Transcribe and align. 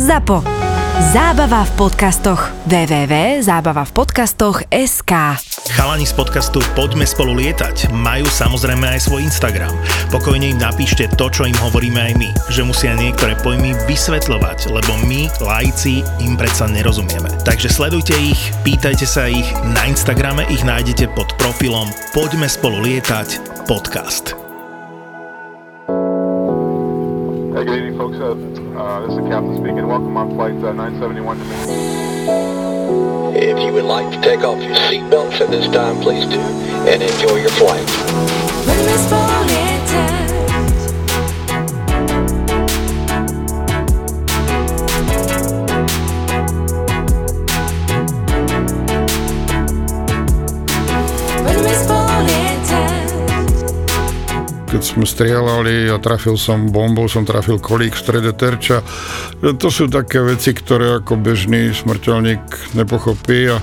ZAPO. 0.00 0.40
Zábava 1.12 1.68
v 1.68 1.72
podcastoch. 1.76 2.48
www.zábavavpodcastoch.sk 2.64 5.12
Chalani 5.76 6.08
z 6.08 6.16
podcastu 6.16 6.64
Poďme 6.72 7.04
spolu 7.04 7.36
lietať 7.36 7.92
majú 7.92 8.24
samozrejme 8.24 8.96
aj 8.96 9.00
svoj 9.04 9.28
Instagram. 9.28 9.68
Pokojne 10.08 10.56
im 10.56 10.58
napíšte 10.60 11.04
to, 11.20 11.28
čo 11.28 11.44
im 11.44 11.52
hovoríme 11.60 12.00
aj 12.00 12.16
my, 12.16 12.32
že 12.48 12.64
musia 12.64 12.96
niektoré 12.96 13.36
pojmy 13.44 13.76
vysvetľovať, 13.84 14.72
lebo 14.72 14.96
my, 15.04 15.28
laici, 15.44 16.00
im 16.24 16.32
predsa 16.40 16.64
nerozumieme. 16.64 17.28
Takže 17.44 17.68
sledujte 17.68 18.16
ich, 18.16 18.40
pýtajte 18.64 19.04
sa 19.04 19.28
ich, 19.28 19.44
na 19.76 19.84
Instagrame 19.84 20.48
ich 20.48 20.64
nájdete 20.64 21.12
pod 21.12 21.28
profilom 21.36 21.92
Poďme 22.16 22.48
spolu 22.48 22.88
lietať 22.88 23.36
podcast. 23.68 24.32
Hey, 27.52 27.89
good. 28.34 28.58
Uh, 28.76 28.80
uh, 28.80 29.00
this 29.00 29.10
is 29.10 29.16
the 29.16 29.28
captain 29.28 29.56
speaking. 29.56 29.86
Welcome 29.86 30.16
on 30.16 30.34
flight 30.34 30.54
uh, 30.54 30.72
971 30.72 31.38
to 31.38 31.44
me. 31.44 31.50
If 33.38 33.58
you 33.58 33.72
would 33.72 33.84
like 33.84 34.10
to 34.12 34.20
take 34.20 34.40
off 34.40 34.62
your 34.62 34.74
seatbelts 34.74 35.40
at 35.40 35.50
this 35.50 35.66
time, 35.72 36.00
please 36.00 36.26
do, 36.26 36.40
and 36.40 37.02
enjoy 37.02 37.36
your 37.36 37.50
flight. 37.50 37.86
Keď 54.70 54.82
sme 54.86 55.02
strieľali 55.02 55.90
a 55.90 55.98
trafil 55.98 56.38
som 56.38 56.70
bombou, 56.70 57.10
som 57.10 57.26
trafil 57.26 57.58
kolík 57.58 57.98
v 57.98 58.02
strede 58.06 58.30
terča. 58.30 58.86
To 59.42 59.66
sú 59.66 59.90
také 59.90 60.22
veci, 60.22 60.54
ktoré 60.54 61.02
ako 61.02 61.18
bežný 61.18 61.74
smrteľník 61.74 62.78
nepochopí 62.78 63.50
a 63.50 63.58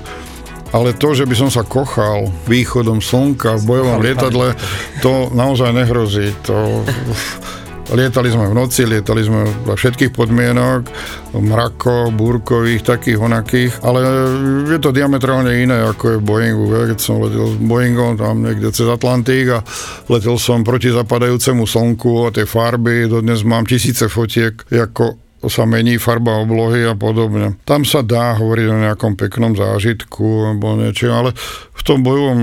ale 0.68 0.92
to, 0.92 1.16
že 1.16 1.24
by 1.24 1.32
som 1.32 1.48
sa 1.48 1.64
kochal 1.64 2.28
východom 2.44 3.00
slnka 3.00 3.56
v 3.56 3.66
bojovom 3.72 4.04
lietadle, 4.04 4.52
to 5.00 5.32
naozaj 5.32 5.72
nehrozí. 5.72 6.36
To, 6.44 6.84
Lietali 7.88 8.28
sme 8.28 8.52
v 8.52 8.54
noci, 8.54 8.84
lietali 8.84 9.24
sme 9.24 9.48
za 9.64 9.72
všetkých 9.72 10.12
podmienok, 10.12 10.92
mrako, 11.40 12.12
búrkových, 12.12 12.84
takých, 12.84 13.16
onakých, 13.16 13.80
ale 13.80 14.04
je 14.68 14.76
to 14.76 14.92
diametrálne 14.92 15.48
iné, 15.56 15.88
ako 15.88 16.16
je 16.16 16.18
Boeingu. 16.20 16.68
Keď 16.68 16.98
som 17.00 17.24
letel 17.24 17.48
s 17.48 17.56
Boeingom 17.56 18.20
tam 18.20 18.44
niekde 18.44 18.68
cez 18.76 18.84
Atlantík 18.84 19.56
a 19.56 19.64
letel 20.12 20.36
som 20.36 20.68
proti 20.68 20.92
zapadajúcemu 20.92 21.64
slnku 21.64 22.28
a 22.28 22.34
tie 22.34 22.44
farby, 22.44 23.08
dodnes 23.08 23.40
mám 23.48 23.64
tisíce 23.64 24.04
fotiek, 24.12 24.52
ako 24.68 25.16
sa 25.48 25.64
mení 25.64 25.96
farba 26.02 26.42
oblohy 26.42 26.82
a 26.82 26.98
podobne. 26.98 27.56
Tam 27.62 27.86
sa 27.86 28.02
dá 28.02 28.34
hovoriť 28.36 28.66
o 28.68 28.82
nejakom 28.84 29.14
peknom 29.14 29.54
zážitku 29.54 30.50
alebo 30.50 30.74
niečo, 30.76 31.08
ale 31.14 31.30
v 31.72 31.82
tom 31.86 32.02
bojovom 32.02 32.38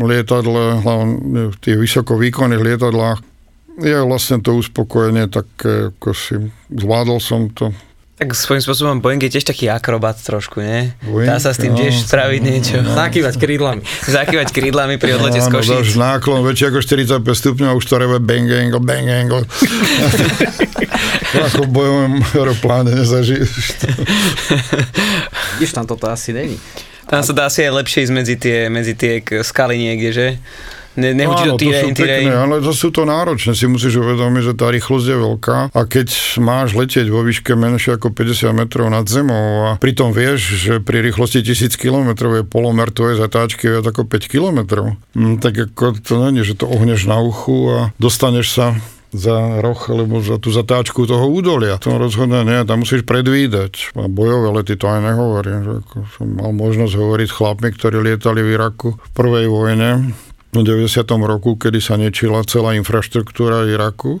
lietadle, 0.00 0.80
hlavne 0.80 1.52
v 1.52 1.56
tých 1.60 1.76
vysokovýkonných 1.76 2.64
lietadlách, 2.64 3.20
je 3.78 3.98
vlastne 4.02 4.42
to 4.42 4.58
uspokojenie, 4.58 5.30
tak 5.30 5.46
ako 5.62 6.10
si 6.12 6.34
zvládol 6.70 7.22
som 7.22 7.50
to. 7.50 7.70
Tak 8.18 8.34
svojím 8.34 8.58
spôsobom 8.58 8.98
Boeing 8.98 9.22
je 9.22 9.30
tiež 9.30 9.46
taký 9.46 9.70
akrobat 9.70 10.18
trošku, 10.18 10.58
nie? 10.58 10.90
Boeing, 11.06 11.30
Dá 11.30 11.38
sa 11.38 11.54
s 11.54 11.62
tým 11.62 11.70
no, 11.70 11.78
tiež 11.78 12.02
spraviť 12.02 12.40
niečo. 12.42 12.82
Zakývať 12.82 13.38
krídlami. 13.38 13.86
Zakývať 14.10 14.50
krídlami 14.50 14.98
pri 14.98 15.22
odlete 15.22 15.38
z 15.38 15.46
Áno, 15.46 15.62
dáš 15.62 15.94
náklon 15.94 16.42
väčší 16.42 16.74
ako 16.74 16.82
45 16.82 17.22
stupňov 17.22 17.68
a 17.70 17.74
už 17.78 17.84
to 17.86 17.94
reve 17.94 18.18
bang 18.18 18.50
angle, 18.50 18.82
bang 18.82 19.06
angle. 19.06 19.46
ako 21.46 21.62
v 21.62 21.70
bojovom 21.70 22.18
aeropláne 22.34 22.90
nezažiješ. 22.98 23.86
Vidíš, 25.54 25.78
tam 25.78 25.86
toto 25.86 26.10
asi 26.10 26.34
není. 26.34 26.58
Tam 27.06 27.22
sa 27.22 27.30
dá 27.30 27.46
asi 27.46 27.62
aj 27.64 27.70
lepšie 27.70 28.02
ísť 28.02 28.14
medzi 28.18 28.34
tie, 28.34 28.66
medzi 28.66 28.98
tie 28.98 29.22
skaly 29.46 29.78
niekde, 29.78 30.10
že? 30.10 30.28
Ne, 30.98 31.14
nehudí 31.14 31.46
Áno, 31.46 31.54
to 31.54 31.62
to 31.62 31.70
sú 31.70 31.88
týrej, 31.94 31.94
týrej. 31.94 32.26
pekné, 32.26 32.34
ale 32.34 32.56
to 32.58 32.72
sú 32.74 32.88
to 32.90 33.06
náročné. 33.06 33.54
Si 33.54 33.70
musíš 33.70 34.02
uvedomiť, 34.02 34.42
že 34.50 34.54
tá 34.58 34.66
rýchlosť 34.66 35.06
je 35.06 35.16
veľká 35.16 35.58
a 35.70 35.80
keď 35.86 36.08
máš 36.42 36.74
letieť 36.74 37.06
vo 37.06 37.22
výške 37.22 37.54
menšie 37.54 37.94
ako 37.94 38.10
50 38.10 38.50
metrov 38.50 38.90
nad 38.90 39.06
zemou 39.06 39.70
a 39.70 39.70
pritom 39.78 40.10
vieš, 40.10 40.58
že 40.58 40.82
pri 40.82 41.06
rýchlosti 41.06 41.46
1000 41.46 41.78
km 41.78 42.18
je 42.34 42.42
polomer 42.42 42.90
tvojej 42.90 43.14
zatáčky 43.14 43.70
viac 43.70 43.86
ako 43.86 44.10
5 44.10 44.26
km, 44.26 44.58
hm, 45.14 45.38
tak 45.38 45.70
ako 45.70 46.02
to 46.02 46.14
není, 46.18 46.42
že 46.42 46.58
to 46.58 46.66
ohneš 46.66 47.06
na 47.06 47.22
uchu 47.22 47.70
a 47.70 47.80
dostaneš 48.02 48.50
sa 48.50 48.66
za 49.08 49.64
roh 49.64 49.80
alebo 49.88 50.20
za 50.20 50.36
tú 50.36 50.52
zatáčku 50.52 51.08
toho 51.08 51.32
údolia. 51.32 51.80
To 51.80 51.96
rozhodne 51.96 52.44
nie, 52.44 52.60
tam 52.68 52.84
musíš 52.84 53.08
predvídať. 53.08 53.96
A 53.96 54.04
bojové 54.04 54.60
lety 54.60 54.76
to 54.76 54.84
aj 54.84 55.00
nehovorím. 55.00 55.64
Že 55.64 55.72
ako 55.80 55.96
som 56.12 56.26
mal 56.36 56.52
možnosť 56.52 56.92
hovoriť 56.92 57.28
s 57.32 57.36
chlapmi, 57.40 57.68
ktorí 57.72 57.96
lietali 58.04 58.44
v 58.44 58.52
Iraku 58.60 59.00
v 59.00 59.10
prvej 59.16 59.46
vojne 59.48 60.12
v 60.52 60.64
90. 60.64 61.04
roku, 61.28 61.60
kedy 61.60 61.78
sa 61.80 62.00
nečila 62.00 62.40
celá 62.44 62.72
infraštruktúra 62.78 63.68
Iraku. 63.68 64.20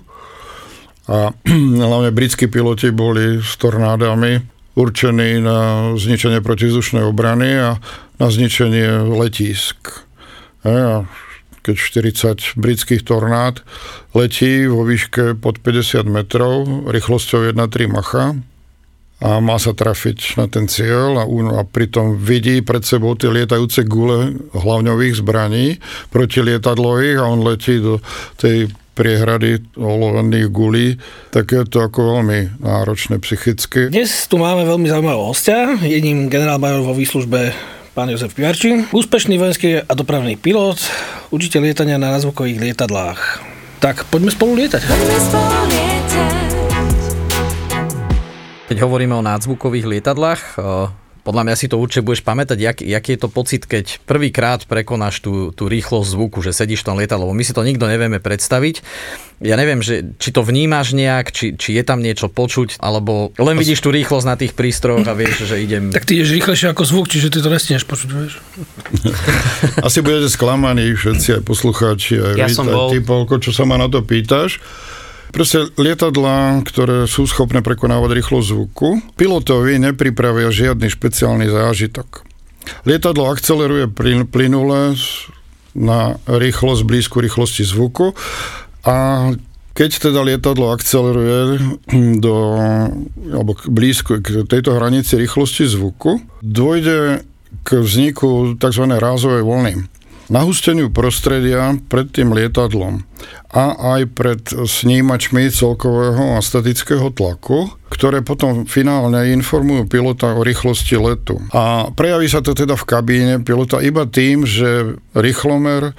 A 1.08 1.32
hlavne 1.88 2.12
britskí 2.12 2.52
piloti 2.52 2.92
boli 2.92 3.40
s 3.40 3.56
tornádami 3.56 4.44
určení 4.78 5.42
na 5.42 5.90
zničenie 5.98 6.38
protizdušnej 6.38 7.02
obrany 7.02 7.58
a 7.58 7.70
na 8.20 8.26
zničenie 8.30 9.10
letísk. 9.10 10.06
E, 10.62 10.70
A 10.70 10.96
keď 11.66 11.76
40 11.76 12.56
britských 12.56 13.02
tornád 13.04 13.60
letí 14.16 14.64
vo 14.70 14.86
výške 14.88 15.36
pod 15.36 15.60
50 15.60 16.06
metrov 16.08 16.64
rýchlosťou 16.88 17.50
1,3 17.52 17.92
Macha, 17.92 18.38
a 19.18 19.42
má 19.42 19.58
sa 19.58 19.74
trafiť 19.74 20.38
na 20.38 20.46
ten 20.46 20.70
cieľ 20.70 21.18
a, 21.18 21.24
a 21.58 21.62
pritom 21.66 22.14
vidí 22.14 22.62
pred 22.62 22.86
sebou 22.86 23.18
tie 23.18 23.30
lietajúce 23.34 23.82
gule 23.82 24.38
hlavňových 24.54 25.14
zbraní 25.18 25.82
protilietadlových 26.14 27.18
a 27.18 27.26
on 27.26 27.42
letí 27.42 27.82
do 27.82 27.98
tej 28.38 28.70
priehrady 28.98 29.62
olovených 29.78 30.50
gulí, 30.50 30.98
tak 31.30 31.54
je 31.54 31.62
to 31.70 31.86
ako 31.86 32.18
veľmi 32.18 32.58
náročné 32.58 33.22
psychicky. 33.22 33.94
Dnes 33.94 34.26
tu 34.26 34.42
máme 34.42 34.66
veľmi 34.66 34.90
zaujímavého 34.90 35.30
hostia, 35.30 35.78
jedním 35.86 36.26
generál 36.26 36.58
major 36.58 36.82
vo 36.82 36.98
výslužbe 36.98 37.54
pán 37.94 38.10
Jozef 38.10 38.34
Pivarči, 38.34 38.90
úspešný 38.90 39.38
vojenský 39.38 39.86
a 39.86 39.92
dopravný 39.94 40.34
pilot, 40.34 40.82
učiteľ 41.30 41.70
lietania 41.70 41.98
na 41.98 42.18
názvukových 42.18 42.58
lietadlách. 42.58 43.42
Tak 43.78 44.10
poďme 44.10 44.34
spolu 44.34 44.66
lietať. 44.66 44.82
Keď 48.68 48.84
hovoríme 48.84 49.16
o 49.16 49.24
nádzvukových 49.24 49.88
lietadlách, 49.88 50.42
eh, 50.60 50.92
podľa 51.28 51.44
mňa 51.44 51.54
si 51.60 51.68
to 51.68 51.76
určite 51.76 52.08
budeš 52.08 52.24
pamätať, 52.24 52.56
jak, 52.56 52.78
jaký 52.80 53.12
je 53.12 53.20
to 53.20 53.28
pocit, 53.28 53.68
keď 53.68 54.00
prvýkrát 54.08 54.64
prekonáš 54.64 55.20
tú, 55.20 55.52
tú 55.52 55.68
rýchlosť 55.68 56.08
zvuku, 56.16 56.40
že 56.40 56.56
sedíš 56.56 56.80
v 56.80 56.86
tom 56.88 56.96
lietadle, 56.96 57.28
lebo 57.28 57.36
my 57.36 57.44
si 57.44 57.52
to 57.52 57.60
nikto 57.60 57.84
nevieme 57.84 58.16
predstaviť. 58.16 58.80
Ja 59.44 59.60
neviem, 59.60 59.84
že, 59.84 60.16
či 60.16 60.32
to 60.32 60.40
vnímaš 60.40 60.96
nejak, 60.96 61.28
či, 61.28 61.52
či 61.52 61.76
je 61.76 61.84
tam 61.84 62.00
niečo 62.00 62.32
počuť, 62.32 62.80
alebo 62.80 63.36
len 63.36 63.60
vidíš 63.60 63.84
tú 63.84 63.92
rýchlosť 63.92 64.24
na 64.24 64.36
tých 64.40 64.56
prístrojoch 64.56 65.04
a 65.04 65.12
vieš, 65.12 65.44
že 65.44 65.60
idem... 65.60 65.92
Tak 65.92 66.08
ty 66.08 66.16
ideš 66.16 66.32
rýchlejšie 66.32 66.72
ako 66.72 66.82
zvuk, 66.88 67.06
čiže 67.12 67.28
ty 67.28 67.44
to 67.44 67.52
nestihneš 67.52 67.84
počuť, 67.84 68.08
vieš. 68.08 68.40
Asi 69.86 70.00
budete 70.00 70.32
sklamaní 70.32 70.96
všetci 70.96 71.38
aj 71.38 71.42
poslucháči, 71.44 72.24
aj 72.24 72.34
Ja 72.40 72.48
vy, 72.48 72.56
som 72.56 72.66
bol. 72.72 72.88
ty, 72.88 73.04
Polko, 73.04 73.36
čo 73.36 73.52
sa 73.52 73.68
ma 73.68 73.76
na 73.76 73.92
to 73.92 74.00
pýtaš. 74.00 74.64
Proste 75.28 75.68
lietadlá, 75.76 76.64
ktoré 76.64 77.04
sú 77.04 77.28
schopné 77.28 77.60
prekonávať 77.60 78.10
rýchlosť 78.16 78.46
zvuku, 78.48 78.88
pilotovi 79.14 79.76
nepripravia 79.76 80.48
žiadny 80.48 80.88
špeciálny 80.88 81.46
zážitok. 81.52 82.24
Lietadlo 82.88 83.28
akceleruje 83.28 83.88
plyn- 83.92 84.28
plynule 84.28 84.96
na 85.76 86.16
rýchlosť 86.24 86.82
blízku 86.84 87.20
rýchlosti 87.20 87.64
zvuku 87.64 88.16
a 88.84 89.30
keď 89.76 90.10
teda 90.10 90.20
lietadlo 90.26 90.74
akceleruje 90.74 91.40
do, 92.24 92.36
alebo 93.30 93.52
blízko 93.68 94.18
k 94.24 94.48
tejto 94.48 94.74
hranici 94.74 95.14
rýchlosti 95.14 95.68
zvuku, 95.68 96.24
dôjde 96.42 97.22
k 97.62 97.68
vzniku 97.80 98.56
tzv. 98.56 98.84
rázovej 98.96 99.44
vlny 99.44 99.97
nahusteniu 100.28 100.92
prostredia 100.92 101.76
pred 101.88 102.08
tým 102.12 102.32
lietadlom 102.32 103.04
a 103.48 103.96
aj 103.96 104.00
pred 104.12 104.42
snímačmi 104.44 105.48
celkového 105.48 106.36
a 106.36 106.44
statického 106.44 107.08
tlaku, 107.12 107.72
ktoré 107.88 108.20
potom 108.20 108.68
finálne 108.68 109.32
informujú 109.32 109.88
pilota 109.88 110.36
o 110.36 110.44
rýchlosti 110.44 111.00
letu. 111.00 111.40
A 111.56 111.88
prejaví 111.92 112.28
sa 112.28 112.44
to 112.44 112.52
teda 112.52 112.76
v 112.76 112.88
kabíne 112.88 113.34
pilota 113.40 113.80
iba 113.80 114.04
tým, 114.04 114.44
že 114.44 115.00
rýchlomer 115.16 115.96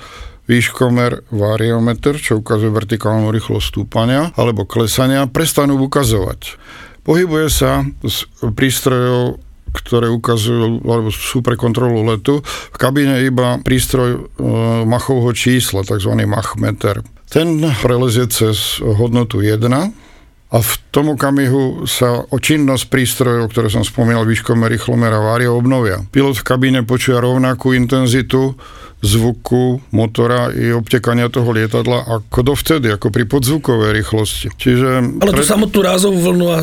výškomer 0.50 1.30
variometer, 1.30 2.18
čo 2.18 2.42
ukazuje 2.42 2.74
vertikálnu 2.74 3.30
rýchlosť 3.30 3.66
stúpania 3.70 4.34
alebo 4.34 4.66
klesania, 4.66 5.30
prestanú 5.30 5.78
ukazovať. 5.78 6.58
Pohybuje 7.06 7.48
sa 7.54 7.86
z 8.02 8.26
prístrojov 8.58 9.42
ktoré 9.71 10.10
ukazujú, 10.10 10.81
alebo 10.86 11.10
sú 11.13 11.45
pre 11.45 11.56
kontrolu 11.56 12.06
letu. 12.06 12.42
V 12.45 12.77
kabíne 12.77 13.21
iba 13.24 13.62
prístroj 13.62 14.10
e, 14.12 14.19
Machovho 14.86 15.30
čísla, 15.33 15.86
tzv. 15.86 16.13
Machmeter. 16.25 17.06
Ten 17.30 17.62
prelezie 17.81 18.25
cez 18.25 18.81
hodnotu 18.81 19.45
1 19.45 19.62
A 20.50 20.57
v 20.66 20.74
tom 20.89 21.13
okamihu 21.13 21.86
sa 21.86 22.25
o 22.25 22.38
činnosť 22.42 22.89
prístrojov, 22.89 23.54
ktoré 23.54 23.69
som 23.69 23.86
spomínal, 23.86 24.25
výškomer, 24.25 24.66
rýchlomer 24.66 25.13
a 25.13 25.21
vária, 25.21 25.54
obnovia. 25.54 26.01
Pilot 26.10 26.42
v 26.42 26.48
kabíne 26.50 26.81
počuje 26.81 27.21
rovnakú 27.21 27.77
intenzitu 27.77 28.57
zvuku 29.00 29.80
motora 29.96 30.51
i 30.51 30.75
obtekania 30.75 31.31
toho 31.31 31.56
lietadla 31.56 32.04
ako 32.19 32.54
dovtedy, 32.54 32.92
ako 32.92 33.07
pri 33.16 33.24
podzvukovej 33.24 33.92
rýchlosti. 33.96 34.48
Čiže 34.60 34.88
Ale 35.24 35.31
tú 35.31 35.44
samotnú 35.44 35.80
rázovú 35.80 36.19
vlnu 36.19 36.46
a 36.51 36.57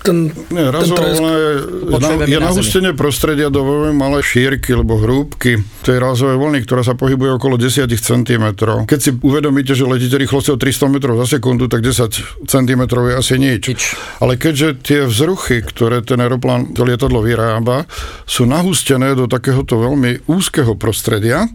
ten, 0.00 0.32
Nie, 0.48 0.72
tresk. 0.72 0.96
vlna 0.96 1.32
je, 1.36 1.52
na, 2.00 2.08
je 2.26 2.38
na 2.40 2.48
nahustenie 2.48 2.92
prostredia 2.96 3.52
do 3.52 3.60
veľmi 3.62 3.94
malé 3.94 4.24
šírky 4.24 4.72
alebo 4.72 4.98
hrúbky 4.98 5.60
tej 5.84 5.96
rázovej 6.00 6.40
vlny, 6.40 6.58
ktorá 6.64 6.80
sa 6.80 6.96
pohybuje 6.96 7.36
okolo 7.36 7.60
10 7.60 7.86
cm. 7.86 8.44
Keď 8.88 8.98
si 8.98 9.10
uvedomíte, 9.12 9.76
že 9.76 9.84
letíte 9.84 10.16
rýchlosťou 10.16 10.56
300 10.56 10.88
m 10.88 10.94
za 11.22 11.26
sekundu, 11.38 11.68
tak 11.68 11.84
10 11.84 12.48
cm 12.48 12.82
je 12.88 13.14
asi 13.14 13.34
nič. 13.36 13.62
Nič. 13.68 13.82
Ale 14.18 14.40
keďže 14.40 14.68
tie 14.80 15.00
vzruchy, 15.04 15.60
ktoré 15.60 16.00
ten 16.00 16.18
aeroplán, 16.18 16.72
to 16.72 16.88
lietadlo 16.88 17.20
vyrába, 17.20 17.84
sú 18.24 18.48
nahustené 18.48 19.12
do 19.12 19.28
takéhoto 19.28 19.76
veľmi 19.78 20.26
úzkeho 20.26 20.74
prostredia, 20.74 21.46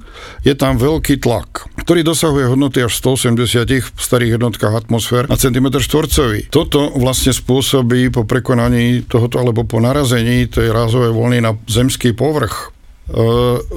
je 0.43 0.53
tam 0.57 0.75
veľký 0.75 1.21
tlak, 1.21 1.69
ktorý 1.83 2.03
dosahuje 2.03 2.51
hodnoty 2.51 2.83
až 2.83 2.93
180 2.99 3.67
v 3.93 4.01
starých 4.01 4.39
jednotkách 4.39 4.73
atmosfér 4.87 5.29
na 5.29 5.37
centimetr 5.39 5.79
štvorcový. 5.79 6.49
Toto 6.49 6.91
vlastne 6.97 7.31
spôsobí 7.31 8.09
po 8.11 8.25
prekonaní 8.27 9.05
tohoto 9.05 9.39
alebo 9.39 9.63
po 9.63 9.79
narazení 9.79 10.49
tej 10.49 10.73
rázovej 10.73 11.11
voľny 11.13 11.39
na 11.39 11.55
zemský 11.69 12.11
povrch 12.11 12.73
e, 13.07 13.19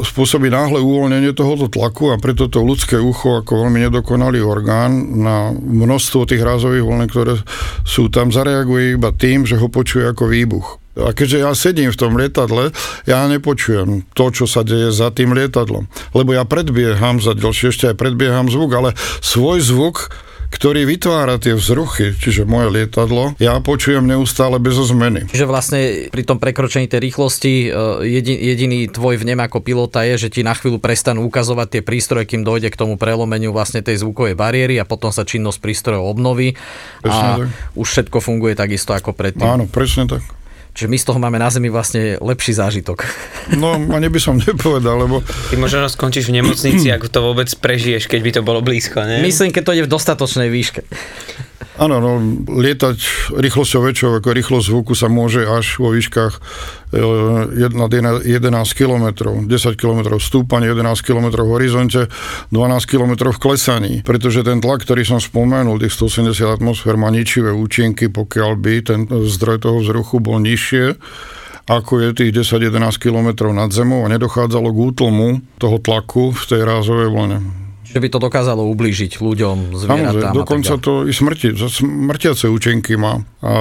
spôsobí 0.03 0.49
náhle 0.49 0.83
uvoľnenie 0.83 1.37
tohoto 1.37 1.69
tlaku 1.69 2.11
a 2.11 2.17
preto 2.17 2.49
to 2.49 2.65
ľudské 2.65 2.97
ucho 2.97 3.45
ako 3.45 3.69
veľmi 3.69 3.87
nedokonalý 3.87 4.41
orgán 4.43 5.21
na 5.21 5.53
množstvo 5.55 6.27
tých 6.27 6.43
rázových 6.43 6.83
vln, 6.83 7.05
ktoré 7.07 7.39
sú 7.85 8.09
tam, 8.09 8.33
zareaguje 8.35 8.97
iba 8.99 9.13
tým, 9.13 9.45
že 9.45 9.61
ho 9.61 9.69
počuje 9.69 10.09
ako 10.09 10.27
výbuch. 10.27 10.80
A 10.99 11.15
keďže 11.15 11.39
ja 11.39 11.51
sedím 11.55 11.95
v 11.95 12.01
tom 12.01 12.19
lietadle, 12.19 12.75
ja 13.07 13.27
nepočujem 13.31 14.11
to, 14.11 14.25
čo 14.35 14.45
sa 14.51 14.67
deje 14.67 14.91
za 14.91 15.15
tým 15.15 15.35
lietadlom. 15.37 15.87
Lebo 16.15 16.35
ja 16.35 16.43
predbieham 16.43 17.23
za 17.23 17.39
ďalšie, 17.39 17.71
ešte 17.71 17.85
aj 17.95 17.97
predbieham 17.97 18.51
zvuk, 18.51 18.75
ale 18.75 18.91
svoj 19.23 19.63
zvuk 19.63 20.11
ktorý 20.51 20.83
vytvára 20.83 21.39
tie 21.39 21.55
vzruchy, 21.55 22.19
čiže 22.19 22.43
moje 22.43 22.75
lietadlo, 22.75 23.39
ja 23.39 23.55
počujem 23.63 24.03
neustále 24.03 24.59
bez 24.59 24.75
zmeny. 24.75 25.31
Čiže 25.31 25.47
vlastne 25.47 25.81
pri 26.11 26.27
tom 26.27 26.43
prekročení 26.43 26.91
tej 26.91 27.07
rýchlosti 27.07 27.71
e, 27.71 27.79
jedi, 28.19 28.35
jediný 28.35 28.91
tvoj 28.91 29.23
vnem 29.23 29.39
ako 29.39 29.63
pilota 29.63 30.03
je, 30.03 30.27
že 30.27 30.29
ti 30.35 30.41
na 30.43 30.59
chvíľu 30.59 30.83
prestanú 30.83 31.23
ukazovať 31.31 31.79
tie 31.79 31.83
prístroje, 31.87 32.27
kým 32.27 32.43
dojde 32.43 32.75
k 32.75 32.81
tomu 32.83 32.99
prelomeniu 32.99 33.55
vlastne 33.55 33.79
tej 33.79 34.03
zvukovej 34.03 34.35
bariéry 34.35 34.83
a 34.83 34.85
potom 34.85 35.15
sa 35.15 35.23
činnosť 35.23 35.63
prístrojov 35.63 36.03
obnoví 36.03 36.59
Presne 36.99 37.31
a 37.31 37.39
tak. 37.47 37.49
už 37.79 37.87
všetko 37.87 38.19
funguje 38.19 38.59
takisto 38.59 38.91
ako 38.91 39.15
predtým. 39.15 39.47
Áno, 39.47 39.71
presne 39.71 40.11
tak. 40.11 40.40
Čiže 40.71 40.89
my 40.89 40.97
z 40.97 41.05
toho 41.05 41.19
máme 41.19 41.39
na 41.39 41.51
Zemi 41.51 41.69
vlastne 41.69 42.17
lepší 42.23 42.55
zážitok. 42.55 43.03
No, 43.59 43.75
ani 43.75 44.07
by 44.07 44.21
som 44.23 44.39
nepovedal, 44.39 45.03
lebo 45.03 45.21
Ty 45.51 45.55
možno 45.59 45.91
skončíš 45.91 46.31
v 46.31 46.41
nemocnici, 46.41 46.87
ako 46.95 47.07
to 47.11 47.21
vôbec 47.21 47.49
prežiješ, 47.59 48.07
keď 48.07 48.21
by 48.23 48.31
to 48.39 48.43
bolo 48.47 48.61
blízko, 48.63 49.03
ne? 49.03 49.19
Myslím, 49.21 49.51
keď 49.51 49.63
to 49.67 49.75
ide 49.75 49.85
v 49.87 49.93
dostatočnej 49.93 50.49
výške. 50.49 50.87
Áno, 51.81 51.97
no, 51.97 52.21
lietať 52.45 52.99
rýchlosťou 53.41 53.81
väčšou 53.89 54.11
ako 54.21 54.37
rýchlosť 54.37 54.67
zvuku 54.69 54.93
sa 54.93 55.09
môže 55.09 55.49
až 55.49 55.81
vo 55.81 55.97
výškach 55.97 56.37
nad 57.73 57.89
jena- 57.89 58.21
11 58.21 58.77
km, 58.77 59.17
10 59.49 59.81
km 59.81 60.21
stúpanie, 60.21 60.69
11 60.69 61.01
km 61.01 61.41
v 61.41 61.51
horizonte, 61.57 62.13
12 62.53 62.85
km 62.85 63.33
v 63.33 63.39
klesaní. 63.41 63.95
Pretože 64.05 64.45
ten 64.45 64.61
tlak, 64.61 64.85
ktorý 64.85 65.09
som 65.09 65.25
spomenul, 65.25 65.81
tých 65.81 65.97
180 65.97 66.61
atmosfér, 66.61 67.01
má 67.01 67.09
ničivé 67.09 67.49
účinky, 67.49 68.13
pokiaľ 68.13 68.61
by 68.61 68.75
ten 68.85 69.01
zdroj 69.09 69.65
toho 69.65 69.81
vzruchu 69.81 70.21
bol 70.21 70.37
nižšie 70.37 71.01
ako 71.71 72.03
je 72.03 72.09
tých 72.19 72.35
10-11 72.35 72.99
km 72.99 73.55
nad 73.55 73.71
zemou 73.71 74.03
a 74.03 74.11
nedochádzalo 74.11 74.75
k 74.75 74.79
útlmu 74.91 75.29
toho 75.63 75.79
tlaku 75.79 76.35
v 76.35 76.43
tej 76.43 76.67
rázovej 76.67 77.15
vlne. 77.15 77.70
Že 77.91 77.99
by 77.99 78.09
to 78.09 78.19
dokázalo 78.19 78.63
ublížiť 78.71 79.19
ľuďom, 79.19 79.75
zvieratám. 79.75 80.31
tak 80.31 80.39
dokonca 80.39 80.73
to 80.79 81.05
i 81.05 81.13
smrti, 81.13 81.59
smrtiace 81.59 82.47
účinky 82.47 82.95
má. 82.95 83.19
A 83.43 83.53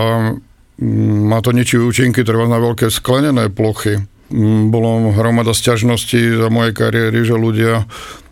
mm, 0.77 1.25
má 1.25 1.41
to 1.41 1.49
ničivé 1.49 1.81
účinky, 1.81 2.21
treba 2.21 2.45
na 2.45 2.61
veľké 2.61 2.87
sklenené 2.87 3.49
plochy. 3.49 3.97
Mm, 4.29 4.69
Bolo 4.69 5.09
hromada 5.11 5.51
sťažností 5.51 6.37
za 6.37 6.47
mojej 6.47 6.73
kariéry, 6.73 7.25
že 7.25 7.33
ľudia 7.33 7.89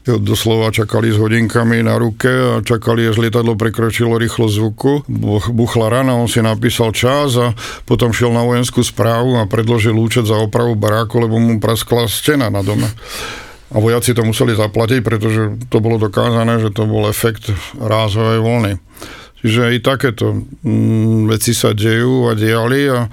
doslova 0.08 0.72
čakali 0.72 1.12
s 1.12 1.20
hodinkami 1.20 1.84
na 1.84 2.00
ruke 2.00 2.32
a 2.32 2.64
čakali, 2.64 3.04
až 3.04 3.20
lietadlo 3.20 3.60
prekročilo 3.60 4.16
rýchlosť 4.16 4.54
zvuku. 4.56 4.92
Buch- 5.04 5.52
Buchla 5.52 5.92
rana, 5.92 6.16
on 6.16 6.32
si 6.32 6.40
napísal 6.40 6.96
čas 6.96 7.36
a 7.36 7.52
potom 7.84 8.16
šiel 8.16 8.32
na 8.32 8.48
vojenskú 8.48 8.80
správu 8.80 9.36
a 9.36 9.44
predložil 9.44 10.00
účet 10.00 10.24
za 10.24 10.40
opravu 10.40 10.80
baráku, 10.80 11.20
lebo 11.20 11.36
mu 11.36 11.60
praskla 11.60 12.08
stena 12.08 12.48
na 12.48 12.64
dome. 12.64 12.88
A 13.68 13.84
vojaci 13.84 14.16
to 14.16 14.24
museli 14.24 14.56
zaplatiť, 14.56 15.00
pretože 15.04 15.60
to 15.68 15.84
bolo 15.84 16.00
dokázané, 16.00 16.64
že 16.64 16.72
to 16.72 16.88
bol 16.88 17.12
efekt 17.12 17.52
rázovej 17.76 18.40
voľny. 18.40 18.74
Čiže 19.44 19.76
i 19.76 19.84
takéto 19.84 20.34
mm, 20.64 21.30
veci 21.30 21.52
sa 21.52 21.76
dejú 21.76 22.32
a 22.32 22.34
diali 22.34 22.90
a 22.90 23.12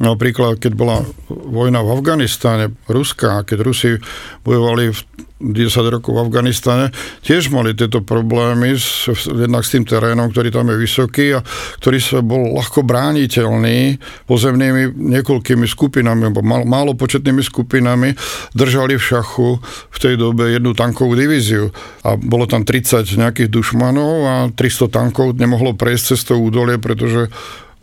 napríklad, 0.00 0.56
keď 0.56 0.72
bola 0.72 1.04
vojna 1.28 1.84
v 1.84 1.92
Afganistane, 1.92 2.72
Ruská, 2.88 3.44
keď 3.44 3.58
Rusi 3.60 4.00
bojovali 4.42 4.96
v 4.96 5.00
10 5.40 5.96
rokov 5.96 6.12
v 6.12 6.22
Afganistane, 6.28 6.92
tiež 7.24 7.48
mali 7.48 7.72
tieto 7.72 8.04
problémy 8.04 8.76
s, 8.76 9.08
jednak 9.24 9.64
s 9.64 9.72
tým 9.72 9.88
terénom, 9.88 10.28
ktorý 10.28 10.52
tam 10.52 10.68
je 10.68 10.76
vysoký 10.76 11.26
a 11.36 11.40
ktorý 11.80 11.96
sa 11.96 12.20
bol 12.20 12.52
ľahko 12.60 12.84
brániteľný 12.84 13.96
pozemnými 14.28 15.00
niekoľkými 15.00 15.64
skupinami, 15.64 16.28
alebo 16.28 16.44
mal, 16.44 16.68
málo 16.68 16.92
početnými 16.92 17.40
skupinami, 17.40 18.12
držali 18.52 19.00
v 19.00 19.06
šachu 19.16 19.48
v 19.88 19.98
tej 20.00 20.20
dobe 20.20 20.52
jednu 20.52 20.76
tankovú 20.76 21.16
divíziu. 21.16 21.72
A 22.04 22.20
bolo 22.20 22.44
tam 22.44 22.68
30 22.68 23.08
nejakých 23.08 23.48
dušmanov 23.48 24.14
a 24.28 24.34
300 24.52 24.92
tankov 24.92 25.40
nemohlo 25.40 25.72
prejsť 25.72 26.04
cez 26.04 26.20
to 26.28 26.36
údolie, 26.36 26.76
pretože 26.76 27.32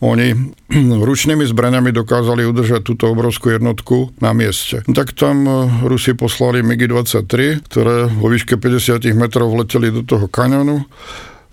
oni 0.03 0.53
ručnými 1.07 1.45
zbraniami 1.45 1.89
dokázali 1.93 2.45
udržať 2.45 2.81
túto 2.85 3.09
obrovskú 3.09 3.53
jednotku 3.53 4.13
na 4.21 4.33
mieste. 4.33 4.85
Tak 4.85 5.17
tam 5.17 5.45
e, 5.45 5.51
Rusi 5.85 6.13
poslali 6.13 6.61
MiG-23, 6.61 7.65
ktoré 7.65 8.07
vo 8.11 8.27
výške 8.29 8.57
50 8.57 9.01
metrov 9.17 9.53
vleteli 9.53 9.89
do 9.89 10.05
toho 10.05 10.29
kaňonu 10.29 10.85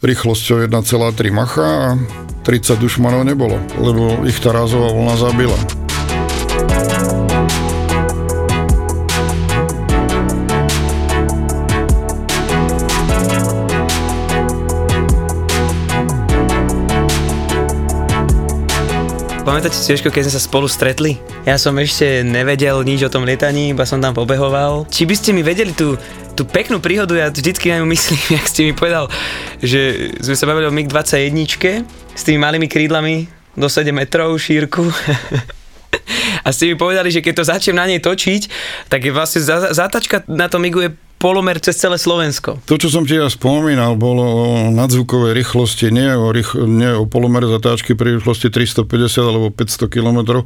rýchlosťou 0.05 0.69
1,3 0.69 1.32
macha 1.32 1.64
a 1.64 1.88
30 2.44 2.76
dušmanov 2.76 3.25
nebolo, 3.25 3.56
lebo 3.81 4.20
ich 4.29 4.37
tá 4.37 4.52
rázová 4.52 4.93
vlna 4.93 5.17
zabila. 5.17 5.83
Pamätáte 19.44 19.77
si, 19.77 19.93
Jožko, 19.93 20.08
keď 20.08 20.24
sme 20.24 20.36
sa 20.41 20.41
spolu 20.41 20.65
stretli? 20.65 21.20
Ja 21.44 21.60
som 21.60 21.77
ešte 21.77 22.24
nevedel 22.24 22.81
nič 22.81 23.05
o 23.05 23.13
tom 23.13 23.29
lietaní, 23.29 23.77
iba 23.77 23.84
som 23.84 24.01
tam 24.01 24.17
pobehoval. 24.17 24.89
Či 24.89 25.05
by 25.05 25.15
ste 25.20 25.36
mi 25.36 25.44
vedeli 25.44 25.77
tú, 25.77 26.01
tú 26.32 26.48
peknú 26.48 26.81
príhodu, 26.81 27.13
ja 27.13 27.29
vždycky 27.29 27.69
na 27.69 27.84
ňu 27.84 27.93
myslím, 27.93 28.20
jak 28.41 28.48
ste 28.48 28.65
mi 28.65 28.72
povedal, 28.72 29.13
že 29.60 30.17
sme 30.24 30.32
sa 30.32 30.48
bavili 30.48 30.65
o 30.65 30.72
MiG-21 30.72 31.84
s 32.17 32.22
tými 32.24 32.41
malými 32.41 32.72
krídlami 32.72 33.29
do 33.53 33.69
7 33.69 33.93
metrov 33.93 34.32
šírku. 34.41 34.89
A 36.46 36.48
ste 36.53 36.70
mi 36.70 36.74
povedali, 36.77 37.08
že 37.08 37.24
keď 37.24 37.34
to 37.41 37.51
začnem 37.51 37.77
na 37.79 37.86
nej 37.89 38.01
točiť, 38.01 38.43
tak 38.93 39.05
je 39.06 39.13
vlastne 39.15 39.41
zátačka 39.72 40.27
na 40.29 40.46
tom 40.51 40.63
MIGu 40.65 40.81
je 40.84 40.91
polomer 41.24 41.56
cez 41.56 41.81
celé 41.81 41.96
Slovensko. 41.96 42.60
To, 42.69 42.77
čo 42.77 42.93
som 42.93 43.08
ti 43.08 43.17
ja 43.17 43.24
spomínal, 43.32 43.96
bolo 43.96 44.24
o 44.24 44.46
nadzvukovej 44.69 45.32
rýchlosti, 45.32 45.89
nie 45.89 46.13
o, 46.13 46.29
rých, 46.29 46.53
nie 46.53 46.93
o 46.93 47.08
polomere 47.08 47.48
zatáčky 47.48 47.96
pri 47.96 48.20
rýchlosti 48.20 48.53
350 48.53 49.24
alebo 49.24 49.48
500 49.48 49.89
km, 49.89 50.44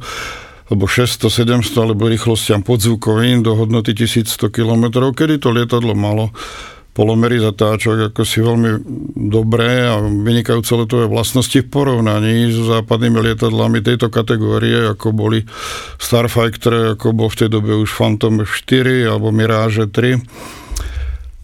alebo 0.71 0.85
600, 0.87 1.27
700, 1.27 1.83
alebo 1.83 2.07
rýchlostiam 2.07 2.63
podzvukovým 2.63 3.43
do 3.43 3.59
hodnoty 3.59 3.91
1100 3.91 4.39
km, 4.55 5.11
kedy 5.11 5.43
to 5.43 5.51
lietadlo 5.51 5.91
malo 5.99 6.31
polomery 6.93 7.39
zatáčok 7.39 8.11
ako 8.11 8.21
si 8.25 8.43
veľmi 8.43 8.71
dobré 9.29 9.87
a 9.87 10.01
vynikajúce 10.03 10.73
letové 10.75 11.05
vlastnosti 11.07 11.55
v 11.55 11.69
porovnaní 11.69 12.49
so 12.51 12.67
západnými 12.67 13.31
lietadlami 13.31 13.79
tejto 13.79 14.11
kategórie, 14.11 14.89
ako 14.91 15.15
boli 15.15 15.45
Starfighter, 16.01 16.97
ako 16.97 17.15
bol 17.15 17.29
v 17.31 17.45
tej 17.45 17.49
dobe 17.53 17.77
už 17.77 17.93
Phantom 17.93 18.43
4 18.43 19.07
alebo 19.07 19.31
Mirage 19.31 19.87
3. 19.87 20.19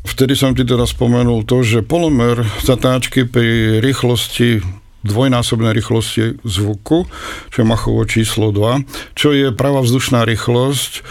Vtedy 0.06 0.34
som 0.38 0.54
ti 0.54 0.62
teda 0.62 0.86
spomenul 0.86 1.50
to, 1.50 1.66
že 1.66 1.82
polomer 1.82 2.46
zatáčky 2.62 3.26
pri 3.26 3.82
rýchlosti 3.82 4.62
dvojnásobnej 5.06 5.70
rýchlosti 5.70 6.42
zvuku, 6.42 7.06
čo 7.54 7.58
je 7.62 7.66
Machovo 7.66 8.02
číslo 8.10 8.50
2, 8.50 9.14
čo 9.14 9.30
je 9.38 9.54
pravá 9.54 9.86
vzdušná 9.86 10.26
rýchlosť 10.26 11.06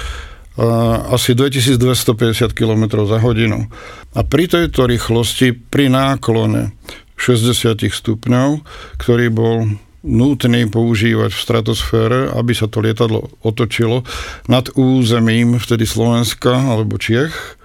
asi 1.11 1.35
2250 1.35 2.55
km 2.55 2.85
za 3.07 3.19
hodinu. 3.19 3.67
A 4.15 4.21
pri 4.23 4.47
tejto 4.47 4.87
rýchlosti, 4.87 5.51
pri 5.51 5.91
náklone 5.91 6.71
60 7.19 7.91
stupňov, 7.91 8.63
ktorý 9.03 9.27
bol 9.35 9.67
nutný 10.05 10.69
používať 10.69 11.33
v 11.33 11.43
stratosfére, 11.43 12.19
aby 12.37 12.53
sa 12.53 12.69
to 12.69 12.85
lietadlo 12.85 13.33
otočilo 13.41 14.05
nad 14.47 14.69
územím 14.77 15.57
vtedy 15.57 15.89
Slovenska 15.89 16.53
alebo 16.53 17.01
Čiech. 17.01 17.59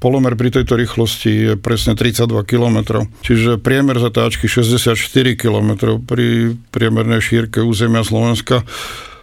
Polomer 0.00 0.32
pri 0.32 0.48
tejto 0.48 0.80
rýchlosti 0.80 1.32
je 1.52 1.52
presne 1.60 1.92
32 1.92 2.24
km, 2.48 3.04
čiže 3.20 3.60
priemer 3.60 4.00
zatáčky 4.00 4.48
64 4.48 4.96
km 5.36 6.00
pri 6.00 6.56
priemernej 6.72 7.20
šírke 7.20 7.60
územia 7.60 8.00
Slovenska 8.00 8.64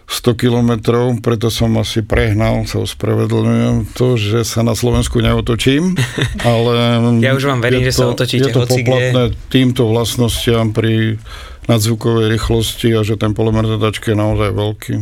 100 0.08 0.40
kilometrov, 0.40 1.20
preto 1.20 1.52
som 1.52 1.76
asi 1.76 2.00
prehnal, 2.00 2.64
sa 2.64 2.80
ospravedlňujem 2.80 3.92
to, 3.92 4.16
že 4.16 4.40
sa 4.40 4.64
na 4.64 4.72
Slovensku 4.72 5.20
neotočím, 5.20 5.92
ale... 6.48 6.96
Ja 7.20 7.36
už 7.36 7.44
vám 7.44 7.60
verím, 7.60 7.84
je 7.84 7.92
že 7.92 8.00
sa 8.00 8.08
to, 8.08 8.16
otočíte 8.16 8.48
Je 8.48 8.56
to 8.56 8.64
poplatné 8.64 9.22
kde. 9.30 9.38
týmto 9.52 9.84
vlastnostiam 9.84 10.72
pri 10.72 11.20
nadzvukovej 11.68 12.32
rýchlosti 12.32 12.96
a 12.96 13.04
že 13.04 13.20
ten 13.20 13.36
polomer 13.36 13.68
zadačky 13.68 14.16
je 14.16 14.16
naozaj 14.16 14.50
veľký. 14.56 14.94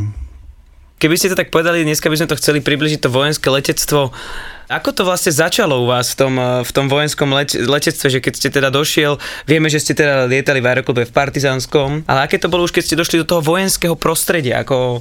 Keby 0.98 1.14
ste 1.14 1.30
to 1.30 1.38
tak 1.38 1.54
povedali, 1.54 1.86
dneska 1.86 2.10
by 2.10 2.18
sme 2.18 2.30
to 2.32 2.40
chceli 2.42 2.58
približiť 2.58 3.06
to 3.06 3.12
vojenské 3.12 3.46
letectvo. 3.46 4.10
Ako 4.66 4.90
to 4.90 5.06
vlastne 5.06 5.30
začalo 5.30 5.78
u 5.78 5.86
vás 5.86 6.10
v 6.12 6.16
tom, 6.18 6.34
v 6.66 6.70
tom 6.74 6.86
vojenskom 6.90 7.30
leč- 7.30 7.54
letectve, 7.54 8.06
že 8.10 8.18
keď 8.18 8.32
ste 8.34 8.48
teda 8.50 8.68
došiel, 8.68 9.14
vieme, 9.46 9.70
že 9.70 9.78
ste 9.78 9.94
teda 9.94 10.26
lietali 10.26 10.58
v 10.58 10.66
aeroklube 10.66 11.06
v 11.06 11.12
Partizánskom, 11.14 12.02
ale 12.04 12.26
aké 12.26 12.42
to 12.42 12.50
bolo 12.50 12.66
už, 12.66 12.74
keď 12.74 12.82
ste 12.82 12.98
došli 12.98 13.22
do 13.22 13.26
toho 13.26 13.42
vojenského 13.42 13.94
prostredia, 13.94 14.66
ako 14.66 14.98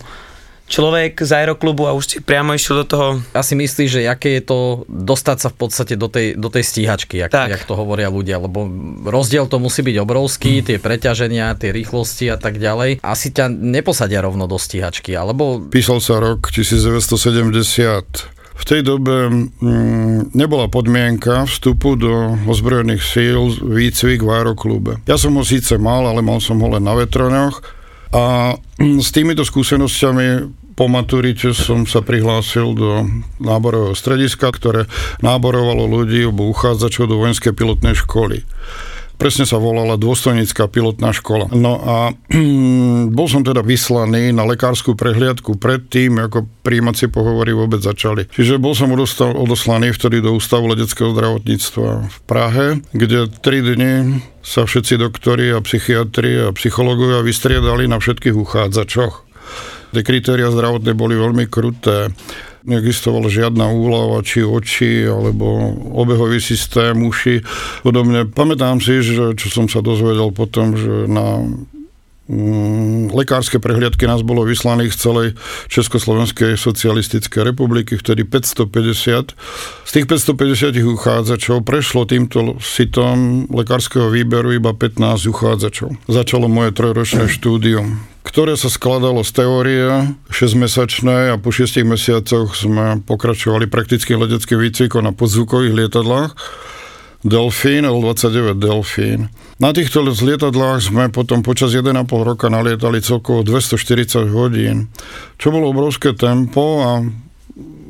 človek 0.65 1.22
z 1.22 1.29
aeroklubu 1.29 1.86
a 1.86 1.93
už 1.93 2.03
ste 2.05 2.17
priamo 2.22 2.53
išiel 2.53 2.86
do 2.86 2.88
toho... 2.89 3.07
Asi 3.38 3.53
myslíš, 3.53 3.89
že 3.89 4.10
aké 4.10 4.41
je 4.41 4.50
to 4.50 4.60
dostať 4.89 5.38
sa 5.38 5.50
v 5.53 5.57
podstate 5.62 5.93
do 5.93 6.10
tej, 6.10 6.34
do 6.34 6.50
tej 6.50 6.65
stíhačky, 6.65 7.22
jak, 7.22 7.29
Tak. 7.29 7.50
jak 7.53 7.63
to 7.69 7.77
hovoria 7.77 8.10
ľudia, 8.10 8.41
lebo 8.41 8.65
rozdiel 9.05 9.45
to 9.45 9.62
musí 9.62 9.86
byť 9.86 9.98
obrovský, 10.01 10.65
tie 10.65 10.81
preťaženia, 10.81 11.53
tie 11.57 11.69
rýchlosti 11.69 12.34
a 12.34 12.38
tak 12.41 12.57
ďalej. 12.57 13.05
Asi 13.05 13.29
ťa 13.29 13.45
neposadia 13.50 14.25
rovno 14.25 14.50
do 14.50 14.57
stíhačky, 14.57 15.13
alebo 15.13 15.62
Písal 15.69 16.01
sa 16.01 16.17
rok 16.17 16.50
1970. 16.50 18.35
V 18.56 18.64
tej 18.64 18.82
dobe 18.88 19.30
mm, 19.30 20.32
nebola 20.32 20.72
podmienka 20.72 21.44
vstupu 21.44 22.00
do 22.00 22.40
ozbrojených 22.48 23.04
síl 23.04 23.52
výcvik 23.62 24.24
v 24.24 24.30
aeroklube. 24.32 25.04
Ja 25.06 25.20
som 25.20 25.36
ho 25.36 25.44
síce 25.44 25.76
mal, 25.76 26.08
ale 26.08 26.24
mal 26.24 26.40
som 26.40 26.64
ho 26.64 26.68
len 26.72 26.88
na 26.88 26.96
vetroňoch 26.96 27.62
a 28.16 28.56
s 29.06 29.10
týmito 29.12 29.44
skúsenosťami 29.44 30.64
po 30.76 30.92
maturite 30.92 31.56
som 31.56 31.88
sa 31.88 32.04
prihlásil 32.04 32.76
do 32.76 33.08
náborového 33.40 33.96
strediska, 33.96 34.52
ktoré 34.52 34.92
náborovalo 35.24 35.88
ľudí 35.88 36.28
alebo 36.28 36.52
uchádzačov 36.52 37.08
do 37.08 37.16
vojenskej 37.24 37.56
pilotnej 37.56 37.96
školy. 37.96 38.44
Presne 39.15 39.48
sa 39.48 39.57
volala 39.57 39.95
dôstojnícka 39.95 40.67
pilotná 40.67 41.15
škola. 41.15 41.48
No 41.55 41.79
a 41.79 41.95
bol 43.17 43.27
som 43.31 43.41
teda 43.41 43.63
vyslaný 43.63 44.36
na 44.36 44.43
lekárskú 44.43 44.93
prehliadku 44.93 45.55
predtým, 45.55 46.19
ako 46.19 46.45
príjímacie 46.62 47.07
pohovory 47.07 47.55
vôbec 47.55 47.79
začali. 47.79 48.27
Čiže 48.29 48.60
bol 48.60 48.75
som 48.75 48.91
odostal, 48.91 49.34
odoslaný 49.34 49.95
vtedy 49.95 50.19
do 50.19 50.36
Ústavu 50.36 50.67
leteckého 50.67 51.15
zdravotníctva 51.15 51.89
v 52.12 52.17
Prahe, 52.27 52.65
kde 52.91 53.31
tri 53.39 53.63
dni 53.63 54.19
sa 54.45 54.67
všetci 54.67 55.01
doktori 55.01 55.50
a 55.55 55.63
psychiatri 55.63 56.51
a 56.51 56.53
psychológovia 56.53 57.25
vystriedali 57.25 57.89
na 57.89 57.98
všetkých 57.98 58.36
uchádzačoch. 58.36 59.25
Tie 59.95 60.03
kritéria 60.03 60.51
zdravotné 60.51 60.91
boli 60.91 61.15
veľmi 61.15 61.48
kruté 61.48 62.12
neexistovala 62.65 63.29
žiadna 63.29 63.69
úlava, 63.69 64.25
či 64.25 64.41
oči, 64.41 65.05
alebo 65.05 65.72
obehový 65.93 66.41
systém, 66.41 66.98
uši, 67.05 67.45
podobne. 67.86 68.25
Pamätám 68.25 68.81
si, 68.81 69.05
že 69.05 69.38
čo 69.38 69.48
som 69.53 69.65
sa 69.69 69.86
dozvedel 69.86 70.34
potom, 70.34 70.74
že 70.74 71.05
na 71.05 71.45
mm, 72.29 73.13
lekárske 73.13 73.58
prehliadky 73.62 74.05
nás 74.10 74.22
bolo 74.22 74.46
vyslaných 74.46 74.94
z 74.94 75.00
celej 75.00 75.27
Československej 75.70 76.58
socialistickej 76.58 77.41
republiky, 77.46 77.98
vtedy 77.98 78.25
550. 78.25 79.36
Z 79.86 79.91
tých 79.91 80.05
550 80.05 80.82
uchádzačov 80.82 81.65
prešlo 81.65 82.05
týmto 82.10 82.58
sitom 82.62 83.48
lekárskeho 83.50 84.10
výberu 84.10 84.53
iba 84.58 84.74
15 84.74 85.29
uchádzačov. 85.29 85.98
Začalo 86.10 86.50
moje 86.50 86.74
trojročné 86.74 87.29
štúdium 87.29 88.15
ktoré 88.25 88.58
sa 88.58 88.74
skladalo 88.74 89.22
z 89.22 89.32
teórie 89.38 89.86
6-mesačnej 90.34 91.32
a 91.32 91.36
po 91.38 91.53
6 91.53 91.86
mesiacoch 91.86 92.58
sme 92.58 93.00
pokračovali 93.05 93.70
praktickým 93.70 94.17
leteckým 94.17 94.60
výcvikom 94.65 95.05
na 95.05 95.13
podzvukových 95.13 95.77
lietadlách. 95.86 96.34
Delfín, 97.22 97.86
L-29 97.86 98.58
Delfín. 98.58 99.29
Na 99.56 99.72
týchto 99.72 100.04
lietadlách 100.04 100.84
sme 100.84 101.08
potom 101.08 101.40
počas 101.40 101.72
1,5 101.72 101.96
roka 102.12 102.52
nalietali 102.52 103.00
celkovo 103.00 103.40
240 103.40 104.28
hodín, 104.36 104.92
čo 105.40 105.48
bolo 105.48 105.72
obrovské 105.72 106.12
tempo 106.12 106.84
a 106.84 107.00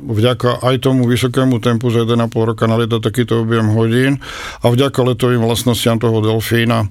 vďaka 0.06 0.62
aj 0.62 0.86
tomu 0.86 1.10
vysokému 1.10 1.58
tempu 1.58 1.90
za 1.90 2.06
1,5 2.06 2.30
roka 2.30 2.70
nalietať 2.70 3.02
takýto 3.02 3.42
objem 3.42 3.66
hodín 3.74 4.22
a 4.62 4.70
vďaka 4.70 4.94
letovým 5.02 5.42
vlastnostiam 5.42 5.98
toho 5.98 6.22
delfína 6.22 6.86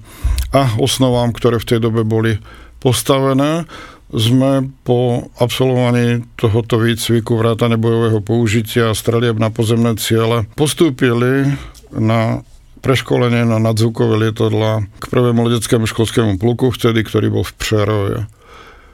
a 0.52 0.62
osnovám, 0.76 1.32
ktoré 1.32 1.56
v 1.56 1.68
tej 1.72 1.78
dobe 1.80 2.04
boli 2.04 2.36
postavené, 2.76 3.64
sme 4.12 4.70
po 4.84 5.32
absolvovaní 5.40 6.22
tohoto 6.36 6.78
výcviku 6.78 7.34
vrátane 7.34 7.80
bojového 7.80 8.20
použitia 8.20 8.92
a 8.92 8.98
strelieb 8.98 9.40
na 9.40 9.48
pozemné 9.48 9.96
ciele 9.96 10.44
postúpili 10.54 11.48
na 11.90 12.44
preškolenie 12.86 13.42
na 13.42 13.58
nadzvukové 13.58 14.30
lietadla 14.30 14.86
k 15.02 15.04
prvému 15.10 15.42
leteckému 15.50 15.90
školskému 15.90 16.38
pluku, 16.38 16.70
vtedy, 16.70 17.02
ktorý 17.02 17.34
bol 17.34 17.42
v 17.42 17.50
Přerove. 17.58 18.18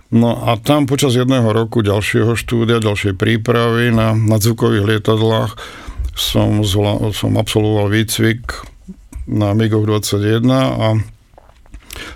No 0.09 0.49
a 0.49 0.57
tam 0.57 0.89
počas 0.89 1.13
jedného 1.13 1.53
roku 1.53 1.85
ďalšieho 1.85 2.33
štúdia, 2.33 2.81
ďalšej 2.81 3.21
prípravy 3.21 3.93
na 3.93 4.17
nadzvukových 4.17 4.97
lietadlách 4.97 5.61
som, 6.17 6.65
zla, 6.65 7.13
som 7.13 7.37
absolvoval 7.37 7.93
výcvik 7.93 8.65
na 9.29 9.53
MiGoch 9.53 9.85
21 9.85 10.49
a 10.57 10.89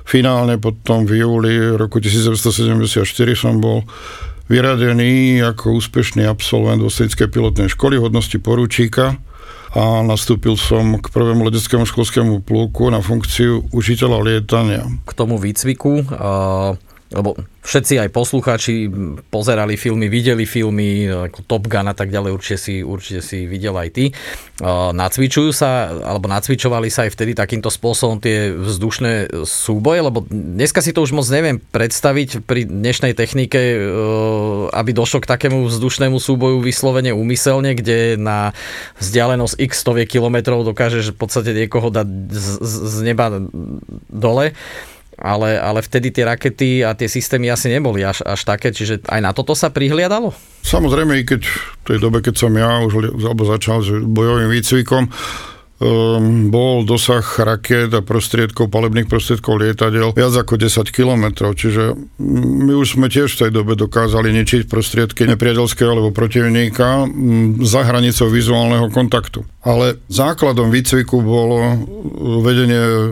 Finálne 0.09 0.57
potom 0.57 1.05
v 1.05 1.21
júli 1.21 1.77
roku 1.77 2.01
1974 2.01 3.05
som 3.37 3.61
bol 3.61 3.85
vyradený 4.49 5.45
ako 5.45 5.77
úspešný 5.77 6.25
absolvent 6.25 6.81
Oslickej 6.81 7.29
pilotnej 7.29 7.69
školy 7.69 8.01
hodnosti 8.01 8.41
poručíka 8.41 9.21
a 9.77 10.01
nastúpil 10.01 10.57
som 10.57 10.97
k 10.97 11.13
prvému 11.13 11.45
leteckému 11.53 11.85
školskému 11.85 12.41
plúku 12.41 12.89
na 12.89 13.05
funkciu 13.05 13.69
učiteľa 13.77 14.25
lietania. 14.25 14.89
K 15.05 15.13
tomu 15.13 15.37
výcviku, 15.37 16.01
uh, 16.01 16.81
lebo 17.15 17.39
všetci 17.63 18.03
aj 18.03 18.09
poslucháči 18.11 18.91
pozerali 19.31 19.79
filmy, 19.79 20.11
videli 20.11 20.43
filmy, 20.43 21.07
ako 21.07 21.47
Top 21.47 21.65
Gun 21.71 21.87
a 21.87 21.95
tak 21.95 22.11
ďalej, 22.11 22.35
určite 22.35 22.59
si, 22.59 22.75
určite 22.83 23.23
si 23.23 23.47
videl 23.47 23.79
aj 23.79 23.89
ty. 23.95 24.05
Nacvičujú 24.91 25.55
sa, 25.55 25.95
alebo 26.03 26.27
nacvičovali 26.27 26.91
sa 26.91 27.07
aj 27.07 27.15
vtedy 27.15 27.39
takýmto 27.39 27.71
spôsobom 27.71 28.19
tie 28.19 28.51
vzdušné 28.51 29.45
súboje, 29.47 30.01
lebo 30.03 30.27
dneska 30.27 30.83
si 30.83 30.91
to 30.91 31.07
už 31.07 31.15
moc 31.15 31.27
neviem 31.31 31.63
predstaviť 31.63 32.43
pri 32.43 32.67
dnešnej 32.67 33.15
technike, 33.15 33.61
aby 34.75 34.91
došlo 34.91 35.23
k 35.23 35.31
takému 35.31 35.71
vzdušnému 35.71 36.19
súboju 36.19 36.59
vyslovene 36.59 37.15
úmyselne, 37.15 37.79
kde 37.79 38.19
na 38.19 38.51
vzdialenosť 38.99 39.55
x 39.63 39.73
stoviek 39.79 40.11
kilometrov 40.11 40.67
dokážeš 40.67 41.15
v 41.15 41.19
podstate 41.19 41.55
niekoho 41.55 41.95
dať 41.95 42.09
z, 42.35 42.49
z 42.67 42.97
neba 43.07 43.31
dole 44.11 44.59
ale, 45.17 45.57
ale 45.57 45.81
vtedy 45.81 46.13
tie 46.13 46.29
rakety 46.29 46.85
a 46.85 46.93
tie 46.93 47.09
systémy 47.09 47.49
asi 47.49 47.73
neboli 47.73 48.05
až, 48.05 48.21
až 48.23 48.45
také, 48.45 48.73
čiže 48.73 49.01
aj 49.09 49.21
na 49.25 49.33
toto 49.33 49.57
sa 49.57 49.73
prihliadalo? 49.73 50.37
Samozrejme, 50.61 51.17
i 51.17 51.25
keď 51.25 51.41
v 51.49 51.85
tej 51.89 51.99
dobe, 52.03 52.21
keď 52.21 52.35
som 52.37 52.53
ja 52.53 52.85
už 52.85 53.17
alebo 53.25 53.43
začal 53.49 53.81
s 53.81 53.91
bojovým 54.05 54.53
výcvikom, 54.53 55.09
bol 56.49 56.89
dosah 56.89 57.21
raket 57.21 57.93
a 57.93 58.01
prostriedkov, 58.01 58.73
palebných 58.73 59.13
prostriedkov 59.13 59.61
lietadiel 59.61 60.17
viac 60.17 60.33
ako 60.33 60.57
10 60.57 60.89
kilometrov, 60.89 61.53
čiže 61.53 61.93
my 62.65 62.73
už 62.81 62.97
sme 62.97 63.13
tiež 63.13 63.37
v 63.37 63.41
tej 63.45 63.51
dobe 63.53 63.77
dokázali 63.77 64.33
ničiť 64.33 64.73
prostriedky 64.73 65.29
nepriateľského 65.29 65.93
alebo 65.93 66.17
protivníka 66.17 67.05
za 67.61 67.85
hranicou 67.85 68.33
vizuálneho 68.33 68.89
kontaktu. 68.89 69.45
Ale 69.61 70.01
základom 70.09 70.73
výcviku 70.73 71.21
bolo 71.21 71.61
vedenie 72.41 72.81
e, 72.81 73.11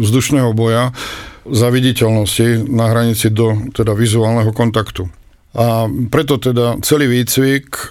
vzdušného 0.00 0.56
boja 0.56 0.96
za 1.44 1.68
viditeľnosti 1.68 2.72
na 2.72 2.88
hranici 2.88 3.28
do 3.28 3.68
teda 3.76 3.92
vizuálneho 3.92 4.48
kontaktu. 4.56 5.19
A 5.50 5.90
preto 6.14 6.38
teda 6.38 6.78
celý 6.78 7.10
výcvik, 7.10 7.66
e, 7.74 7.82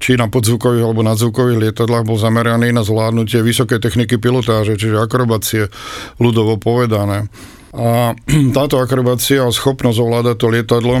či 0.00 0.16
na 0.16 0.32
podzvukových 0.32 0.80
alebo 0.80 1.04
nadzvukových 1.04 1.60
lietadlách 1.60 2.08
bol 2.08 2.16
zameraný 2.16 2.72
na 2.72 2.80
zvládnutie 2.80 3.44
vysokej 3.44 3.84
techniky 3.84 4.16
pilotáže, 4.16 4.80
čiže 4.80 4.96
akrobácie 4.96 5.68
ľudovo 6.16 6.56
povedané. 6.56 7.28
A 7.76 8.16
táto 8.56 8.80
akrobácia 8.80 9.44
a 9.44 9.52
schopnosť 9.52 9.98
ovládať 10.00 10.36
to 10.40 10.46
lietadlo 10.48 10.96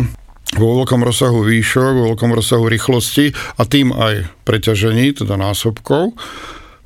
vo 0.56 0.68
veľkom 0.80 1.00
rozsahu 1.04 1.40
výšok, 1.44 1.92
vo 1.96 2.04
veľkom 2.12 2.32
rozsahu 2.32 2.68
rýchlosti 2.68 3.32
a 3.56 3.64
tým 3.64 3.92
aj 3.92 4.28
preťažení, 4.44 5.16
teda 5.16 5.36
násobkov, 5.36 6.16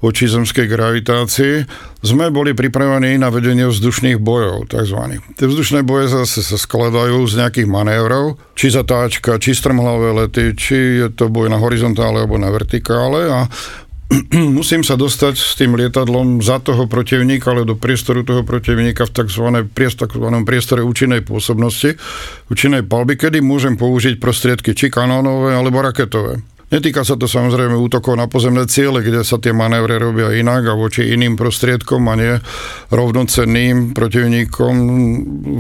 voči 0.03 0.27
zemskej 0.27 0.67
gravitácii, 0.67 1.55
sme 2.03 2.35
boli 2.35 2.53
pripravení 2.53 3.15
na 3.17 3.31
vedenie 3.31 3.71
vzdušných 3.71 4.19
bojov, 4.19 4.75
tzv. 4.75 5.23
Tie 5.39 5.47
vzdušné 5.47 5.87
boje 5.87 6.11
zase 6.11 6.43
sa 6.43 6.59
skladajú 6.59 7.23
z 7.31 7.39
nejakých 7.39 7.69
manévrov, 7.71 8.37
či 8.59 8.75
zatáčka, 8.75 9.39
či 9.39 9.55
strmhlavé 9.55 10.27
lety, 10.27 10.59
či 10.59 11.07
je 11.07 11.09
to 11.15 11.31
boj 11.31 11.47
na 11.47 11.63
horizontálne 11.63 12.27
alebo 12.27 12.37
na 12.37 12.51
vertikále 12.51 13.31
a 13.31 13.41
musím 14.59 14.85
sa 14.85 14.99
dostať 14.99 15.35
s 15.39 15.55
tým 15.57 15.79
lietadlom 15.79 16.45
za 16.45 16.61
toho 16.61 16.85
protivníka, 16.85 17.53
ale 17.53 17.65
do 17.65 17.79
priestoru 17.79 18.27
toho 18.27 18.45
protivníka 18.45 19.09
v 19.09 19.15
tzv. 19.15 19.47
priestore 20.45 20.83
účinnej 20.85 21.25
pôsobnosti, 21.25 21.97
účinnej 22.53 22.85
palby, 22.85 23.17
kedy 23.17 23.41
môžem 23.41 23.79
použiť 23.79 24.21
prostriedky 24.21 24.77
či 24.77 24.93
kanónové 24.93 25.57
alebo 25.57 25.81
raketové. 25.81 26.45
Netýka 26.73 27.05
sa 27.05 27.21
to 27.21 27.29
samozrejme 27.29 27.77
útokov 27.77 28.17
na 28.17 28.25
pozemné 28.33 28.65
ciele, 28.65 29.05
kde 29.05 29.21
sa 29.29 29.37
tie 29.37 29.53
manévre 29.53 30.01
robia 30.01 30.33
inak 30.33 30.73
a 30.73 30.75
voči 30.75 31.13
iným 31.13 31.37
prostriedkom 31.37 32.01
a 32.09 32.15
nie 32.17 32.35
rovnocenným 32.89 33.93
protivníkom 33.93 34.75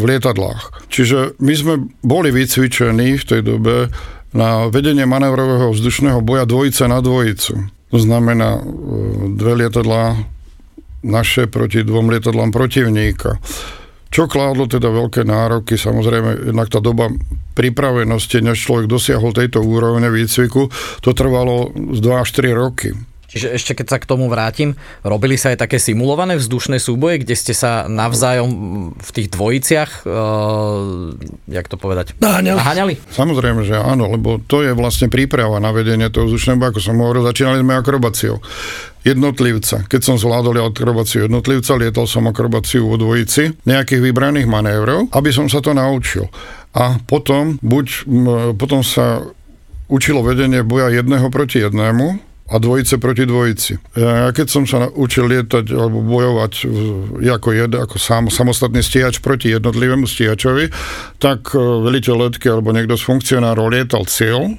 v 0.00 0.02
lietadlách. 0.08 0.88
Čiže 0.88 1.36
my 1.36 1.52
sme 1.52 1.74
boli 2.00 2.32
vycvičení 2.32 3.20
v 3.20 3.24
tej 3.28 3.40
dobe 3.44 3.92
na 4.32 4.72
vedenie 4.72 5.04
manévrového 5.04 5.76
vzdušného 5.76 6.24
boja 6.24 6.48
dvojice 6.48 6.88
na 6.88 7.04
dvojicu. 7.04 7.68
To 7.92 7.98
znamená 8.00 8.56
e, 8.56 8.62
dve 9.36 9.68
lietadlá 9.68 10.16
naše 11.04 11.44
proti 11.44 11.84
dvom 11.84 12.08
lietadlám 12.08 12.48
protivníka. 12.56 13.36
Čo 14.12 14.28
kládlo 14.28 14.68
teda 14.68 14.92
veľké 14.92 15.24
nároky, 15.24 15.80
samozrejme, 15.80 16.52
jednak 16.52 16.68
tá 16.68 16.84
doba 16.84 17.08
pripravenosti, 17.56 18.44
než 18.44 18.60
človek 18.60 18.84
dosiahol 18.84 19.32
tejto 19.32 19.64
úrovne 19.64 20.12
výcviku, 20.12 20.68
to 21.00 21.10
trvalo 21.16 21.72
2 21.72 21.96
až 22.20 22.28
4 22.36 22.52
roky. 22.52 22.92
Čiže 23.32 23.48
ešte 23.56 23.72
keď 23.72 23.86
sa 23.88 23.98
k 23.98 24.04
tomu 24.04 24.28
vrátim, 24.28 24.76
robili 25.00 25.40
sa 25.40 25.56
aj 25.56 25.64
také 25.64 25.80
simulované 25.80 26.36
vzdušné 26.36 26.76
súboje, 26.76 27.24
kde 27.24 27.32
ste 27.32 27.56
sa 27.56 27.88
navzájom 27.88 28.50
v 28.92 29.10
tých 29.16 29.32
dvojiciach, 29.32 30.04
uh, 30.04 31.16
jak 31.48 31.64
to 31.64 31.80
povedať, 31.80 32.12
naháňali. 32.20 32.60
naháňali? 32.60 32.94
Samozrejme, 33.08 33.64
že 33.64 33.80
áno, 33.80 34.12
lebo 34.12 34.36
to 34.44 34.60
je 34.60 34.76
vlastne 34.76 35.08
príprava 35.08 35.56
na 35.64 35.72
vedenie 35.72 36.12
toho 36.12 36.28
vzdušného 36.28 36.60
boja, 36.60 36.70
ako 36.76 36.80
som 36.84 37.00
hovoril, 37.00 37.24
začínali 37.24 37.64
sme 37.64 37.74
akrobáciou 37.80 38.36
jednotlivca. 39.02 39.88
Keď 39.88 40.00
som 40.04 40.16
zvládol 40.20 40.62
akrobáciu 40.62 41.26
jednotlivca, 41.26 41.74
lietal 41.80 42.06
som 42.06 42.28
akrobáciu 42.28 42.86
vo 42.86 43.00
dvojici 43.00 43.64
nejakých 43.66 44.12
vybraných 44.12 44.46
manévrov, 44.46 45.10
aby 45.10 45.32
som 45.34 45.50
sa 45.50 45.58
to 45.58 45.74
naučil. 45.74 46.30
A 46.76 47.00
potom, 47.04 47.58
buď, 47.64 48.06
potom 48.60 48.84
sa 48.86 49.26
učilo 49.90 50.22
vedenie 50.24 50.62
boja 50.62 50.88
jedného 50.88 51.28
proti 51.28 51.60
jednému, 51.60 52.31
a 52.52 52.60
dvojice 52.60 53.00
proti 53.00 53.24
dvojici. 53.24 53.96
Ja 53.96 54.28
keď 54.36 54.46
som 54.52 54.68
sa 54.68 54.92
učil 54.92 55.32
lietať 55.32 55.72
alebo 55.72 56.04
bojovať 56.04 56.52
ako 57.24 57.48
jed, 57.56 57.72
ako 57.72 57.96
sám, 57.96 58.28
samostatný 58.28 58.84
stíhač 58.84 59.24
proti 59.24 59.56
jednotlivému 59.56 60.04
stíhačovi, 60.04 60.68
tak 61.16 61.56
e, 61.56 61.58
veliteľ 61.58 62.28
letky 62.28 62.52
alebo 62.52 62.76
niekto 62.76 63.00
z 63.00 63.08
funkcionárov 63.08 63.72
lietal 63.72 64.04
cieľ 64.04 64.52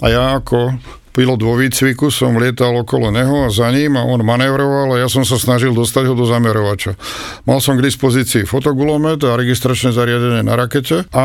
a 0.00 0.06
ja 0.08 0.24
ako 0.40 0.80
pilot 1.12 1.40
vo 1.42 1.54
výcviku 1.58 2.08
som 2.08 2.38
lietal 2.40 2.72
okolo 2.80 3.12
neho 3.12 3.44
a 3.44 3.52
za 3.52 3.68
ním 3.68 3.98
a 3.98 4.06
on 4.06 4.24
manévroval 4.24 4.96
a 4.96 5.00
ja 5.04 5.08
som 5.10 5.26
sa 5.26 5.36
snažil 5.36 5.76
dostať 5.76 6.08
ho 6.08 6.14
do 6.16 6.24
zamerovača. 6.24 6.96
Mal 7.44 7.58
som 7.60 7.76
k 7.76 7.84
dispozícii 7.84 8.48
fotogulomet 8.48 9.20
a 9.26 9.36
registračné 9.36 9.92
zariadenie 9.92 10.46
na 10.46 10.54
rakete 10.56 11.04
a 11.12 11.24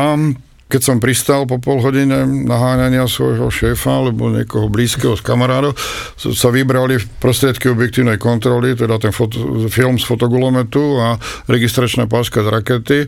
keď 0.66 0.80
som 0.82 0.98
pristal 0.98 1.46
po 1.46 1.62
pol 1.62 1.78
hodine 1.78 2.26
naháňania 2.26 3.06
svojho 3.06 3.54
šéfa 3.54 4.02
alebo 4.02 4.34
niekoho 4.34 4.66
blízkeho 4.66 5.14
z 5.14 5.22
kamarádov, 5.22 5.78
sa 6.18 6.48
vybrali 6.50 6.98
prostriedky 7.22 7.70
objektívnej 7.70 8.18
kontroly, 8.18 8.74
teda 8.74 8.98
ten 8.98 9.14
foto, 9.14 9.70
film 9.70 9.94
z 9.94 10.04
fotogulometu 10.04 10.98
a 10.98 11.22
registračná 11.46 12.10
páska 12.10 12.42
z 12.42 12.48
rakety 12.50 12.98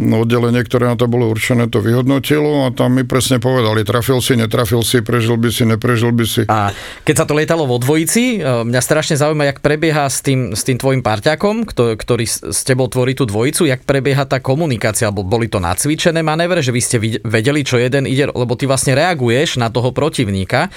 oddelenie, 0.00 0.64
ktoré 0.64 0.88
na 0.88 0.96
to 0.96 1.04
bolo 1.04 1.28
určené, 1.28 1.68
to 1.68 1.84
vyhodnotilo 1.84 2.64
a 2.64 2.72
tam 2.72 2.96
mi 2.96 3.04
presne 3.04 3.36
povedali, 3.36 3.84
trafil 3.84 4.24
si, 4.24 4.40
netrafil 4.40 4.80
si, 4.80 5.04
prežil 5.04 5.36
by 5.36 5.48
si, 5.52 5.62
neprežil 5.68 6.12
by 6.16 6.24
si. 6.24 6.42
A 6.48 6.72
keď 7.04 7.14
sa 7.22 7.26
to 7.28 7.36
lietalo 7.36 7.68
vo 7.68 7.76
dvojici, 7.76 8.40
e, 8.40 8.64
mňa 8.64 8.80
strašne 8.80 9.20
zaujíma, 9.20 9.52
jak 9.52 9.58
prebieha 9.60 10.08
s 10.08 10.24
tým, 10.24 10.56
s 10.56 10.64
tým 10.64 10.80
tvojim 10.80 11.04
parťakom, 11.04 11.68
ktorý 11.68 12.24
s 12.24 12.60
tebou 12.64 12.88
tvorí 12.88 13.12
tú 13.12 13.28
dvojicu, 13.28 13.68
jak 13.68 13.84
prebieha 13.84 14.24
tá 14.24 14.40
komunikácia, 14.40 15.12
alebo 15.12 15.28
boli 15.28 15.52
to 15.52 15.60
nacvičené 15.60 16.24
manévre, 16.24 16.64
že 16.64 16.72
vy 16.72 16.80
ste 16.80 16.96
vedeli, 17.20 17.60
čo 17.60 17.76
jeden 17.76 18.08
ide, 18.08 18.32
lebo 18.32 18.56
ty 18.56 18.64
vlastne 18.64 18.96
reaguješ 18.96 19.60
na 19.60 19.68
toho 19.68 19.92
protivníka, 19.92 20.72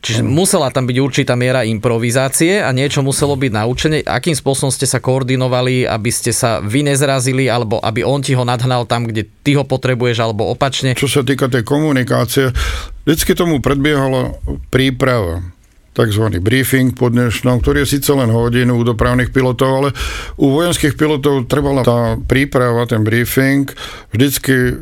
Čiže 0.00 0.24
musela 0.24 0.72
tam 0.72 0.88
byť 0.88 0.96
určitá 0.96 1.36
miera 1.36 1.60
improvizácie 1.60 2.64
a 2.64 2.72
niečo 2.72 3.04
muselo 3.04 3.36
byť 3.36 3.52
naučené. 3.52 3.96
Akým 4.00 4.32
spôsobom 4.32 4.72
ste 4.72 4.88
sa 4.88 4.96
koordinovali, 4.96 5.84
aby 5.84 6.08
ste 6.08 6.32
sa 6.32 6.64
vy 6.64 6.88
nezrazili, 6.88 7.52
alebo 7.52 7.76
aby 7.84 8.00
on 8.00 8.24
ti 8.24 8.32
ho 8.32 8.40
nadhnal 8.40 8.88
tam, 8.88 9.04
kde 9.04 9.28
ty 9.44 9.60
ho 9.60 9.64
potrebuješ, 9.68 10.24
alebo 10.24 10.48
opačne? 10.48 10.96
Čo 10.96 11.20
sa 11.20 11.20
týka 11.20 11.52
tej 11.52 11.68
komunikácie, 11.68 12.56
vždycky 13.04 13.36
tomu 13.36 13.60
predbiehala 13.60 14.40
príprava 14.72 15.44
tzv. 15.92 16.24
briefing 16.38 16.94
po 16.94 17.10
dnešnom, 17.10 17.60
ktorý 17.60 17.82
je 17.82 17.98
síce 17.98 18.10
len 18.14 18.30
hodinu 18.30 18.78
u 18.78 18.82
dopravných 18.86 19.34
pilotov, 19.34 19.70
ale 19.70 19.88
u 20.38 20.54
vojenských 20.54 20.94
pilotov 20.94 21.50
trvala 21.50 21.82
tá 21.82 22.14
príprava, 22.16 22.86
ten 22.86 23.02
briefing, 23.02 23.66
vždycky 24.14 24.54
e, 24.54 24.72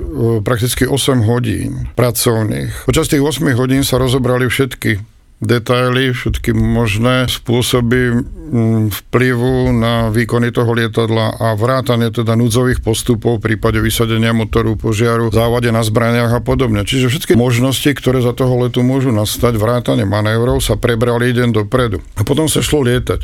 prakticky 0.44 0.84
8 0.84 1.24
hodín 1.24 1.88
pracovných. 1.96 2.84
Počas 2.84 3.08
tých 3.08 3.24
8 3.24 3.56
hodín 3.56 3.82
sa 3.82 3.96
rozobrali 3.96 4.46
všetky 4.46 5.17
detaily, 5.38 6.10
všetky 6.10 6.50
možné 6.50 7.30
spôsoby 7.30 8.10
mm, 8.10 8.90
vplyvu 8.90 9.70
na 9.70 10.10
výkony 10.10 10.50
toho 10.50 10.74
lietadla 10.74 11.38
a 11.38 11.54
vrátanie 11.54 12.10
teda 12.10 12.34
núdzových 12.34 12.82
postupov 12.82 13.38
v 13.38 13.54
prípade 13.54 13.78
vysadenia 13.78 14.34
motoru, 14.34 14.74
požiaru, 14.74 15.30
závade 15.30 15.70
na 15.70 15.86
zbraniach 15.86 16.34
a 16.34 16.40
podobne. 16.42 16.82
Čiže 16.82 17.06
všetky 17.06 17.34
možnosti, 17.38 17.86
ktoré 17.86 18.18
za 18.18 18.34
toho 18.34 18.66
letu 18.66 18.82
môžu 18.82 19.14
nastať, 19.14 19.54
vrátanie 19.54 20.02
manévrov 20.02 20.58
sa 20.58 20.74
prebrali 20.74 21.30
deň 21.30 21.54
dopredu. 21.54 22.02
A 22.18 22.26
potom 22.26 22.50
sa 22.50 22.58
šlo 22.58 22.82
lietať. 22.82 23.22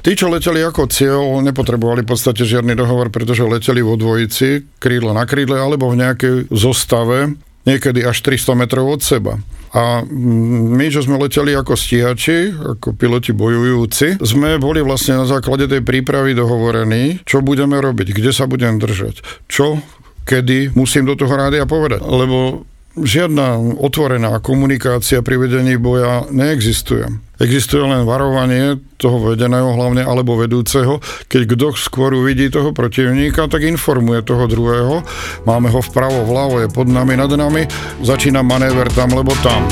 Tí, 0.00 0.16
čo 0.16 0.32
leteli 0.32 0.64
ako 0.64 0.88
cieľ, 0.88 1.44
nepotrebovali 1.44 2.08
v 2.08 2.08
podstate 2.08 2.48
žiadny 2.48 2.72
dohovor, 2.72 3.12
pretože 3.12 3.44
leteli 3.44 3.84
vo 3.84 4.00
dvojici, 4.00 4.80
krídlo 4.80 5.12
na 5.12 5.28
krídle, 5.28 5.60
alebo 5.60 5.92
v 5.92 6.00
nejakej 6.00 6.48
zostave, 6.48 7.36
niekedy 7.68 8.00
až 8.08 8.16
300 8.24 8.56
metrov 8.56 8.88
od 8.88 9.04
seba. 9.04 9.36
A 9.70 10.02
my, 10.10 10.86
čo 10.90 11.06
sme 11.06 11.14
leteli 11.22 11.54
ako 11.54 11.78
stíhači, 11.78 12.50
ako 12.58 12.90
piloti 12.98 13.30
bojujúci, 13.30 14.18
sme 14.18 14.58
boli 14.58 14.82
vlastne 14.82 15.22
na 15.22 15.26
základe 15.30 15.70
tej 15.70 15.86
prípravy 15.86 16.34
dohovorení, 16.34 17.22
čo 17.22 17.38
budeme 17.38 17.78
robiť, 17.78 18.10
kde 18.10 18.34
sa 18.34 18.50
budem 18.50 18.82
držať, 18.82 19.22
čo, 19.46 19.78
kedy 20.26 20.74
musím 20.74 21.06
do 21.06 21.14
toho 21.14 21.30
rádia 21.38 21.70
povedať. 21.70 22.02
Lebo 22.02 22.66
žiadna 22.98 23.78
otvorená 23.78 24.42
komunikácia 24.42 25.22
pri 25.22 25.38
vedení 25.38 25.78
boja 25.78 26.26
neexistuje. 26.34 27.29
Existuje 27.40 27.80
len 27.80 28.04
varovanie 28.04 28.76
toho 29.00 29.32
vedeného 29.32 29.72
hlavne 29.72 30.04
alebo 30.04 30.36
vedúceho. 30.36 31.00
Keď 31.24 31.56
kto 31.56 31.72
skôr 31.72 32.12
uvidí 32.12 32.52
toho 32.52 32.76
protivníka, 32.76 33.48
tak 33.48 33.64
informuje 33.64 34.20
toho 34.20 34.44
druhého. 34.44 35.00
Máme 35.48 35.72
ho 35.72 35.80
vpravo, 35.80 36.28
vľavo, 36.28 36.60
je 36.60 36.68
pod 36.68 36.92
nami, 36.92 37.16
nad 37.16 37.32
nami. 37.32 37.64
Začína 38.04 38.44
manéver 38.44 38.92
tam, 38.92 39.16
lebo 39.16 39.32
tam. 39.40 39.64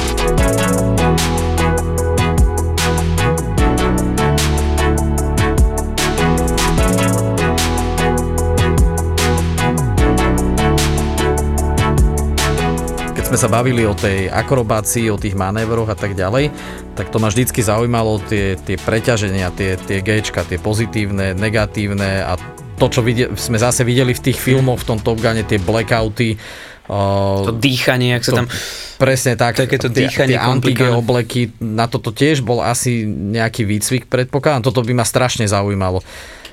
Sme 13.28 13.36
sa 13.36 13.52
bavili 13.52 13.84
o 13.84 13.92
tej 13.92 14.32
akrobácii, 14.32 15.12
o 15.12 15.20
tých 15.20 15.36
manévroch 15.36 15.92
a 15.92 15.96
tak 15.98 16.16
ďalej, 16.16 16.48
tak 16.96 17.12
to 17.12 17.20
ma 17.20 17.28
vždycky 17.28 17.60
zaujímalo 17.60 18.24
tie, 18.24 18.56
tie 18.56 18.80
preťaženia, 18.80 19.52
tie, 19.52 19.76
tie 19.76 20.00
Gčka, 20.00 20.48
tie 20.48 20.56
pozitívne, 20.56 21.36
negatívne 21.36 22.24
a 22.24 22.40
to, 22.80 22.88
čo 22.88 23.04
vidie, 23.04 23.28
sme 23.36 23.60
zase 23.60 23.84
videli 23.84 24.16
v 24.16 24.24
tých 24.32 24.40
filmoch, 24.40 24.80
v 24.80 24.88
tom 24.88 24.98
Top 25.04 25.20
Gune, 25.20 25.44
tie 25.44 25.60
blackouty, 25.60 26.40
to 26.88 27.52
dýchanie, 27.52 28.16
ak 28.16 28.24
sa 28.24 28.32
tam... 28.40 28.48
Presne 28.96 29.36
tak. 29.36 29.60
Takéto 29.60 29.92
dýchanie 29.92 30.40
tie, 30.40 30.72
tie 30.72 30.88
obleky, 30.88 31.52
na 31.60 31.84
toto 31.84 32.10
tiež 32.16 32.40
bol 32.40 32.64
asi 32.64 33.04
nejaký 33.06 33.68
výcvik, 33.68 34.08
predpokladám. 34.08 34.72
Toto 34.72 34.80
by 34.80 34.96
ma 34.96 35.04
strašne 35.04 35.44
zaujímalo. 35.44 36.00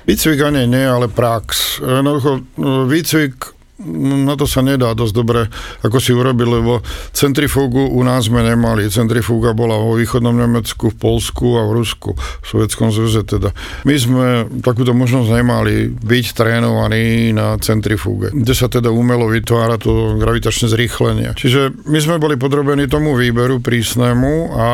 Výcvik 0.04 0.38
ani 0.44 0.68
nie, 0.68 0.84
ale 0.84 1.08
prax. 1.08 1.80
Jednoducho, 1.80 2.44
výcvik 2.86 3.55
na 3.84 4.34
to 4.40 4.48
sa 4.48 4.64
nedá 4.64 4.96
dosť 4.96 5.14
dobre, 5.14 5.40
ako 5.84 6.00
si 6.00 6.16
urobiť, 6.16 6.46
lebo 6.48 6.80
centrifúgu 7.12 7.92
u 7.92 8.00
nás 8.00 8.32
sme 8.32 8.40
nemali. 8.40 8.88
Centrifúga 8.88 9.52
bola 9.52 9.76
vo 9.76 10.00
východnom 10.00 10.32
Nemecku, 10.32 10.92
v 10.92 10.96
Polsku 10.96 11.60
a 11.60 11.68
v 11.68 11.84
Rusku, 11.84 12.16
v 12.16 12.44
Sovjetskom 12.44 12.88
zväze 12.88 13.28
teda. 13.28 13.52
My 13.84 13.94
sme 14.00 14.26
takúto 14.64 14.96
možnosť 14.96 15.28
nemali 15.28 15.92
byť 15.92 16.26
trénovaní 16.32 17.36
na 17.36 17.60
centrifúge, 17.60 18.32
kde 18.32 18.54
sa 18.56 18.72
teda 18.72 18.88
umelo 18.88 19.28
vytvára 19.28 19.76
to 19.76 20.16
gravitačné 20.16 20.72
zrýchlenie. 20.72 21.36
Čiže 21.36 21.84
my 21.84 21.98
sme 22.00 22.16
boli 22.16 22.40
podrobení 22.40 22.88
tomu 22.88 23.12
výberu 23.12 23.60
prísnemu 23.60 24.34
a 24.56 24.66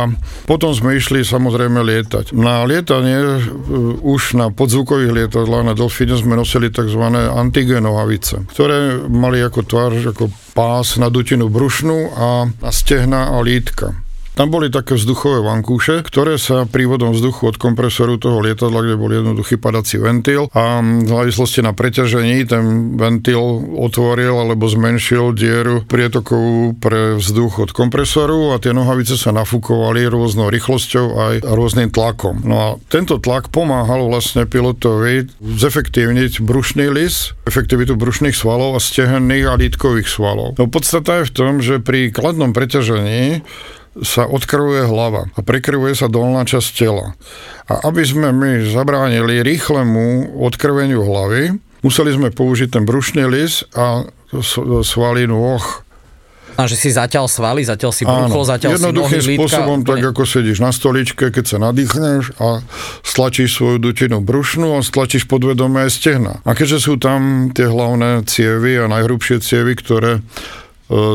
potom 0.47 0.71
sme 0.71 0.95
išli 0.95 1.27
samozrejme 1.27 1.83
lietať. 1.83 2.31
Na 2.39 2.63
lietanie 2.63 3.19
e, 3.19 3.41
už 4.03 4.39
na 4.39 4.55
podzvukových 4.55 5.11
lietadlách 5.11 5.65
na 5.67 5.75
Delfíne 5.75 6.15
sme 6.15 6.39
nosili 6.39 6.71
tzv. 6.71 7.03
antigenohavice, 7.13 8.47
ktoré 8.55 8.92
mali 9.09 9.41
ako 9.43 9.61
tvár, 9.65 9.93
ako 9.95 10.29
pás 10.53 10.97
na 11.01 11.09
dutinu 11.09 11.49
brušnú 11.49 12.13
a 12.13 12.29
na 12.49 12.71
stehna 12.71 13.33
a 13.33 13.39
lítka. 13.41 13.97
Tam 14.33 14.49
boli 14.49 14.73
také 14.73 14.97
vzduchové 14.97 15.45
vankúše, 15.45 16.01
ktoré 16.01 16.41
sa 16.41 16.65
prívodom 16.65 17.13
vzduchu 17.13 17.53
od 17.53 17.61
kompresoru 17.61 18.17
toho 18.17 18.41
lietadla, 18.41 18.81
kde 18.81 18.97
bol 18.97 19.13
jednoduchý 19.13 19.61
padací 19.61 20.01
ventil 20.01 20.49
a 20.57 20.81
v 20.81 21.05
závislosti 21.05 21.61
na 21.61 21.77
preťažení 21.77 22.49
ten 22.49 22.97
ventil 22.97 23.39
otvoril 23.77 24.33
alebo 24.33 24.65
zmenšil 24.65 25.37
dieru 25.37 25.85
prietokovú 25.85 26.81
pre 26.81 27.21
vzduch 27.21 27.69
od 27.69 27.71
kompresoru 27.77 28.57
a 28.57 28.61
tie 28.61 28.73
nohavice 28.73 29.21
sa 29.21 29.37
nafúkovali 29.37 30.09
rôznou 30.09 30.49
rýchlosťou 30.49 31.07
aj 31.13 31.35
rôznym 31.45 31.93
tlakom. 31.93 32.41
No 32.41 32.57
a 32.57 32.69
tento 32.89 33.21
tlak 33.21 33.53
pomáhal 33.53 34.09
vlastne 34.09 34.49
pilotovi 34.49 35.29
zefektívniť 35.45 36.41
brušný 36.41 36.89
lis, 36.89 37.37
efektivitu 37.45 38.01
brušných 38.01 38.33
svalov 38.33 38.75
a 38.75 38.81
stehenných 38.81 39.45
a 39.45 39.61
lítkových 39.61 40.09
svalov. 40.09 40.57
No 40.57 40.73
podstata 40.73 41.21
je 41.21 41.29
v 41.29 41.35
tom, 41.37 41.53
že 41.61 41.85
pri 41.85 42.09
kladnom 42.09 42.57
preťažení 42.57 43.45
sa 44.01 44.25
odkrvuje 44.25 44.89
hlava 44.89 45.29
a 45.37 45.41
prekrvuje 45.45 45.93
sa 45.93 46.09
dolná 46.09 46.49
časť 46.49 46.69
tela. 46.73 47.13
A 47.69 47.93
aby 47.93 48.01
sme 48.01 48.33
my 48.33 48.65
zabránili 48.73 49.45
rýchlemu 49.45 50.33
odkrveniu 50.41 51.05
hlavy, 51.05 51.61
museli 51.85 52.17
sme 52.17 52.33
použiť 52.33 52.73
ten 52.73 52.89
brušný 52.89 53.29
lis 53.29 53.69
a 53.77 54.09
svaly 54.81 55.29
nôh. 55.29 55.61
A 56.53 56.69
že 56.69 56.77
si 56.77 56.93
zatiaľ 56.93 57.33
svaly, 57.33 57.65
zatiaľ 57.65 57.93
si 57.97 58.05
brucho, 58.05 58.45
zatiaľ 58.45 58.77
si 58.77 58.85
nohy, 58.93 59.21
spôsobom, 59.41 59.81
lítka, 59.81 59.89
tak 59.89 60.05
ako 60.13 60.23
sedíš 60.29 60.61
na 60.61 60.69
stoličke, 60.69 61.33
keď 61.33 61.45
sa 61.49 61.57
nadýchneš 61.57 62.37
a 62.37 62.61
stlačíš 63.01 63.57
svoju 63.57 63.81
dutinu 63.81 64.21
brušnú 64.21 64.77
a 64.77 64.85
stlačíš 64.85 65.25
podvedomé 65.29 65.89
stehna. 65.89 66.45
A 66.45 66.53
keďže 66.53 66.93
sú 66.93 66.95
tam 67.01 67.49
tie 67.57 67.73
hlavné 67.73 68.29
cievy 68.29 68.77
a 68.77 68.85
najhrubšie 68.85 69.41
cievy, 69.41 69.81
ktoré 69.81 70.21
e, 70.21 70.23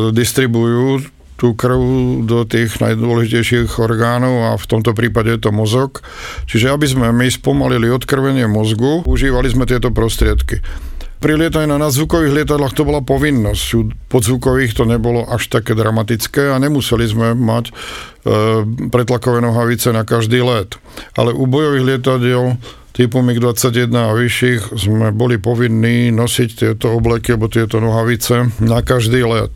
distribujú 0.10 1.06
tú 1.38 1.54
krv 1.54 1.80
do 2.26 2.44
tých 2.44 2.82
najdôležitejších 2.82 3.78
orgánov 3.78 4.52
a 4.52 4.52
v 4.58 4.66
tomto 4.66 4.98
prípade 4.98 5.32
je 5.38 5.40
to 5.48 5.52
mozog. 5.54 6.02
Čiže 6.50 6.74
aby 6.74 6.86
sme 6.90 7.08
my 7.14 7.30
spomalili 7.30 7.88
odkrvenie 7.94 8.50
mozgu, 8.50 9.06
užívali 9.06 9.48
sme 9.48 9.70
tieto 9.70 9.94
prostriedky. 9.94 10.60
Pri 11.18 11.34
lietaní 11.34 11.66
na 11.66 11.82
nadzvukových 11.82 12.46
lietadlách 12.46 12.78
to 12.78 12.86
bola 12.86 13.02
povinnosť. 13.02 13.66
U 13.74 13.90
podzvukových 14.06 14.78
to 14.78 14.86
nebolo 14.86 15.26
až 15.26 15.50
také 15.50 15.74
dramatické 15.74 16.54
a 16.54 16.62
nemuseli 16.62 17.10
sme 17.10 17.34
mať 17.34 17.66
e, 17.70 17.72
pretlakové 18.94 19.42
nohavice 19.42 19.90
na 19.90 20.06
každý 20.06 20.46
let. 20.46 20.78
Ale 21.18 21.34
u 21.34 21.50
bojových 21.50 21.98
lietadiel 21.98 22.62
typu 22.94 23.26
MiG-21 23.26 23.94
a 23.98 24.14
vyšších 24.14 24.62
sme 24.78 25.10
boli 25.10 25.42
povinní 25.42 26.14
nosiť 26.14 26.50
tieto 26.54 26.94
obleky 26.94 27.34
alebo 27.34 27.50
tieto 27.50 27.82
nohavice 27.82 28.54
na 28.62 28.86
každý 28.86 29.26
let. 29.26 29.54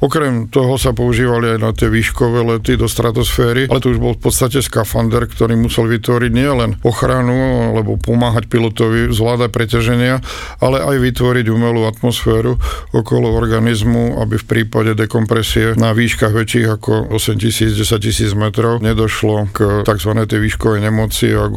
Okrem 0.00 0.48
toho 0.48 0.80
sa 0.80 0.96
používali 0.96 1.56
aj 1.56 1.58
na 1.60 1.70
tie 1.76 1.92
výškové 1.92 2.40
lety 2.56 2.80
do 2.80 2.88
stratosféry, 2.88 3.68
ale 3.68 3.84
to 3.84 3.92
už 3.92 4.00
bol 4.00 4.16
v 4.16 4.22
podstate 4.24 4.64
skafander, 4.64 5.28
ktorý 5.28 5.60
musel 5.60 5.84
vytvoriť 5.92 6.32
nielen 6.32 6.80
ochranu 6.80 7.68
alebo 7.76 8.00
pomáhať 8.00 8.48
pilotovi 8.48 9.12
zvládať 9.12 9.52
preťaženia, 9.52 10.24
ale 10.64 10.80
aj 10.80 10.96
vytvoriť 11.04 11.46
umelú 11.52 11.84
atmosféru 11.84 12.56
okolo 12.96 13.28
organizmu, 13.36 14.24
aby 14.24 14.40
v 14.40 14.48
prípade 14.48 14.96
dekompresie 14.96 15.76
na 15.76 15.92
výškach 15.92 16.32
väčších 16.32 16.66
ako 16.80 17.12
8000, 17.12 17.76
10 17.76 18.00
tisíc 18.00 18.32
metrov 18.32 18.80
nedošlo 18.80 19.52
k 19.52 19.84
tzv. 19.84 20.12
tej 20.24 20.40
výškovej 20.40 20.80
nemoci 20.80 21.28
a 21.36 21.44
k 21.44 21.56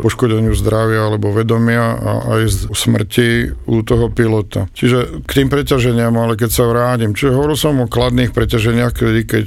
poškodeniu 0.00 0.56
zdravia 0.56 1.04
alebo 1.12 1.36
vedomia 1.36 2.00
a 2.00 2.12
aj 2.40 2.72
smrti 2.72 3.52
u 3.68 3.84
toho 3.84 4.08
pilota. 4.08 4.72
Čiže 4.72 5.28
k 5.28 5.30
tým 5.36 5.52
preťaženiam, 5.52 6.16
ale 6.16 6.40
keď 6.40 6.50
sa 6.50 6.64
vrátim, 6.64 7.12
čiže 7.12 7.36
hovoril 7.36 7.58
som 7.60 7.73
o 7.82 7.90
kladných 7.90 8.30
preťaženiach, 8.30 8.92
keď 9.24 9.44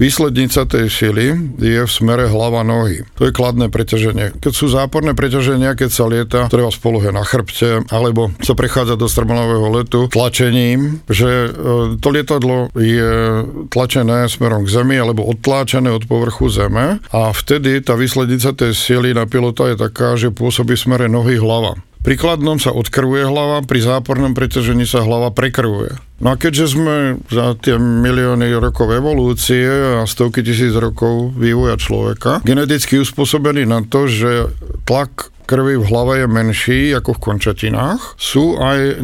výslednica 0.00 0.64
tej 0.66 0.86
sily 0.90 1.26
je 1.58 1.82
v 1.84 1.90
smere 1.90 2.26
hlava 2.26 2.66
nohy. 2.66 3.04
To 3.20 3.28
je 3.28 3.32
kladné 3.34 3.70
preťaženie. 3.70 4.40
Keď 4.42 4.52
sú 4.52 4.66
záporné 4.72 5.14
preťaženia, 5.14 5.78
keď 5.78 5.90
sa 5.90 6.04
lieta, 6.08 6.40
treba 6.50 6.72
v 6.72 6.80
polohe 6.82 7.10
na 7.14 7.22
chrbte, 7.22 7.86
alebo 7.92 8.32
sa 8.42 8.54
prechádza 8.58 8.98
do 8.98 9.06
strmonového 9.06 9.68
letu 9.70 10.00
tlačením, 10.08 11.04
že 11.08 11.28
e, 11.28 12.00
to 12.00 12.08
lietadlo 12.10 12.72
je 12.74 13.44
tlačené 13.68 14.26
smerom 14.30 14.64
k 14.64 14.72
zemi 14.72 14.96
alebo 14.96 15.26
odtláčené 15.26 15.90
od 15.92 16.04
povrchu 16.06 16.48
zeme 16.48 17.02
a 17.12 17.20
vtedy 17.34 17.82
tá 17.84 17.94
výslednica 17.94 18.54
tej 18.54 18.72
sily 18.74 19.12
na 19.12 19.26
pilota 19.28 19.68
je 19.70 19.76
taká, 19.78 20.14
že 20.14 20.34
pôsobí 20.34 20.74
smere 20.78 21.10
nohy 21.10 21.38
hlava. 21.38 21.78
Pri 22.08 22.16
kladnom 22.16 22.56
sa 22.56 22.72
odkrvuje 22.72 23.28
hlava, 23.28 23.60
pri 23.68 23.84
zápornom 23.84 24.32
preťažení 24.32 24.88
sa 24.88 25.04
hlava 25.04 25.28
prekrvuje. 25.28 26.00
No 26.24 26.32
a 26.32 26.40
keďže 26.40 26.72
sme 26.72 27.20
za 27.28 27.52
tie 27.60 27.76
milióny 27.76 28.48
rokov 28.56 28.96
evolúcie 28.96 29.68
a 30.00 30.08
stovky 30.08 30.40
tisíc 30.40 30.72
rokov 30.72 31.36
vývoja 31.36 31.76
človeka 31.76 32.40
geneticky 32.48 32.96
uspôsobení 32.96 33.68
na 33.68 33.84
to, 33.84 34.08
že 34.08 34.48
tlak 34.88 35.28
krvi 35.44 35.76
v 35.76 35.84
hlave 35.84 36.24
je 36.24 36.26
menší 36.32 36.80
ako 36.96 37.12
v 37.12 37.22
končatinách, 37.28 38.16
sú 38.16 38.56
aj 38.56 38.78
e, 38.80 38.94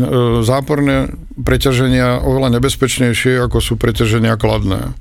záporné 0.41 1.13
preťaženia 1.37 2.25
oveľa 2.25 2.57
nebezpečnejšie 2.57 3.37
ako 3.45 3.61
sú 3.61 3.77
preťaženia 3.77 4.41
kladné. 4.41 4.97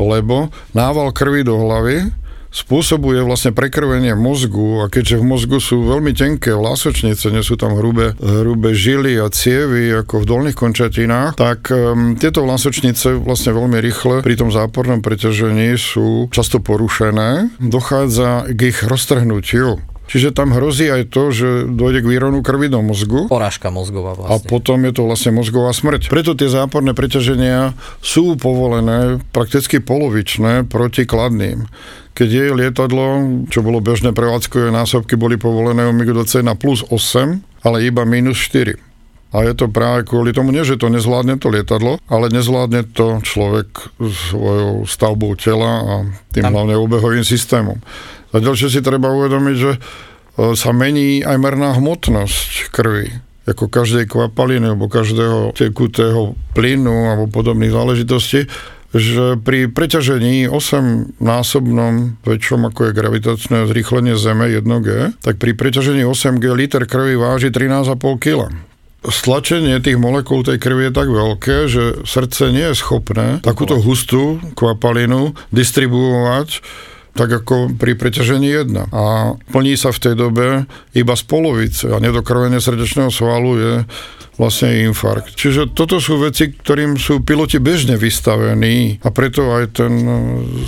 Lebo 0.00 0.48
nával 0.72 1.12
krvi 1.12 1.44
do 1.44 1.60
hlavy 1.60 2.08
spôsobuje 2.48 3.20
vlastne 3.24 3.52
prekrvenie 3.52 4.16
mozgu 4.16 4.84
a 4.84 4.90
keďže 4.90 5.20
v 5.20 5.24
mozgu 5.24 5.58
sú 5.60 5.84
veľmi 5.84 6.16
tenké 6.16 6.56
vlásočnice, 6.56 7.28
nie 7.28 7.44
sú 7.44 7.60
tam 7.60 7.76
hrubé, 7.76 8.16
hrubé 8.18 8.72
žily 8.72 9.20
a 9.20 9.28
cievy 9.28 9.92
ako 9.92 10.24
v 10.24 10.28
dolných 10.28 10.56
končatinách, 10.56 11.36
tak 11.36 11.68
um, 11.70 12.16
tieto 12.16 12.44
vlásočnice 12.44 13.20
vlastne 13.20 13.52
veľmi 13.52 13.78
rýchle 13.78 14.24
pri 14.24 14.34
tom 14.36 14.48
zápornom 14.48 15.04
preťažení 15.04 15.76
sú 15.76 16.32
často 16.32 16.58
porušené. 16.58 17.52
Dochádza 17.60 18.48
k 18.48 18.60
ich 18.72 18.80
roztrhnutiu. 18.84 19.80
Čiže 20.08 20.32
tam 20.32 20.56
hrozí 20.56 20.88
aj 20.88 21.12
to, 21.12 21.28
že 21.28 21.48
dojde 21.68 22.00
k 22.00 22.10
výronu 22.16 22.40
krvi 22.40 22.72
do 22.72 22.80
mozgu. 22.80 23.28
Porážka 23.28 23.68
mozgová 23.68 24.16
vlastne. 24.16 24.40
A 24.40 24.48
potom 24.48 24.80
je 24.88 24.92
to 24.96 25.04
vlastne 25.04 25.36
mozgová 25.36 25.76
smrť. 25.76 26.08
Preto 26.08 26.32
tie 26.32 26.48
záporné 26.48 26.96
preťaženia 26.96 27.76
sú 28.00 28.40
povolené 28.40 29.20
prakticky 29.36 29.84
polovičné 29.84 30.64
proti 30.64 31.04
kladným. 31.04 31.68
Keď 32.18 32.28
je 32.34 32.46
lietadlo, 32.50 33.06
čo 33.46 33.62
bolo 33.62 33.78
bežné 33.78 34.10
prevádzkové 34.10 34.74
násobky, 34.74 35.14
boli 35.14 35.38
povolené 35.38 35.86
o 35.86 35.94
MiG-21 35.94 36.58
plus 36.58 36.82
8, 36.90 37.62
ale 37.62 37.86
iba 37.86 38.02
minus 38.02 38.42
4. 38.42 38.74
A 39.28 39.46
je 39.46 39.54
to 39.54 39.70
práve 39.70 40.02
kvôli 40.08 40.34
tomu, 40.34 40.50
nie 40.50 40.66
že 40.66 40.80
to 40.80 40.90
nezvládne 40.90 41.38
to 41.38 41.46
lietadlo, 41.46 42.02
ale 42.10 42.32
nezvládne 42.34 42.90
to 42.90 43.22
človek 43.22 43.94
svojou 44.02 44.82
stavbou 44.82 45.38
tela 45.38 45.72
a 45.78 45.94
tým 46.34 46.50
hlavne 46.50 46.74
obehovým 46.74 47.22
systémom. 47.22 47.78
A 48.34 48.42
ďalšie 48.42 48.66
si 48.66 48.80
treba 48.82 49.14
uvedomiť, 49.14 49.56
že 49.56 49.72
e, 49.76 49.78
sa 50.58 50.74
mení 50.74 51.22
aj 51.22 51.36
merná 51.38 51.70
hmotnosť 51.78 52.74
krvi 52.74 53.28
ako 53.48 53.72
každej 53.72 54.12
kvapaliny 54.12 54.76
alebo 54.76 54.92
každého 54.92 55.56
tekutého 55.56 56.36
plynu 56.52 57.16
alebo 57.16 57.32
podobných 57.32 57.72
záležitostí, 57.72 58.44
že 58.96 59.36
pri 59.36 59.68
preťažení 59.68 60.48
8-násobnom 60.48 62.16
väčšom 62.24 62.60
ako 62.72 62.88
je 62.88 62.96
gravitačné 62.96 63.58
zrýchlenie 63.68 64.16
Zeme 64.16 64.48
1G, 64.48 65.20
tak 65.20 65.36
pri 65.36 65.52
preťažení 65.52 66.08
8G 66.08 66.44
liter 66.56 66.88
krvi 66.88 67.20
váži 67.20 67.52
13,5 67.52 68.00
kg. 68.16 68.48
Stlačenie 68.98 69.78
tých 69.78 70.00
molekúl 70.00 70.42
tej 70.42 70.58
krvi 70.58 70.90
je 70.90 70.92
tak 70.96 71.06
veľké, 71.06 71.56
že 71.70 72.02
srdce 72.02 72.50
nie 72.50 72.66
je 72.72 72.80
schopné 72.80 73.38
takúto 73.46 73.78
hustú 73.78 74.42
kvapalinu 74.58 75.38
distribuovať 75.54 76.64
tak 77.18 77.34
ako 77.34 77.74
pri 77.74 77.98
preťažení 77.98 78.46
1. 78.46 78.94
A 78.94 79.34
plní 79.50 79.74
sa 79.74 79.90
v 79.90 79.98
tej 79.98 80.14
dobe 80.14 80.70
iba 80.94 81.14
z 81.18 81.22
polovice 81.26 81.90
a 81.90 81.98
nedokrvenie 81.98 82.62
srdečného 82.62 83.10
svalu 83.10 83.50
je 83.58 83.74
vlastne 84.38 84.86
infarkt. 84.86 85.34
Čiže 85.34 85.74
toto 85.74 85.98
sú 85.98 86.22
veci, 86.22 86.54
ktorým 86.54 86.94
sú 86.96 87.20
piloti 87.26 87.58
bežne 87.58 87.98
vystavení 87.98 89.02
a 89.02 89.10
preto 89.10 89.50
aj 89.58 89.82
ten 89.82 89.92
e, 89.98 90.14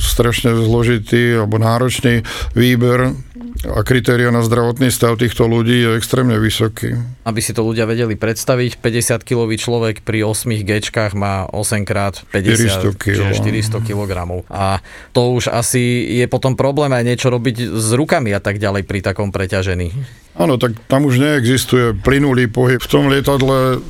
strašne 0.02 0.52
zložitý 0.59 1.38
alebo 1.38 1.62
náročný 1.62 2.26
výber 2.52 3.14
a 3.61 3.85
kritéria 3.85 4.33
na 4.33 4.40
zdravotný 4.40 4.88
stav 4.88 5.20
týchto 5.20 5.44
ľudí 5.44 5.85
je 5.85 5.90
extrémne 6.00 6.33
vysoký. 6.40 6.96
Aby 7.28 7.40
si 7.44 7.52
to 7.52 7.61
ľudia 7.61 7.85
vedeli 7.85 8.16
predstaviť, 8.16 8.80
50-kilový 8.80 9.61
človek 9.61 10.00
pri 10.00 10.24
8 10.24 10.64
Gčkách 10.64 11.12
má 11.12 11.44
8 11.52 11.85
krát 11.85 12.24
50, 12.33 12.96
400 12.96 12.96
kg. 12.96 13.16
čiže 13.20 13.35
400 13.37 13.85
kg. 13.85 14.11
A 14.48 14.80
to 15.12 15.37
už 15.37 15.52
asi 15.52 16.09
je 16.09 16.24
potom 16.24 16.56
problém 16.56 16.88
aj 16.96 17.04
niečo 17.04 17.28
robiť 17.28 17.76
s 17.76 17.88
rukami 17.92 18.33
a 18.33 18.40
tak 18.40 18.56
ďalej 18.56 18.88
pri 18.88 19.04
takom 19.04 19.28
preťažení. 19.28 19.92
Áno, 20.38 20.57
tak 20.57 20.79
tam 20.87 21.05
už 21.11 21.19
neexistuje 21.19 21.95
plynulý 22.01 22.47
pohyb. 22.47 22.79
V 22.79 22.90
tom 22.90 23.11
lietadle 23.11 23.83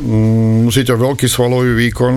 musíte 0.00 0.96
veľký 0.96 1.28
svalový 1.28 1.76
výkon, 1.76 2.14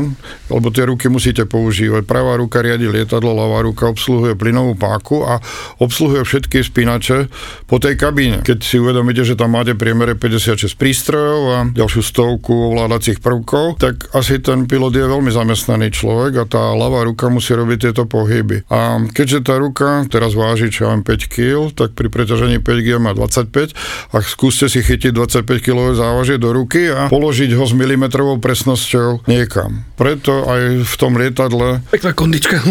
lebo 0.47 0.67
tie 0.71 0.87
ruky 0.87 1.11
musíte 1.11 1.43
používať. 1.43 2.07
Pravá 2.07 2.39
ruka 2.39 2.63
riadi 2.63 2.87
lietadlo, 2.87 3.35
ľavá 3.35 3.67
ruka 3.67 3.91
obsluhuje 3.91 4.39
plynovú 4.39 4.79
páku 4.79 5.27
a 5.27 5.43
obsluhuje 5.83 6.23
všetky 6.23 6.63
spínače 6.63 7.27
po 7.67 7.83
tej 7.83 7.99
kabíne. 7.99 8.39
Keď 8.47 8.59
si 8.63 8.79
uvedomíte, 8.79 9.27
že 9.27 9.35
tam 9.35 9.59
máte 9.59 9.75
priemere 9.75 10.15
56 10.15 10.71
prístrojov 10.79 11.41
a 11.51 11.59
ďalšiu 11.67 12.01
stovku 12.01 12.71
ovládacích 12.71 13.19
prvkov, 13.19 13.83
tak 13.83 14.07
asi 14.15 14.39
ten 14.39 14.69
pilot 14.69 14.95
je 14.95 15.05
veľmi 15.05 15.31
zamestnaný 15.33 15.91
človek 15.91 16.33
a 16.41 16.45
tá 16.47 16.63
ľavá 16.71 17.03
ruka 17.03 17.27
musí 17.27 17.51
robiť 17.51 17.91
tieto 17.91 18.07
pohyby. 18.07 18.63
A 18.71 19.03
keďže 19.03 19.43
tá 19.43 19.59
ruka 19.59 20.07
teraz 20.07 20.31
váži 20.31 20.71
čo 20.71 20.87
mám 20.87 21.03
5 21.03 21.27
kg, 21.27 21.75
tak 21.75 21.91
pri 21.97 22.07
preťažení 22.07 22.63
5 22.63 22.85
kg 22.85 22.97
má 23.03 23.11
25 23.11 23.75
a 24.15 24.15
skúste 24.23 24.71
si 24.71 24.79
chytiť 24.79 25.11
25 25.11 25.43
kg 25.59 25.91
závažie 25.91 26.39
do 26.39 26.55
ruky 26.55 26.87
a 26.87 27.11
položiť 27.11 27.51
ho 27.57 27.64
s 27.65 27.73
milimetrovou 27.73 28.37
presnosťou 28.39 29.25
niekam. 29.25 29.83
Preto 29.97 30.45
aj 30.45 30.85
v 30.85 30.95
tom 30.95 31.17
lietadle 31.17 31.81
Pekná 31.89 32.13
kondička. 32.13 32.61
e, 32.61 32.65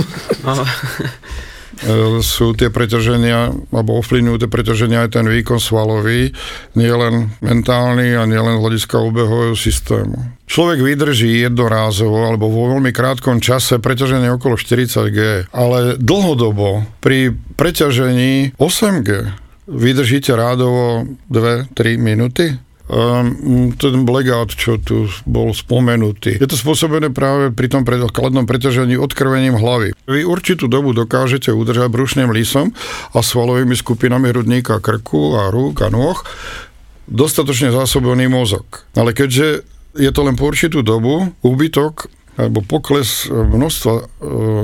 sú 2.23 2.55
tie 2.55 2.71
preťaženia, 2.71 3.51
alebo 3.75 3.99
ovplyvňujú 4.01 4.47
tie 4.47 4.51
preťaženia 4.51 5.07
aj 5.07 5.21
ten 5.21 5.27
výkon 5.27 5.59
svalový, 5.59 6.31
nielen 6.79 7.35
mentálny 7.43 8.15
a 8.15 8.23
nielen 8.25 8.59
z 8.59 8.63
hľadiska 8.63 8.97
obehového 9.03 9.59
systému. 9.59 10.35
Človek 10.45 10.85
vydrží 10.85 11.43
jednorázovo 11.43 12.29
alebo 12.29 12.53
vo 12.53 12.77
veľmi 12.77 12.93
krátkom 12.93 13.41
čase 13.41 13.81
preťaženie 13.81 14.29
okolo 14.33 14.61
40 14.61 15.09
G, 15.11 15.19
ale 15.51 15.97
dlhodobo 15.99 16.85
pri 17.01 17.33
preťažení 17.57 18.53
8 18.61 19.03
G 19.03 19.11
vydržíte 19.65 20.37
rádovo 20.37 21.09
2-3 21.33 21.97
minúty 21.97 22.53
um, 22.89 23.73
ten 23.77 24.05
blackout, 24.05 24.57
čo 24.57 24.77
tu 24.81 25.09
bol 25.25 25.53
spomenutý. 25.57 26.37
Je 26.37 26.49
to 26.49 26.59
spôsobené 26.59 27.09
práve 27.11 27.53
pri 27.53 27.73
tom 27.73 27.83
kladnom 27.85 28.45
preťažení 28.45 29.01
odkrvením 29.01 29.57
hlavy. 29.57 29.97
Vy 30.05 30.21
určitú 30.25 30.69
dobu 30.69 30.93
dokážete 30.93 31.53
udržať 31.53 31.89
brušným 31.89 32.31
lísom 32.33 32.73
a 33.13 33.19
svalovými 33.25 33.77
skupinami 33.77 34.33
hrudníka, 34.33 34.81
krku 34.81 35.39
a 35.41 35.49
rúk 35.49 35.85
a 35.85 35.89
nôh 35.89 36.17
dostatočne 37.05 37.69
zásobený 37.69 38.33
mozog. 38.33 38.65
Ale 38.97 39.13
keďže 39.13 39.65
je 39.95 40.11
to 40.11 40.21
len 40.27 40.35
po 40.35 40.51
určitú 40.51 40.81
dobu, 40.81 41.31
úbytok 41.45 42.09
alebo 42.35 42.67
pokles 42.67 43.31
množstva 43.31 43.93
e, 43.95 44.03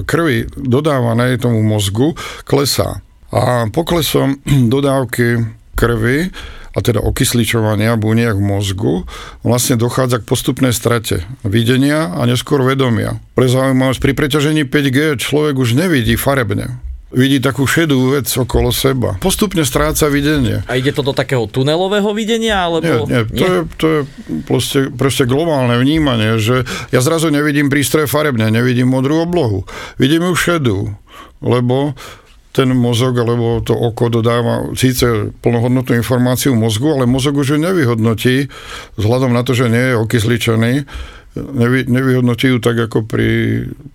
krvi 0.02 0.42
dodávanej 0.58 1.38
tomu 1.38 1.62
mozgu 1.62 2.18
klesá. 2.42 2.98
A 3.30 3.70
poklesom 3.70 4.42
dodávky 4.74 5.46
krvi 5.78 6.34
a 6.70 6.78
teda 6.78 7.02
okysličovania 7.02 7.98
buniek 7.98 8.34
v 8.34 8.44
mozgu, 8.44 8.94
vlastne 9.42 9.74
dochádza 9.74 10.22
k 10.22 10.28
postupnej 10.28 10.70
strate 10.70 11.26
videnia 11.42 12.14
a 12.14 12.22
neskôr 12.26 12.62
vedomia. 12.62 13.18
Pre 13.34 13.46
zaujímavosť, 13.50 14.00
pri 14.02 14.12
preťažení 14.14 14.62
5G 14.66 15.18
človek 15.18 15.58
už 15.58 15.74
nevidí 15.74 16.14
farebne 16.14 16.78
vidí 17.10 17.42
takú 17.42 17.66
šedú 17.66 18.14
vec 18.14 18.30
okolo 18.30 18.70
seba. 18.70 19.18
Postupne 19.18 19.66
stráca 19.66 20.06
videnie. 20.06 20.62
A 20.70 20.78
ide 20.78 20.94
to 20.94 21.02
do 21.02 21.10
takého 21.10 21.50
tunelového 21.50 22.14
videnia? 22.14 22.70
Alebo... 22.70 23.10
Nie, 23.10 23.26
nie, 23.26 23.26
to, 23.26 23.34
nie? 23.34 23.42
Je, 23.42 23.60
to 23.76 23.86
je 23.86 24.00
proste, 24.46 24.80
proste 24.94 25.26
globálne 25.26 25.74
vnímanie, 25.82 26.38
že 26.38 26.62
ja 26.94 27.02
zrazu 27.02 27.34
nevidím 27.34 27.66
prístroje 27.66 28.06
farebne, 28.06 28.48
nevidím 28.54 28.86
modrú 28.86 29.26
oblohu. 29.26 29.66
Vidím 29.98 30.30
ju 30.30 30.34
šedú, 30.38 30.78
lebo 31.42 31.98
ten 32.50 32.74
mozog 32.74 33.14
alebo 33.14 33.62
to 33.62 33.74
oko 33.74 34.10
dodáva 34.10 34.74
síce 34.74 35.30
plnohodnotnú 35.38 35.94
informáciu 35.94 36.58
mozgu, 36.58 36.98
ale 36.98 37.06
mozog 37.06 37.38
už 37.38 37.54
ju 37.54 37.58
nevyhodnotí 37.62 38.50
vzhľadom 38.98 39.30
na 39.30 39.46
to, 39.46 39.54
že 39.54 39.70
nie 39.70 39.94
je 39.94 40.00
okysličený 40.02 40.72
nevy, 41.36 41.86
nevyhodnotí 41.86 42.50
ju 42.50 42.58
tak 42.58 42.90
ako 42.90 43.06
pri 43.06 43.28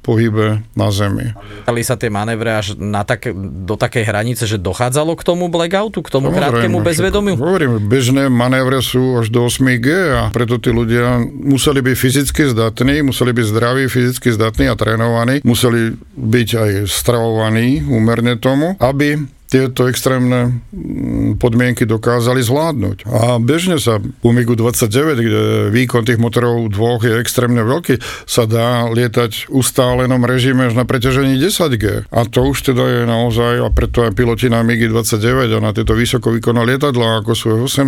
pohybe 0.02 0.64
na 0.78 0.88
Zemi. 0.92 1.36
Dali 1.68 1.82
sa 1.84 2.00
tie 2.00 2.08
manévre 2.08 2.56
až 2.56 2.80
na 2.80 3.04
tak, 3.04 3.28
do 3.66 3.76
takej 3.76 4.08
hranice, 4.08 4.48
že 4.48 4.56
dochádzalo 4.56 5.20
k 5.20 5.24
tomu 5.26 5.52
blackoutu, 5.52 6.00
k 6.00 6.10
tomu 6.10 6.32
Samozrejme, 6.32 6.52
krátkemu 6.52 6.78
bezvedomiu? 6.80 7.36
Hovorím, 7.36 7.72
bežné 7.84 8.32
manévre 8.32 8.80
sú 8.80 9.20
až 9.20 9.28
do 9.34 9.48
8G 9.48 9.88
a 10.16 10.24
preto 10.32 10.56
tí 10.62 10.72
ľudia 10.72 11.20
museli 11.28 11.84
byť 11.84 11.96
fyzicky 11.96 12.42
zdatní, 12.56 13.04
museli 13.04 13.36
byť 13.36 13.46
zdraví, 13.52 13.84
fyzicky 13.92 14.32
zdatní 14.32 14.72
a 14.72 14.76
trénovaní, 14.80 15.44
museli 15.44 15.92
byť 16.16 16.50
aj 16.56 16.72
stravovaní 16.88 17.84
úmerne 17.84 18.40
tomu, 18.40 18.80
aby 18.80 19.35
tieto 19.46 19.86
extrémne 19.86 20.66
mm, 20.74 21.38
podmienky 21.38 21.86
dokázali 21.86 22.42
zvládnuť. 22.42 23.06
A 23.06 23.38
bežne 23.38 23.78
sa 23.78 24.02
u 24.02 24.30
MiGu-29, 24.34 24.98
kde 25.22 25.42
výkon 25.70 26.02
tých 26.02 26.18
motorov 26.18 26.66
dvoch 26.74 27.06
je 27.06 27.22
extrémne 27.22 27.62
veľký, 27.62 28.02
sa 28.26 28.50
dá 28.50 28.90
lietať 28.90 29.48
v 29.48 29.62
ustálenom 29.62 30.22
režime 30.26 30.68
až 30.70 30.74
na 30.74 30.84
preťažení 30.84 31.38
10G. 31.38 32.10
A 32.10 32.20
to 32.26 32.50
už 32.50 32.74
teda 32.74 32.84
je 32.84 33.02
naozaj, 33.06 33.62
a 33.62 33.70
preto 33.70 34.02
aj 34.02 34.18
piloti 34.18 34.50
na 34.50 34.66
MiGi-29 34.66 35.54
a 35.54 35.60
na 35.62 35.72
tieto 35.72 35.94
vysokovýkonné 35.94 36.62
lietadlá, 36.76 37.22
ako 37.22 37.32
sú 37.38 37.48
18 37.70 37.86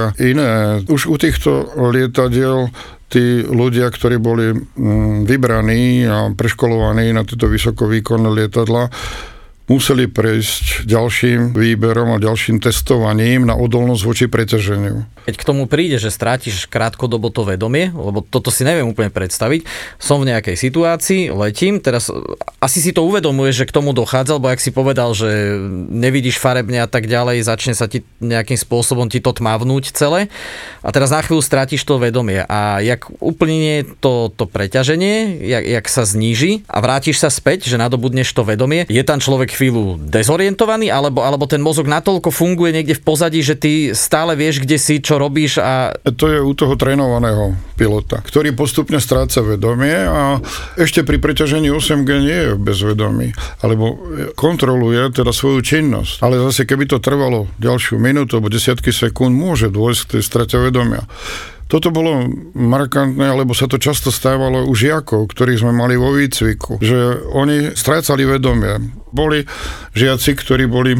a 0.00 0.04
iné. 0.16 0.80
Už 0.88 1.12
u 1.12 1.16
týchto 1.20 1.76
lietadiel 1.92 2.72
tí 3.06 3.44
ľudia, 3.46 3.86
ktorí 3.92 4.18
boli 4.18 4.50
mm, 4.50 5.28
vybraní 5.28 6.08
a 6.08 6.32
preškolovaní 6.34 7.14
na 7.14 7.22
tieto 7.22 7.46
vysokovýkonné 7.46 8.28
lietadla, 8.32 8.90
museli 9.66 10.06
prejsť 10.06 10.86
ďalším 10.86 11.54
výberom 11.54 12.14
a 12.14 12.22
ďalším 12.22 12.62
testovaním 12.62 13.46
na 13.46 13.58
odolnosť 13.58 14.02
voči 14.06 14.26
preťaženiu. 14.30 15.15
Keď 15.26 15.34
k 15.42 15.46
tomu 15.46 15.66
príde, 15.66 15.98
že 15.98 16.14
strátiš 16.14 16.70
krátkodobo 16.70 17.34
to 17.34 17.42
vedomie, 17.42 17.90
lebo 17.90 18.22
toto 18.22 18.54
si 18.54 18.62
neviem 18.62 18.86
úplne 18.86 19.10
predstaviť, 19.10 19.66
som 19.98 20.22
v 20.22 20.30
nejakej 20.30 20.54
situácii, 20.54 21.34
letím, 21.34 21.82
teraz 21.82 22.08
asi 22.62 22.78
si 22.78 22.94
to 22.94 23.02
uvedomuješ, 23.02 23.66
že 23.66 23.68
k 23.68 23.74
tomu 23.74 23.90
dochádza, 23.90 24.38
lebo 24.38 24.54
ak 24.54 24.62
si 24.62 24.70
povedal, 24.70 25.10
že 25.18 25.58
nevidíš 25.90 26.38
farebne 26.38 26.78
a 26.78 26.88
tak 26.88 27.10
ďalej, 27.10 27.42
začne 27.42 27.74
sa 27.74 27.90
ti 27.90 28.06
nejakým 28.22 28.54
spôsobom 28.54 29.10
ti 29.10 29.18
to 29.18 29.34
tmavnúť 29.34 29.90
celé. 29.90 30.30
A 30.86 30.94
teraz 30.94 31.10
na 31.10 31.18
chvíľu 31.26 31.42
strátiš 31.42 31.82
to 31.82 31.98
vedomie. 31.98 32.46
A 32.46 32.78
jak 32.78 33.10
úplne 33.18 33.82
to, 33.98 34.30
to 34.30 34.46
preťaženie, 34.46 35.42
jak, 35.42 35.64
jak 35.66 35.86
sa 35.90 36.06
zníži 36.06 36.62
a 36.70 36.78
vrátiš 36.78 37.18
sa 37.18 37.26
späť, 37.26 37.66
že 37.66 37.74
nadobudneš 37.74 38.30
to 38.30 38.46
vedomie, 38.46 38.86
je 38.86 39.02
tam 39.02 39.18
človek 39.18 39.50
chvíľu 39.50 39.98
dezorientovaný, 39.98 40.94
alebo, 40.94 41.26
alebo 41.26 41.50
ten 41.50 41.58
mozog 41.58 41.90
natoľko 41.90 42.30
funguje 42.30 42.70
niekde 42.70 42.94
v 42.94 43.02
pozadí, 43.02 43.40
že 43.42 43.58
ty 43.58 43.72
stále 43.90 44.38
vieš, 44.38 44.62
kde 44.62 44.78
si, 44.78 45.02
čo 45.02 45.15
robíš 45.16 45.58
a... 45.60 45.92
To 45.96 46.26
je 46.28 46.38
u 46.40 46.52
toho 46.56 46.76
trénovaného 46.78 47.56
pilota, 47.76 48.24
ktorý 48.24 48.56
postupne 48.56 48.96
stráca 49.02 49.44
vedomie 49.44 49.92
a 49.92 50.40
ešte 50.80 51.04
pri 51.04 51.20
preťažení 51.20 51.68
8G 51.68 52.10
nie 52.22 52.38
je 52.46 52.50
bezvedomý, 52.56 53.36
alebo 53.60 54.00
kontroluje 54.32 55.12
teda 55.12 55.32
svoju 55.32 55.60
činnosť. 55.60 56.24
Ale 56.24 56.40
zase, 56.40 56.64
keby 56.64 56.88
to 56.88 57.02
trvalo 57.02 57.48
ďalšiu 57.60 58.00
minútu 58.00 58.40
alebo 58.40 58.52
desiatky 58.52 58.94
sekúnd, 58.94 59.36
môže 59.36 59.68
dôjsť 59.68 60.00
k 60.06 60.12
tej 60.16 60.22
strate 60.24 60.56
vedomia. 60.56 61.04
Toto 61.66 61.90
bolo 61.90 62.30
markantné, 62.54 63.34
lebo 63.34 63.50
sa 63.50 63.66
to 63.66 63.82
často 63.82 64.14
stávalo 64.14 64.70
u 64.70 64.72
žiakov, 64.78 65.26
ktorých 65.26 65.66
sme 65.66 65.74
mali 65.74 65.98
vo 65.98 66.14
výcviku, 66.14 66.78
že 66.78 67.26
oni 67.34 67.74
strácali 67.74 68.22
vedomie. 68.22 68.94
Boli 69.10 69.42
žiaci, 69.98 70.38
ktorí 70.38 70.70
boli 70.70 70.94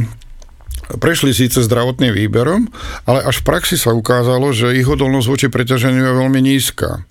prešli 0.94 1.34
síce 1.34 1.62
zdravotným 1.62 2.14
výberom, 2.14 2.70
ale 3.04 3.26
až 3.26 3.42
v 3.42 3.46
praxi 3.50 3.74
sa 3.74 3.90
ukázalo, 3.90 4.54
že 4.54 4.78
ich 4.78 4.86
odolnosť 4.86 5.28
voči 5.28 5.46
preťaženiu 5.50 6.02
je 6.06 6.14
veľmi 6.14 6.40
nízka. 6.40 7.02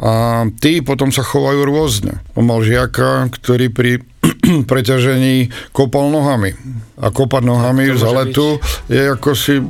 A 0.00 0.44
tí 0.56 0.80
potom 0.80 1.12
sa 1.12 1.20
chovajú 1.20 1.68
rôzne. 1.68 2.24
On 2.32 2.48
mal 2.48 2.64
žiaka, 2.64 3.28
ktorý 3.28 3.68
pri 3.68 3.92
preťažení 4.70 5.52
kopal 5.76 6.08
nohami. 6.08 6.56
A 6.96 7.12
kopať 7.12 7.42
nohami 7.44 7.92
v 7.92 7.98
zaletu 8.00 8.56
je 8.88 9.12
ako 9.12 9.30
si 9.36 9.60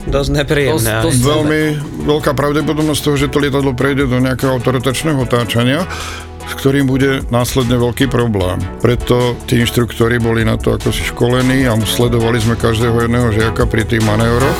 Dosť 0.00 0.32
nepríjemné. 0.32 1.04
To, 1.04 1.12
to 1.12 1.20
veľmi 1.20 1.60
veľká 2.08 2.32
pravdepodobnosť 2.32 3.02
toho, 3.04 3.16
že 3.20 3.28
to 3.28 3.36
lietadlo 3.36 3.76
prejde 3.76 4.08
do 4.08 4.16
nejakého 4.16 4.56
autoritačného 4.56 5.20
otáčania, 5.20 5.84
s 6.50 6.58
ktorým 6.58 6.90
bude 6.90 7.22
následne 7.30 7.78
veľký 7.78 8.10
problém. 8.10 8.58
Preto 8.82 9.38
tí 9.46 9.62
inštruktori 9.62 10.18
boli 10.18 10.42
na 10.42 10.58
to 10.58 10.74
ako 10.74 10.90
si 10.90 11.06
školení 11.06 11.70
a 11.70 11.78
sledovali 11.78 12.42
sme 12.42 12.58
každého 12.58 13.06
jedného 13.06 13.30
žiaka 13.30 13.70
pri 13.70 13.86
tých 13.86 14.02
manévroch. 14.02 14.58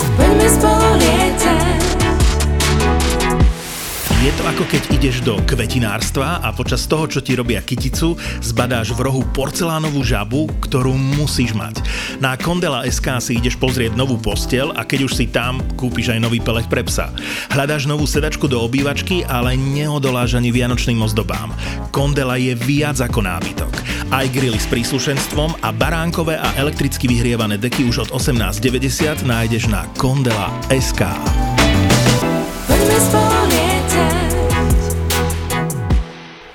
Je 4.20 4.28
to 4.37 4.44
ako 4.44 4.68
keď 4.68 4.83
ideš 5.00 5.24
do 5.24 5.40
kvetinárstva 5.48 6.44
a 6.44 6.52
počas 6.52 6.85
toho, 6.85 7.09
čo 7.09 7.24
ti 7.24 7.33
robia 7.33 7.64
kyticu, 7.64 8.20
zbadáš 8.44 8.92
v 8.92 9.09
rohu 9.09 9.24
porcelánovú 9.33 10.04
žabu, 10.04 10.44
ktorú 10.61 10.92
musíš 10.92 11.56
mať. 11.56 11.80
Na 12.20 12.37
Kondela 12.37 12.85
SK 12.85 13.16
si 13.24 13.40
ideš 13.40 13.56
pozrieť 13.56 13.96
novú 13.96 14.20
postel 14.20 14.76
a 14.76 14.85
keď 14.85 15.09
už 15.09 15.16
si 15.16 15.24
tam, 15.24 15.64
kúpiš 15.72 16.12
aj 16.12 16.20
nový 16.20 16.37
pelech 16.37 16.68
pre 16.68 16.85
psa. 16.85 17.16
Hľadáš 17.48 17.88
novú 17.88 18.04
sedačku 18.04 18.44
do 18.44 18.61
obývačky, 18.61 19.24
ale 19.24 19.56
neodoláš 19.56 20.37
ani 20.37 20.52
vianočným 20.52 21.00
ozdobám. 21.00 21.56
Kondela 21.88 22.37
je 22.37 22.52
viac 22.52 23.00
ako 23.00 23.24
nábytok. 23.24 23.72
Aj 24.12 24.28
grily 24.28 24.61
s 24.61 24.68
príslušenstvom 24.68 25.64
a 25.64 25.72
baránkové 25.72 26.37
a 26.37 26.52
elektricky 26.61 27.09
vyhrievané 27.09 27.56
deky 27.56 27.88
už 27.88 28.04
od 28.04 28.20
18,90 28.20 29.24
nájdeš 29.24 29.72
na 29.72 29.88
Kondela 29.96 30.52
SK. 30.68 31.09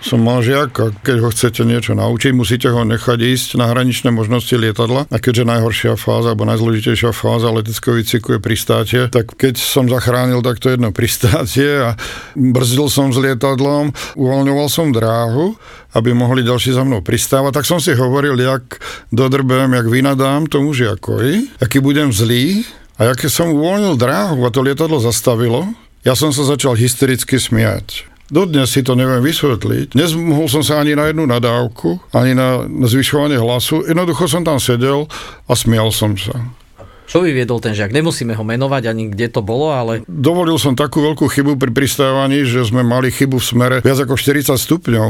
Som 0.05 0.21
mal 0.21 0.45
žiaka, 0.45 0.93
keď 1.01 1.17
ho 1.17 1.33
chcete 1.33 1.65
niečo 1.65 1.97
naučiť, 1.97 2.29
musíte 2.29 2.69
ho 2.69 2.85
nechať 2.85 3.17
ísť 3.25 3.57
na 3.57 3.73
hraničné 3.73 4.13
možnosti 4.13 4.53
lietadla. 4.53 5.09
A 5.09 5.17
keďže 5.17 5.49
najhoršia 5.49 5.97
fáza, 5.97 6.29
alebo 6.29 6.45
najzložitejšia 6.45 7.09
fáza 7.09 7.49
leteckého 7.49 7.97
výcviku 7.97 8.37
je 8.37 8.39
pristátie, 8.39 9.01
tak 9.09 9.33
keď 9.33 9.57
som 9.57 9.89
zachránil 9.89 10.45
takto 10.45 10.69
jedno 10.69 10.93
pristátie 10.93 11.81
a 11.81 11.97
brzdil 12.37 12.85
som 12.85 13.09
s 13.09 13.17
lietadlom, 13.17 13.97
uvoľňoval 14.13 14.67
som 14.69 14.93
dráhu, 14.93 15.57
aby 15.97 16.13
mohli 16.13 16.45
ďalší 16.45 16.77
za 16.77 16.85
mnou 16.85 17.01
pristávať, 17.01 17.57
tak 17.57 17.65
som 17.65 17.81
si 17.81 17.97
hovoril, 17.97 18.37
jak 18.37 18.77
dodrbem, 19.09 19.73
jak 19.73 19.89
vynadám 19.89 20.45
tomu 20.45 20.77
žiakovi, 20.77 21.57
aký 21.57 21.81
budem 21.81 22.13
zlý, 22.13 22.61
a 23.01 23.09
jak 23.09 23.25
som 23.25 23.49
uvoľnil 23.49 23.97
dráhu 23.97 24.37
a 24.45 24.53
to 24.53 24.61
lietadlo 24.61 25.01
zastavilo, 25.01 25.65
ja 26.05 26.13
som 26.13 26.29
sa 26.29 26.45
začal 26.45 26.77
hystericky 26.77 27.41
smiať. 27.41 28.14
Dodnes 28.35 28.67
si 28.67 28.83
to 28.83 28.99
neviem 28.99 29.23
vysvetliť. 29.23 29.95
Nezmohol 29.95 30.51
som 30.51 30.59
sa 30.59 30.83
ani 30.83 30.91
na 30.91 31.07
jednu 31.07 31.23
nadávku, 31.23 32.03
ani 32.11 32.35
na, 32.35 32.67
na 32.67 32.83
zvyšovanie 32.83 33.39
hlasu. 33.39 33.87
Jednoducho 33.87 34.27
som 34.27 34.43
tam 34.43 34.59
sedel 34.59 35.07
a 35.47 35.53
smial 35.55 35.87
som 35.95 36.19
sa. 36.19 36.35
Čo 37.05 37.23
vyviedol 37.23 37.63
ten 37.63 37.71
žiak? 37.71 37.95
Nemusíme 37.95 38.35
ho 38.35 38.43
menovať 38.43 38.91
ani 38.91 39.13
kde 39.13 39.31
to 39.31 39.39
bolo, 39.39 39.71
ale 39.71 40.03
Dovolil 40.09 40.59
som 40.59 40.75
takú 40.75 40.99
veľkú 40.99 41.31
chybu 41.31 41.55
pri 41.55 41.71
pristávaní, 41.71 42.43
že 42.43 42.65
sme 42.65 42.83
mali 42.83 43.13
chybu 43.13 43.39
v 43.39 43.45
smere 43.45 43.75
viac 43.79 44.03
ako 44.03 44.19
40 44.19 44.51
stupňov. 44.57 45.07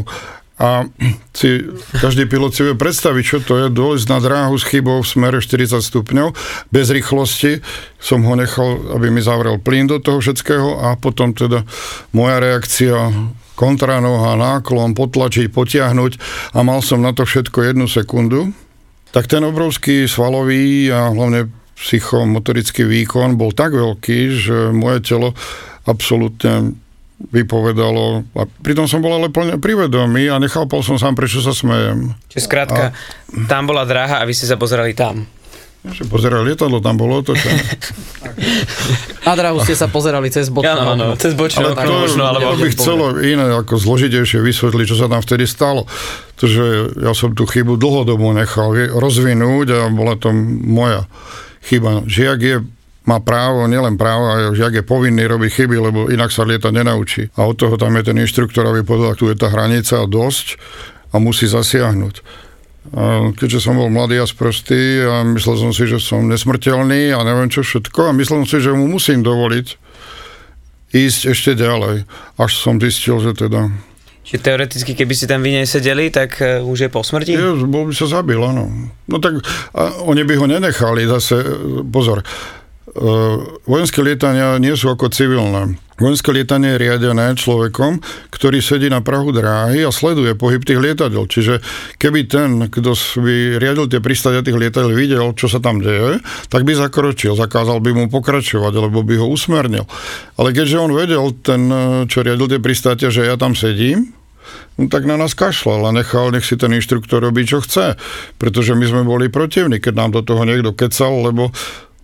A 0.56 0.88
si, 1.36 1.68
každý 2.00 2.32
pilot 2.32 2.56
si 2.56 2.64
vie 2.64 2.80
predstaviť, 2.80 3.24
čo 3.28 3.40
to 3.44 3.54
je, 3.60 3.68
dojsť 3.68 4.06
na 4.08 4.20
dráhu 4.24 4.56
s 4.56 4.64
chybou 4.64 5.04
v 5.04 5.08
smere 5.08 5.44
40 5.44 5.84
stupňov, 5.84 6.32
bez 6.72 6.88
rýchlosti. 6.96 7.60
Som 8.00 8.24
ho 8.24 8.40
nechal, 8.40 8.96
aby 8.96 9.12
mi 9.12 9.20
zavrel 9.20 9.60
plyn 9.60 9.92
do 9.92 10.00
toho 10.00 10.24
všetkého 10.24 10.80
a 10.80 10.96
potom 10.96 11.36
teda 11.36 11.68
moja 12.16 12.40
reakcia 12.40 12.96
kontranoha, 13.60 14.40
náklon, 14.40 14.96
potlačiť, 14.96 15.52
potiahnuť 15.52 16.14
a 16.56 16.60
mal 16.64 16.80
som 16.80 17.04
na 17.04 17.12
to 17.12 17.28
všetko 17.28 17.76
jednu 17.76 17.88
sekundu. 17.92 18.52
Tak 19.12 19.32
ten 19.32 19.44
obrovský 19.48 20.08
svalový 20.12 20.92
a 20.92 21.12
hlavne 21.12 21.48
psychomotorický 21.76 22.88
výkon 22.88 23.36
bol 23.36 23.52
tak 23.52 23.76
veľký, 23.76 24.20
že 24.32 24.58
moje 24.72 25.04
telo 25.04 25.36
absolútne 25.88 26.76
vypovedalo. 27.30 28.26
A 28.38 28.44
pritom 28.66 28.86
som 28.90 29.02
bol 29.02 29.16
ale 29.16 29.30
plne 29.30 29.58
privedomý 29.58 30.30
a 30.30 30.42
nechápal 30.42 30.82
som 30.86 31.00
sám, 31.00 31.18
prečo 31.18 31.42
sa 31.42 31.54
smejem. 31.56 32.14
Čiže 32.30 32.44
skrátka, 32.46 32.84
tam 33.48 33.70
bola 33.70 33.86
dráha 33.86 34.22
a 34.22 34.28
vy 34.28 34.34
ste 34.34 34.50
sa 34.50 34.58
pozerali 34.60 34.94
tam. 34.94 35.26
Ja 35.86 35.94
že 35.94 36.10
pozeral 36.10 36.42
lietadlo, 36.50 36.82
tam 36.82 36.98
bolo 36.98 37.22
otočené. 37.22 37.62
na 39.30 39.34
dráhu 39.38 39.62
ste 39.62 39.78
sa 39.78 39.86
pozerali 39.86 40.34
cez 40.34 40.50
bočné 40.50 40.74
Áno, 40.74 40.98
áno, 40.98 41.06
cez 41.14 41.38
bočné 41.38 41.62
Ale 41.62 41.78
to, 41.78 41.94
možno, 41.94 42.26
alebo... 42.26 42.58
to 42.58 42.66
by 42.66 42.70
chcelo 42.74 43.06
iné, 43.22 43.46
ako 43.54 43.78
zložitejšie 43.78 44.42
vysvetliť, 44.42 44.86
čo 44.90 44.98
sa 44.98 45.06
tam 45.06 45.22
vtedy 45.22 45.46
stalo. 45.46 45.86
Takže 46.42 46.98
ja 47.06 47.14
som 47.14 47.38
tú 47.38 47.46
chybu 47.46 47.78
dlhodobo 47.78 48.34
nechal 48.34 48.74
rozvinúť 48.98 49.68
a 49.78 49.80
bola 49.94 50.18
to 50.18 50.34
moja 50.66 51.06
chyba. 51.70 52.02
Žiak 52.10 52.40
je 52.42 52.56
má 53.06 53.22
právo, 53.22 53.70
nielen 53.70 54.02
právo, 54.02 54.34
ale 54.34 54.58
žiak 54.58 54.82
je 54.82 54.86
povinný 54.86 55.30
robiť 55.30 55.62
chyby, 55.62 55.78
lebo 55.78 56.00
inak 56.10 56.34
sa 56.34 56.42
lieta 56.42 56.74
nenaučí. 56.74 57.30
A 57.38 57.46
od 57.46 57.58
toho 57.58 57.78
tam 57.78 57.94
je 57.98 58.10
ten 58.10 58.18
inštruktor, 58.18 58.66
aby 58.66 58.82
povedal, 58.82 59.14
tu 59.14 59.30
je 59.30 59.38
tá 59.38 59.54
hranica 59.54 60.02
a 60.02 60.10
dosť 60.10 60.58
a 61.14 61.22
musí 61.22 61.46
zasiahnuť. 61.46 62.46
A 62.94 63.34
keďže 63.34 63.66
som 63.66 63.78
bol 63.78 63.90
mladý 63.90 64.22
a 64.22 64.30
sprostý 64.30 65.02
a 65.06 65.26
myslel 65.26 65.58
som 65.58 65.72
si, 65.74 65.90
že 65.90 65.98
som 65.98 66.26
nesmrteľný 66.30 67.14
a 67.14 67.22
neviem 67.26 67.50
čo 67.50 67.66
všetko 67.66 68.10
a 68.10 68.18
myslel 68.18 68.46
som 68.46 68.50
si, 68.50 68.58
že 68.62 68.74
mu 68.74 68.86
musím 68.86 69.26
dovoliť 69.26 69.68
ísť 70.94 71.22
ešte 71.34 71.52
ďalej, 71.58 72.06
až 72.38 72.52
som 72.58 72.78
zistil, 72.78 73.22
že 73.22 73.34
teda 73.34 73.74
Čiže 74.26 74.42
teoreticky, 74.42 74.98
keby 74.98 75.14
si 75.14 75.30
tam 75.30 75.46
vy 75.46 75.54
nesedeli, 75.54 76.10
tak 76.10 76.42
eh, 76.42 76.58
už 76.58 76.78
je 76.82 76.90
po 76.90 77.06
smrti? 77.06 77.38
Je, 77.38 77.70
bol 77.70 77.86
by 77.86 77.94
sa 77.94 78.10
zabil, 78.10 78.42
áno. 78.42 78.90
No 79.06 79.22
tak 79.22 79.38
a 79.78 80.02
oni 80.02 80.26
by 80.26 80.34
ho 80.42 80.50
nenechali 80.50 81.06
zase, 81.06 81.46
e, 81.46 81.46
pozor, 81.86 82.26
vojenské 83.68 84.00
lietania 84.00 84.56
nie 84.56 84.72
sú 84.76 84.88
ako 84.88 85.12
civilné. 85.12 85.76
Vojenské 85.96 86.36
lietanie 86.36 86.76
je 86.76 86.92
riadené 86.92 87.40
človekom, 87.40 88.04
ktorý 88.28 88.60
sedí 88.60 88.92
na 88.92 89.00
prahu 89.00 89.32
dráhy 89.32 89.88
a 89.88 89.96
sleduje 89.96 90.36
pohyb 90.36 90.60
tých 90.60 90.80
lietadiel. 90.80 91.24
Čiže 91.24 91.64
keby 91.96 92.28
ten, 92.28 92.68
kto 92.68 92.92
by 93.24 93.64
riadil 93.64 93.88
tie 93.88 94.04
pristátia 94.04 94.44
tých 94.44 94.60
lietadiel, 94.60 94.92
videl, 94.92 95.32
čo 95.40 95.48
sa 95.48 95.64
tam 95.64 95.80
deje, 95.80 96.20
tak 96.52 96.68
by 96.68 96.76
zakročil, 96.76 97.40
zakázal 97.40 97.80
by 97.80 97.96
mu 97.96 98.06
pokračovať, 98.12 98.74
alebo 98.76 99.08
by 99.08 99.16
ho 99.24 99.28
usmernil. 99.32 99.88
Ale 100.36 100.52
keďže 100.52 100.84
on 100.84 100.92
vedel, 100.92 101.32
ten, 101.40 101.72
e, 101.72 102.04
čo 102.12 102.28
riadil 102.28 102.52
tie 102.52 102.60
pristátia, 102.60 103.08
že 103.08 103.24
ja 103.24 103.40
tam 103.40 103.56
sedím, 103.56 104.12
no 104.76 104.92
tak 104.92 105.08
na 105.08 105.16
nás 105.16 105.32
kašľal 105.32 105.88
a 105.88 105.96
nechal, 105.96 106.28
nech 106.36 106.44
si 106.44 106.60
ten 106.60 106.76
inštruktor 106.76 107.24
robí, 107.24 107.48
čo 107.48 107.64
chce. 107.64 107.96
Pretože 108.36 108.76
my 108.76 108.84
sme 108.84 109.04
boli 109.08 109.32
protivní, 109.32 109.80
keď 109.80 109.94
nám 109.96 110.12
do 110.12 110.22
toho 110.28 110.44
niekto 110.44 110.76
kecal, 110.76 111.24
lebo 111.24 111.56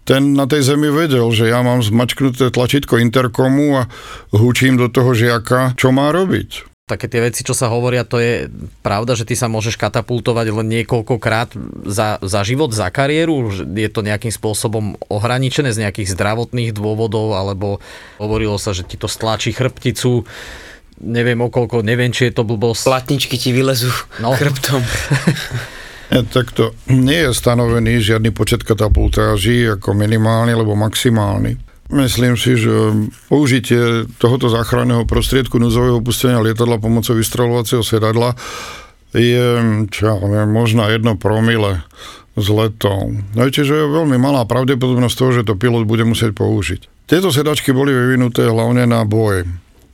ten 0.01 0.33
na 0.33 0.49
tej 0.49 0.65
zemi 0.65 0.89
vedel, 0.89 1.29
že 1.29 1.47
ja 1.47 1.61
mám 1.61 1.79
zmačknuté 1.79 2.49
tlačítko 2.49 2.97
interkomu 2.97 3.85
a 3.85 3.89
hučím 4.33 4.75
do 4.75 4.89
toho 4.89 5.13
žiaka, 5.13 5.77
čo 5.77 5.93
má 5.93 6.09
robiť. 6.09 6.67
Také 6.81 7.07
tie 7.07 7.23
veci, 7.23 7.47
čo 7.47 7.55
sa 7.55 7.71
hovoria, 7.71 8.03
to 8.03 8.19
je 8.19 8.51
pravda, 8.83 9.15
že 9.15 9.23
ty 9.23 9.31
sa 9.31 9.47
môžeš 9.47 9.79
katapultovať 9.79 10.51
len 10.51 10.67
niekoľkokrát 10.67 11.55
za, 11.87 12.19
za 12.19 12.41
život, 12.43 12.75
za 12.75 12.91
kariéru? 12.91 13.47
Je 13.63 13.87
to 13.87 14.03
nejakým 14.03 14.33
spôsobom 14.33 14.99
ohraničené 15.07 15.71
z 15.71 15.87
nejakých 15.87 16.11
zdravotných 16.11 16.75
dôvodov, 16.75 17.39
alebo 17.39 17.79
hovorilo 18.19 18.59
sa, 18.59 18.75
že 18.75 18.83
ti 18.83 18.99
to 18.99 19.07
stlačí 19.07 19.55
chrbticu, 19.55 20.27
neviem 20.99 21.39
okolko, 21.39 21.79
neviem, 21.79 22.11
či 22.11 22.27
je 22.27 22.35
to 22.35 22.43
blbosť. 22.43 22.83
Platničky 22.91 23.39
ti 23.39 23.55
vylezú 23.55 23.87
No. 24.19 24.35
chrbtom. 24.35 24.83
Ja, 26.11 26.27
tak 26.27 26.51
to 26.51 26.75
nie 26.91 27.23
je 27.23 27.31
stanovený 27.31 28.03
žiadny 28.03 28.35
počet 28.35 28.67
katapultáží 28.67 29.63
ako 29.79 29.95
minimálny 29.95 30.51
alebo 30.51 30.75
maximálny. 30.75 31.55
Myslím 31.91 32.35
si, 32.35 32.59
že 32.59 32.71
použitie 33.31 34.07
tohoto 34.19 34.51
záchranného 34.51 35.07
prostriedku 35.07 35.59
núdzového 35.59 36.03
pustenia 36.03 36.43
lietadla 36.43 36.79
pomocou 36.83 37.15
vystreľovacieho 37.15 37.83
sedadla 37.83 38.35
je, 39.11 39.47
čo 39.91 40.01
ja 40.07 40.15
viem, 40.15 40.47
možno 40.51 40.87
jedno 40.87 41.19
promile 41.19 41.83
z 42.39 42.47
letov. 42.47 43.11
Viete, 43.35 43.67
že 43.67 43.75
je 43.75 43.91
veľmi 43.91 44.15
malá 44.15 44.47
pravdepodobnosť 44.47 45.15
toho, 45.15 45.31
že 45.35 45.47
to 45.47 45.59
pilot 45.59 45.83
bude 45.83 46.07
musieť 46.07 46.31
použiť. 46.31 47.11
Tieto 47.11 47.27
sedačky 47.27 47.75
boli 47.75 47.91
vyvinuté 47.91 48.47
hlavne 48.47 48.87
na 48.87 49.03
boj. 49.03 49.43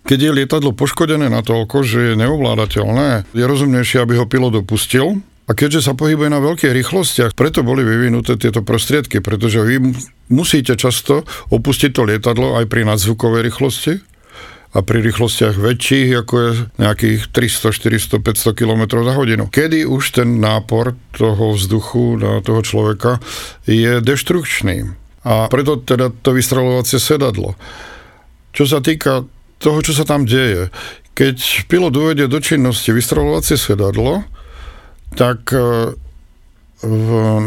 Keď 0.06 0.20
je 0.22 0.32
lietadlo 0.38 0.78
poškodené 0.78 1.34
natoľko, 1.34 1.82
že 1.82 2.14
je 2.14 2.20
neovládateľné, 2.22 3.34
je 3.34 3.44
rozumnejšie, 3.44 4.06
aby 4.06 4.22
ho 4.22 4.30
pilot 4.30 4.62
opustil, 4.62 5.26
a 5.48 5.56
keďže 5.56 5.88
sa 5.88 5.94
pohybuje 5.96 6.28
na 6.28 6.44
veľkých 6.44 6.76
rýchlostiach, 6.76 7.32
preto 7.32 7.64
boli 7.64 7.88
vyvinuté 7.88 8.36
tieto 8.36 8.68
prostriedky, 8.68 9.24
pretože 9.24 9.64
vy 9.64 9.80
mu- 9.80 9.96
musíte 10.28 10.76
často 10.76 11.24
opustiť 11.48 11.96
to 11.96 12.04
lietadlo 12.04 12.60
aj 12.60 12.68
pri 12.68 12.84
nadzvukovej 12.84 13.48
rýchlosti 13.48 14.04
a 14.76 14.84
pri 14.84 15.00
rýchlostiach 15.08 15.56
väčších, 15.56 16.10
ako 16.20 16.34
je 16.36 16.50
nejakých 16.84 17.22
300, 17.32 18.20
400, 18.20 18.20
500 18.20 18.60
km 18.60 18.84
za 19.00 19.14
hodinu. 19.16 19.48
Kedy 19.48 19.88
už 19.88 20.20
ten 20.20 20.44
nápor 20.44 21.00
toho 21.16 21.56
vzduchu 21.56 22.20
na 22.20 22.44
toho 22.44 22.60
človeka 22.60 23.24
je 23.64 24.04
deštrukčný. 24.04 24.92
A 25.24 25.48
preto 25.48 25.80
teda 25.80 26.12
to 26.12 26.36
vystreľovacie 26.36 27.00
sedadlo. 27.00 27.56
Čo 28.52 28.68
sa 28.68 28.84
týka 28.84 29.24
toho, 29.64 29.80
čo 29.80 29.96
sa 29.96 30.04
tam 30.04 30.28
deje, 30.28 30.68
keď 31.16 31.66
pilot 31.72 31.94
uvedie 31.96 32.28
do 32.28 32.38
činnosti 32.44 32.92
vystreľovacie 32.92 33.56
sedadlo, 33.56 34.28
tak 35.15 35.54
e, 35.54 35.93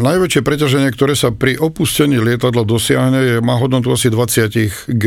najväčšie 0.01 0.41
preťaženie, 0.41 0.89
ktoré 0.95 1.13
sa 1.13 1.29
pri 1.29 1.59
opustení 1.59 2.17
lietadla 2.17 2.65
dosiahne, 2.65 3.19
je, 3.19 3.35
má 3.43 3.59
hodnotu 3.59 3.93
asi 3.93 4.09
20 4.09 4.89
G. 4.97 5.05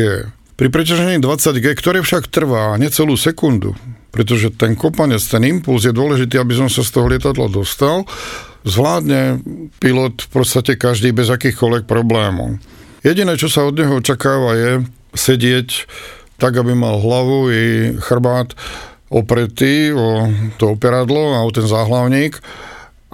Pri 0.55 0.69
preťažení 0.71 1.19
20 1.19 1.59
G, 1.59 1.67
ktoré 1.75 1.99
však 2.05 2.31
trvá 2.31 2.79
necelú 2.79 3.19
sekundu, 3.19 3.75
pretože 4.15 4.55
ten 4.55 4.79
kopanec, 4.79 5.21
ten 5.25 5.43
impuls 5.43 5.83
je 5.83 5.91
dôležitý, 5.91 6.39
aby 6.39 6.55
som 6.55 6.71
sa 6.71 6.87
z 6.87 6.91
toho 6.95 7.11
lietadla 7.11 7.51
dostal, 7.51 8.07
zvládne 8.63 9.43
pilot 9.83 10.25
v 10.25 10.29
podstate 10.31 10.79
každý 10.79 11.11
bez 11.11 11.27
akýchkoľvek 11.29 11.85
problémov. 11.85 12.63
Jediné, 13.05 13.37
čo 13.37 13.53
sa 13.53 13.69
od 13.69 13.77
neho 13.77 14.01
očakáva, 14.01 14.57
je 14.57 14.71
sedieť 15.13 15.85
tak 16.39 16.59
aby 16.59 16.75
mal 16.75 16.99
hlavu 16.99 17.51
i 17.51 17.65
chrbát 18.03 18.59
opretý 19.15 19.95
o 19.95 20.27
to 20.59 20.75
operadlo 20.75 21.39
a 21.39 21.47
o 21.47 21.51
ten 21.55 21.65
záhlavník. 21.65 22.43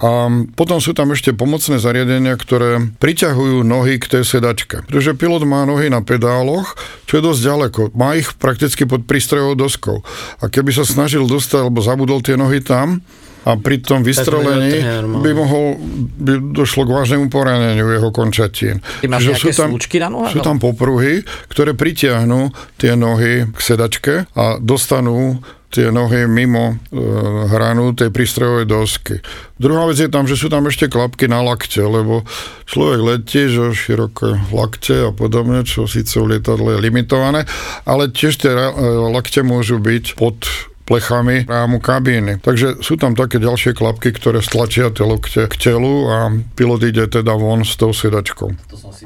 A 0.01 0.33
potom 0.57 0.81
sú 0.81 0.97
tam 0.97 1.13
ešte 1.13 1.29
pomocné 1.29 1.77
zariadenia, 1.77 2.33
ktoré 2.33 2.81
priťahujú 2.97 3.61
nohy 3.61 4.01
k 4.01 4.17
tej 4.17 4.23
sedačke. 4.25 4.81
Pretože 4.89 5.13
pilot 5.13 5.45
má 5.45 5.61
nohy 5.69 5.93
na 5.93 6.01
pedáloch, 6.01 6.73
čo 7.05 7.21
je 7.21 7.25
dosť 7.29 7.41
ďaleko. 7.45 7.81
Má 7.93 8.17
ich 8.17 8.33
prakticky 8.33 8.89
pod 8.89 9.05
prístrojovou 9.05 9.53
doskou. 9.53 10.01
A 10.41 10.49
keby 10.49 10.73
sa 10.73 10.89
snažil 10.89 11.29
dostať, 11.29 11.69
alebo 11.69 11.85
zabudol 11.85 12.25
tie 12.25 12.33
nohy 12.33 12.65
tam, 12.65 13.05
a 13.41 13.57
pri 13.57 13.81
tom 13.81 14.05
vystrelení 14.05 14.85
by 15.01 15.31
mohol, 15.33 15.81
by 16.21 16.53
došlo 16.53 16.85
k 16.85 16.93
vážnemu 16.93 17.25
poraneniu 17.33 17.89
jeho 17.89 18.13
končatín. 18.13 18.85
Čiže 19.01 19.33
sú 19.33 19.49
tam, 19.57 19.73
na 19.73 20.09
nohách? 20.13 20.33
sú 20.33 20.39
tam 20.45 20.61
popruhy, 20.61 21.25
ktoré 21.49 21.73
pritiahnu 21.73 22.53
tie 22.77 22.93
nohy 22.93 23.49
k 23.49 23.59
sedačke 23.59 24.29
a 24.37 24.61
dostanú 24.61 25.41
tie 25.71 25.87
nohy 25.87 26.27
mimo 26.27 26.75
e, 26.75 26.99
hranu 27.47 27.95
tej 27.95 28.11
prístrojovej 28.11 28.67
dosky. 28.67 29.15
Druhá 29.55 29.87
vec 29.87 30.03
je 30.03 30.11
tam, 30.11 30.27
že 30.27 30.35
sú 30.35 30.51
tam 30.51 30.67
ešte 30.67 30.91
klapky 30.91 31.31
na 31.31 31.39
lakte, 31.39 31.79
lebo 31.79 32.27
človek 32.67 32.99
letí, 32.99 33.47
že 33.47 33.71
široké 33.71 34.51
lakte 34.51 35.07
a 35.07 35.11
podobne, 35.15 35.63
čo 35.63 35.87
síce 35.87 36.19
v 36.19 36.35
lietadle 36.35 36.75
je 36.75 36.83
limitované, 36.83 37.47
ale 37.87 38.11
tiež 38.11 38.43
tie 38.43 38.51
e, 38.51 38.75
lakte 39.15 39.39
môžu 39.47 39.79
byť 39.79 40.19
pod 40.19 40.43
plechami 40.91 41.47
rámu 41.47 41.79
kabíny. 41.79 42.43
Takže 42.43 42.83
sú 42.83 42.99
tam 42.99 43.15
také 43.15 43.39
ďalšie 43.39 43.71
klapky, 43.71 44.11
ktoré 44.11 44.43
stlačia 44.43 44.91
tie 44.91 45.07
lokte 45.07 45.47
k 45.47 45.55
telu 45.55 46.11
a 46.11 46.35
pilot 46.59 46.81
ide 46.91 47.07
teda 47.07 47.31
von 47.39 47.63
s 47.63 47.79
tou 47.79 47.95
sedačkou. 47.95 48.51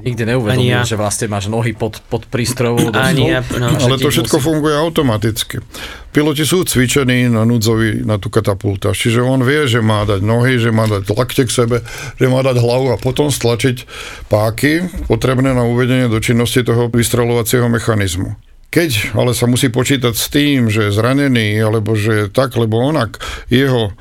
Nikdy 0.02 0.34
neuvedomil, 0.34 0.82
ja. 0.82 0.82
že 0.82 0.98
vlastne 0.98 1.30
máš 1.30 1.46
nohy 1.46 1.78
pod, 1.78 2.02
pod 2.10 2.26
prístrojovou. 2.26 2.90
Ani 2.98 3.38
ja, 3.38 3.46
no. 3.62 3.70
Ale 3.70 4.02
to 4.02 4.10
všetko 4.10 4.42
musí- 4.42 4.48
funguje 4.50 4.74
automaticky. 4.74 5.62
Piloti 6.10 6.48
sú 6.48 6.64
cvičení 6.64 7.28
na 7.28 7.44
núdzový, 7.44 8.08
na 8.08 8.16
tú 8.16 8.32
katapultáž, 8.32 8.96
čiže 8.96 9.20
on 9.20 9.44
vie, 9.44 9.68
že 9.68 9.84
má 9.84 10.08
dať 10.08 10.24
nohy, 10.24 10.56
že 10.56 10.72
má 10.72 10.88
dať 10.88 11.12
lakte 11.12 11.44
k 11.44 11.52
sebe, 11.52 11.78
že 12.16 12.26
má 12.32 12.40
dať 12.40 12.56
hlavu 12.56 12.96
a 12.96 12.98
potom 12.98 13.28
stlačiť 13.28 13.84
páky 14.32 14.88
potrebné 15.12 15.52
na 15.52 15.68
uvedenie 15.68 16.08
do 16.08 16.24
činnosti 16.24 16.64
toho 16.64 16.88
vystreľovacieho 16.88 17.68
mechanizmu. 17.68 18.32
Keď 18.76 19.16
ale 19.16 19.32
sa 19.32 19.48
musí 19.48 19.72
počítať 19.72 20.12
s 20.12 20.28
tým, 20.28 20.68
že 20.68 20.92
je 20.92 20.96
zranený, 21.00 21.56
alebo 21.64 21.96
že 21.96 22.12
je 22.12 22.26
tak, 22.28 22.60
lebo 22.60 22.84
onak 22.84 23.24
jeho 23.48 23.96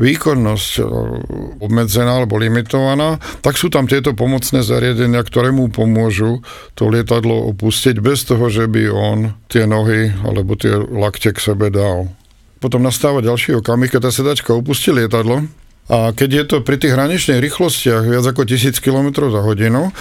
výkonnosť 0.00 0.72
e, 0.76 0.82
obmedzená 1.60 2.20
alebo 2.20 2.40
limitovaná, 2.40 3.20
tak 3.44 3.56
sú 3.56 3.68
tam 3.68 3.84
tieto 3.84 4.16
pomocné 4.16 4.64
zariadenia, 4.64 5.20
ktoré 5.20 5.52
mu 5.52 5.68
pomôžu 5.68 6.40
to 6.72 6.88
lietadlo 6.88 7.52
opustiť 7.52 8.00
bez 8.00 8.24
toho, 8.24 8.48
že 8.48 8.64
by 8.64 8.88
on 8.88 9.18
tie 9.52 9.68
nohy 9.68 10.12
alebo 10.24 10.56
tie 10.56 10.72
lakte 10.76 11.32
k 11.36 11.40
sebe 11.40 11.68
dal. 11.68 12.08
Potom 12.60 12.84
nastáva 12.84 13.24
ďalší 13.24 13.60
okamih, 13.60 13.92
keď 13.92 14.08
tá 14.08 14.10
sedačka 14.12 14.56
opustí 14.56 14.92
lietadlo 14.92 15.44
a 15.92 16.12
keď 16.16 16.28
je 16.32 16.44
to 16.44 16.56
pri 16.64 16.76
tých 16.80 16.96
hraničných 16.96 17.40
rýchlostiach 17.40 18.04
viac 18.04 18.24
ako 18.24 18.44
1000 18.48 18.80
km 18.80 19.28
za 19.28 19.40
hodinu, 19.44 19.92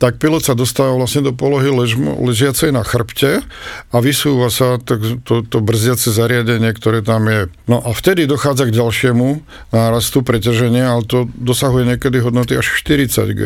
tak 0.00 0.16
pilot 0.16 0.40
sa 0.40 0.56
dostáva 0.56 0.96
vlastne 0.96 1.28
do 1.28 1.36
polohy 1.36 1.68
ležmo, 1.68 2.16
ležiacej 2.24 2.72
na 2.72 2.80
chrbte 2.80 3.44
a 3.92 3.96
vysúva 4.00 4.48
sa 4.48 4.80
to, 4.80 5.20
to, 5.20 5.44
to 5.44 5.60
brzdiace 5.60 6.08
zariadenie, 6.08 6.72
ktoré 6.72 7.04
tam 7.04 7.28
je. 7.28 7.52
No 7.68 7.84
a 7.84 7.92
vtedy 7.92 8.24
dochádza 8.24 8.72
k 8.72 8.80
ďalšiemu 8.80 9.44
nárastu 9.76 10.24
preťaženia, 10.24 10.96
ale 10.96 11.04
to 11.04 11.28
dosahuje 11.36 11.84
niekedy 11.84 12.24
hodnoty 12.24 12.56
až 12.56 12.80
40 12.80 13.36
G 13.36 13.40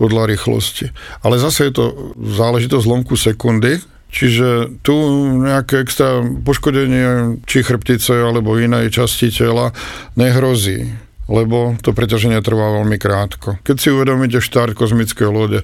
podľa 0.00 0.32
rýchlosti. 0.32 0.96
Ale 1.20 1.36
zase 1.36 1.68
je 1.68 1.72
to 1.76 1.84
záležitosť 2.16 2.84
zlomku 2.88 3.14
sekundy, 3.14 3.76
Čiže 4.08 4.80
tu 4.80 4.96
nejaké 5.44 5.84
extra 5.84 6.24
poškodenie 6.24 7.44
či 7.44 7.60
chrbtice 7.60 8.16
alebo 8.16 8.56
inej 8.56 8.88
časti 8.96 9.28
tela 9.28 9.76
nehrozí 10.16 10.88
lebo 11.28 11.76
to 11.84 11.92
preťaženie 11.92 12.40
trvá 12.40 12.80
veľmi 12.80 12.96
krátko. 12.96 13.60
Keď 13.60 13.76
si 13.76 13.92
uvedomíte 13.92 14.40
štart 14.40 14.72
kozmickej 14.72 15.28
lode, 15.28 15.60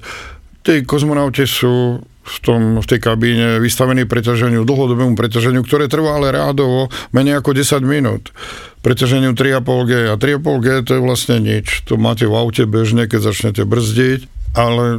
tí 0.65 0.81
kozmonauti 0.81 1.45
sú 1.45 2.01
v, 2.25 2.37
tom, 2.41 2.81
v 2.81 2.87
tej 2.89 2.99
kabíne 3.05 3.61
vystavení 3.61 4.09
preťaženiu, 4.09 4.65
dlhodobému 4.65 5.13
preťaženiu, 5.13 5.61
ktoré 5.61 5.85
trvá 5.85 6.17
ale 6.17 6.33
rádovo 6.33 6.89
menej 7.13 7.37
ako 7.37 7.53
10 7.53 7.85
minút. 7.85 8.33
Preťaženiu 8.81 9.37
3,5G. 9.37 10.09
A 10.09 10.17
3,5G 10.17 10.67
to 10.89 10.91
je 10.97 11.01
vlastne 11.05 11.37
nič. 11.37 11.85
To 11.85 12.01
máte 12.01 12.25
v 12.25 12.33
aute 12.33 12.65
bežne, 12.65 13.05
keď 13.05 13.29
začnete 13.29 13.61
brzdiť, 13.61 14.25
ale 14.57 14.97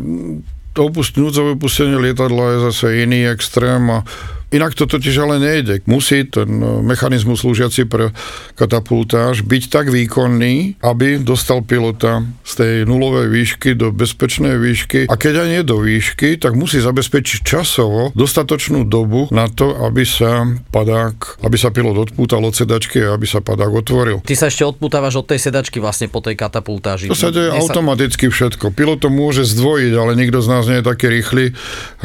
to 0.70 0.86
opust- 0.86 1.18
opustenie 1.18 1.98
lietadla 1.98 2.44
je 2.46 2.58
zase 2.70 2.86
iný 3.02 3.26
extrém 3.26 3.82
a 3.90 4.06
Inak 4.55 4.78
to 4.78 4.86
totiž 4.86 5.14
ale 5.26 5.42
nejde. 5.42 5.82
Musí 5.90 6.22
ten 6.22 6.62
e, 6.62 6.78
mechanizmus 6.86 7.42
slúžiaci 7.42 7.82
pre 7.90 8.14
katapultáž 8.55 9.42
byť 9.42 9.62
tak 9.66 9.90
výkonný, 9.90 10.78
aby 10.86 11.18
dostal 11.18 11.66
pilota 11.66 12.22
z 12.47 12.53
tej 12.55 12.74
nulovej 12.86 13.26
výšky 13.26 13.74
do 13.74 13.90
bezpečnej 13.90 14.55
výšky 14.55 15.11
a 15.11 15.14
keď 15.18 15.34
aj 15.42 15.49
nie 15.51 15.62
do 15.66 15.82
výšky, 15.82 16.38
tak 16.38 16.55
musí 16.55 16.78
zabezpečiť 16.78 17.42
časovo 17.42 18.14
dostatočnú 18.14 18.86
dobu 18.86 19.26
na 19.34 19.51
to, 19.51 19.74
aby 19.82 20.07
sa 20.07 20.47
padák, 20.70 21.42
aby 21.42 21.57
sa 21.59 21.74
pilot 21.74 22.07
odpútal 22.07 22.38
od 22.47 22.55
sedačky 22.55 23.03
a 23.03 23.18
aby 23.18 23.26
sa 23.26 23.42
padák 23.42 23.82
otvoril. 23.82 24.22
Ty 24.22 24.34
sa 24.38 24.47
ešte 24.47 24.62
odputávaš 24.62 25.18
od 25.18 25.26
tej 25.26 25.42
sedačky 25.42 25.82
vlastne 25.82 26.07
po 26.07 26.22
tej 26.22 26.38
katapultáži. 26.38 27.11
To 27.11 27.18
sa 27.18 27.34
deje 27.34 27.51
Mne 27.51 27.66
automaticky 27.66 28.30
všetko. 28.30 28.70
Pilot 28.70 29.03
to 29.03 29.11
môže 29.11 29.42
zdvojiť, 29.42 29.92
ale 29.99 30.14
nikto 30.14 30.38
z 30.38 30.49
nás 30.55 30.64
nie 30.70 30.78
je 30.78 30.86
taký 30.86 31.11
rýchly, 31.11 31.51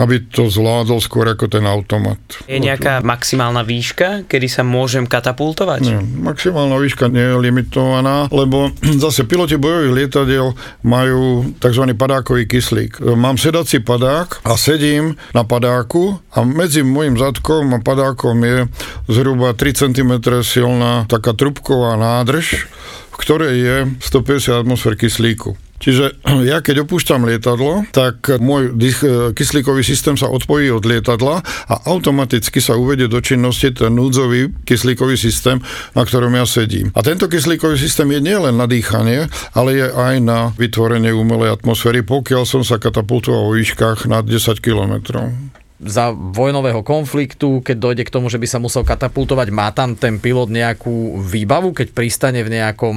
aby 0.01 0.25
to 0.25 0.49
zvládol 0.49 0.97
skôr 0.97 1.29
ako 1.29 1.45
ten 1.45 1.69
automat. 1.69 2.30
Je 2.45 2.57
nejaká 2.57 3.01
maximálna 3.01 3.65
výška, 3.65 4.27
kedy 4.27 4.47
sa 4.47 4.61
môžem 4.61 5.07
katapultovať? 5.07 5.81
Nie, 5.83 5.99
maximálna 6.01 6.77
výška 6.77 7.11
nie 7.11 7.23
je 7.23 7.35
limitovaná, 7.39 8.27
lebo 8.29 8.71
zase 9.03 9.27
piloti 9.27 9.57
bojových 9.57 9.95
lietadiel 9.95 10.53
majú 10.85 11.51
tzv. 11.57 11.83
padákový 11.95 12.47
kyslík. 12.47 13.01
Mám 13.03 13.39
sedací 13.39 13.79
padák 13.81 14.43
a 14.43 14.53
sedím 14.55 15.15
na 15.35 15.43
padáku 15.43 16.19
a 16.35 16.43
medzi 16.43 16.83
môjim 16.85 17.17
zadkom 17.19 17.71
a 17.75 17.79
padákom 17.79 18.37
je 18.43 18.57
zhruba 19.09 19.53
3 19.55 19.89
cm 19.89 20.11
silná 20.41 21.05
taká 21.07 21.33
trubková 21.33 21.95
nádrž, 21.95 22.67
v 23.11 23.15
ktorej 23.19 23.55
je 23.57 23.77
150 24.03 24.61
atmosfér 24.61 24.95
kyslíku. 24.95 25.70
Čiže 25.81 26.21
ja 26.51 26.61
keď 26.61 26.85
opúšťam 26.85 27.25
lietadlo, 27.25 27.89
tak 27.89 28.29
môj 28.37 28.77
dých, 28.77 28.99
e, 29.01 29.33
kyslíkový 29.33 29.81
systém 29.81 30.15
sa 30.15 30.29
odpojí 30.29 30.69
od 30.69 30.85
lietadla 30.85 31.41
a 31.43 31.75
automaticky 31.89 32.61
sa 32.61 32.77
uvedie 32.77 33.09
do 33.09 33.19
činnosti 33.19 33.73
ten 33.73 33.97
núdzový 33.97 34.63
kyslíkový 34.63 35.17
systém, 35.17 35.57
na 35.97 36.05
ktorom 36.05 36.37
ja 36.37 36.45
sedím. 36.45 36.93
A 36.93 37.01
tento 37.01 37.25
kyslíkový 37.25 37.75
systém 37.75 38.07
je 38.13 38.21
nielen 38.21 38.55
na 38.55 38.69
dýchanie, 38.69 39.27
ale 39.57 39.69
je 39.75 39.87
aj 39.89 40.15
na 40.21 40.53
vytvorenie 40.53 41.11
umelej 41.11 41.57
atmosféry, 41.57 42.05
pokiaľ 42.05 42.43
som 42.45 42.61
sa 42.61 42.77
katapultoval 42.77 43.49
vo 43.49 43.57
výškach 43.57 44.05
nad 44.05 44.23
10 44.23 44.61
kilometrov 44.61 45.33
za 45.81 46.13
vojnového 46.13 46.85
konfliktu, 46.85 47.65
keď 47.65 47.77
dojde 47.77 48.03
k 48.05 48.13
tomu, 48.13 48.29
že 48.29 48.37
by 48.37 48.47
sa 48.47 48.61
musel 48.61 48.85
katapultovať, 48.85 49.49
má 49.49 49.73
tam 49.73 49.97
ten 49.97 50.21
pilot 50.21 50.53
nejakú 50.53 51.17
výbavu, 51.17 51.73
keď 51.73 51.91
pristane 51.91 52.45
v 52.45 52.53
nejakom, 52.53 52.95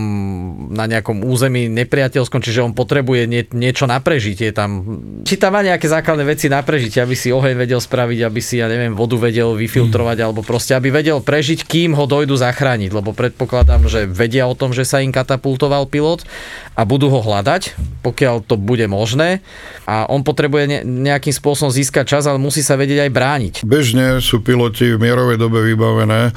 na 0.68 0.84
nejakom 0.84 1.24
území 1.24 1.72
nepriateľskom, 1.72 2.44
čiže 2.44 2.60
on 2.60 2.76
potrebuje 2.76 3.24
nie, 3.24 3.42
niečo 3.56 3.88
na 3.88 4.04
prežitie 4.04 4.52
tam. 4.52 5.00
Či 5.24 5.40
tam 5.40 5.56
má 5.56 5.64
nejaké 5.64 5.88
základné 5.88 6.24
veci 6.28 6.52
na 6.52 6.60
prežitie, 6.60 7.00
aby 7.00 7.16
si 7.16 7.32
oheň 7.32 7.56
vedel 7.56 7.80
spraviť, 7.80 8.20
aby 8.20 8.40
si, 8.44 8.60
ja 8.60 8.68
neviem, 8.68 8.92
vodu 8.92 9.16
vedel 9.16 9.56
vyfiltrovať, 9.56 10.18
alebo 10.20 10.44
proste, 10.44 10.76
aby 10.76 10.92
vedel 10.92 11.24
prežiť, 11.24 11.64
kým 11.64 11.96
ho 11.96 12.04
dojdu 12.04 12.36
zachrániť, 12.36 12.92
lebo 12.92 13.16
predpokladám, 13.16 13.88
že 13.88 14.04
vedia 14.04 14.44
o 14.44 14.54
tom, 14.54 14.76
že 14.76 14.84
sa 14.84 15.00
im 15.00 15.10
katapultoval 15.10 15.88
pilot 15.88 16.28
a 16.76 16.84
budú 16.84 17.08
ho 17.08 17.22
hľadať, 17.22 17.74
pokiaľ 18.04 18.44
to 18.44 18.60
bude 18.60 18.84
možné 18.90 19.40
a 19.88 20.10
on 20.10 20.26
potrebuje 20.26 20.64
ne, 20.66 20.78
nejakým 20.84 21.32
spôsobom 21.32 21.70
získať 21.70 22.18
čas, 22.18 22.24
ale 22.26 22.42
musí 22.42 22.60
sa 22.60 22.73
vedieť 22.74 23.08
aj 23.08 23.10
brániť. 23.10 23.54
Bežne 23.66 24.18
sú 24.20 24.44
piloti 24.44 24.94
v 24.94 25.02
mierovej 25.02 25.36
dobe 25.40 25.62
vybavené 25.62 26.34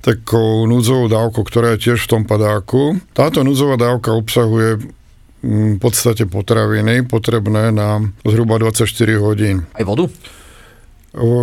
takou 0.00 0.64
núdzovou 0.64 1.12
dávkou, 1.12 1.44
ktorá 1.44 1.76
je 1.76 1.92
tiež 1.92 2.08
v 2.08 2.10
tom 2.18 2.22
padáku. 2.24 2.96
Táto 3.12 3.44
núdzová 3.44 3.76
dávka 3.76 4.16
obsahuje 4.16 4.80
mm, 5.44 5.76
v 5.76 5.78
podstate 5.78 6.24
potraviny 6.24 7.04
potrebné 7.04 7.68
na 7.70 8.00
zhruba 8.24 8.56
24 8.56 8.88
hodín. 9.20 9.68
Aj 9.76 9.84
vodu? 9.84 10.08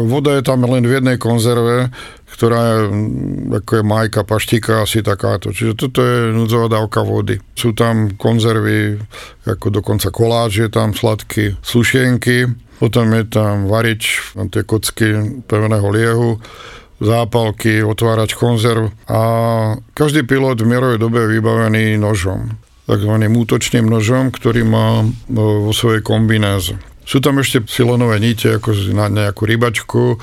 Voda 0.08 0.40
je 0.40 0.48
tam 0.48 0.64
len 0.64 0.88
v 0.88 0.96
jednej 0.96 1.20
konzerve, 1.20 1.92
ktorá 2.34 2.60
je, 2.64 2.80
mm, 2.88 3.62
ako 3.62 3.72
je 3.78 3.84
majka, 3.84 4.22
paštika, 4.26 4.88
asi 4.88 5.06
takáto. 5.06 5.54
Čiže 5.54 5.78
toto 5.78 6.02
je 6.02 6.34
núdzová 6.34 6.72
dávka 6.72 7.06
vody. 7.06 7.38
Sú 7.54 7.78
tam 7.78 8.18
konzervy, 8.18 8.98
ako 9.46 9.70
dokonca 9.70 10.10
koláč 10.10 10.66
je 10.66 10.70
tam 10.74 10.98
sladký, 10.98 11.62
sušenky, 11.62 12.48
potom 12.78 13.14
je 13.14 13.24
tam 13.28 13.66
varič, 13.70 14.34
tam 14.34 14.48
tie 14.50 14.64
kocky 14.64 15.42
pevného 15.46 15.88
liehu, 15.90 16.30
zápalky, 16.98 17.86
otvárač 17.86 18.34
konzerv 18.34 18.90
a 19.06 19.20
každý 19.94 20.26
pilot 20.26 20.58
v 20.62 20.70
mierovej 20.70 20.98
dobe 20.98 21.22
je 21.26 21.34
vybavený 21.38 22.02
nožom 22.02 22.58
takzvaným 22.88 23.36
útočným 23.36 23.84
nožom, 23.84 24.32
ktorý 24.32 24.64
má 24.64 25.04
no, 25.28 25.68
vo 25.68 25.72
svojej 25.76 26.00
kombinéze. 26.00 26.80
Sú 27.04 27.20
tam 27.20 27.40
ešte 27.44 27.68
silenové 27.68 28.20
nite, 28.24 28.48
ako 28.48 28.72
na 28.96 29.12
nejakú 29.12 29.44
rybačku 29.48 30.20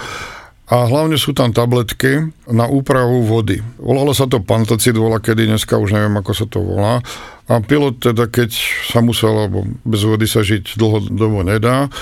A 0.65 0.89
hlavne 0.89 1.21
sú 1.21 1.37
tam 1.37 1.53
tabletky 1.53 2.33
na 2.49 2.65
úpravu 2.65 3.21
vody. 3.21 3.61
Volalo 3.77 4.17
sa 4.17 4.25
to 4.25 4.41
pantocid, 4.41 4.97
volá 4.97 5.21
kedy, 5.21 5.45
dneska 5.45 5.77
už 5.77 5.93
neviem, 5.93 6.17
ako 6.17 6.33
sa 6.33 6.49
to 6.49 6.65
volá. 6.65 7.05
A 7.53 7.61
pilot 7.61 8.01
teda, 8.01 8.33
keď 8.33 8.57
sa 8.89 9.05
musel, 9.05 9.45
lebo 9.45 9.69
bez 9.85 10.01
vody 10.09 10.25
sa 10.25 10.41
žiť 10.41 10.81
dlhodobo 10.81 11.45
nedá, 11.45 11.93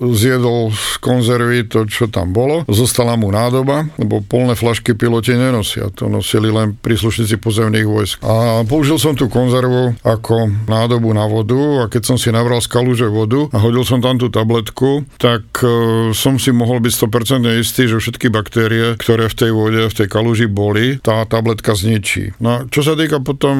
zjedol 0.00 0.72
z 0.72 0.96
konzervy 1.04 1.68
to, 1.68 1.84
čo 1.84 2.08
tam 2.08 2.32
bolo. 2.32 2.64
Zostala 2.66 3.14
mu 3.20 3.28
nádoba, 3.28 3.84
lebo 4.00 4.24
polné 4.24 4.56
flašky 4.56 4.96
piloti 4.96 5.36
nenosia. 5.36 5.92
To 6.00 6.08
nosili 6.08 6.48
len 6.48 6.74
príslušníci 6.80 7.36
pozemných 7.36 7.86
vojsk. 7.86 8.16
A 8.24 8.64
použil 8.64 8.96
som 8.96 9.12
tú 9.12 9.28
konzervu 9.28 9.94
ako 10.00 10.48
nádobu 10.66 11.12
na 11.12 11.28
vodu 11.28 11.84
a 11.84 11.92
keď 11.92 12.02
som 12.14 12.16
si 12.16 12.32
nabral 12.32 12.64
z 12.64 12.72
kaluže 12.72 13.08
vodu 13.12 13.46
a 13.52 13.60
hodil 13.60 13.84
som 13.84 14.00
tam 14.00 14.16
tú 14.16 14.32
tabletku, 14.32 15.04
tak 15.20 15.44
e, 15.60 16.10
som 16.16 16.40
si 16.40 16.50
mohol 16.50 16.80
byť 16.80 16.92
100% 16.96 17.60
istý, 17.60 17.84
že 17.86 18.00
všetky 18.00 18.32
baktérie, 18.32 18.96
ktoré 18.96 19.28
v 19.28 19.36
tej 19.36 19.50
vode, 19.52 19.82
v 19.84 19.94
tej 19.94 20.08
kaluži 20.08 20.48
boli, 20.48 20.96
tá 21.04 21.22
tabletka 21.28 21.76
zničí. 21.76 22.40
No 22.40 22.64
čo 22.72 22.80
sa 22.80 22.96
týka 22.96 23.20
potom 23.20 23.56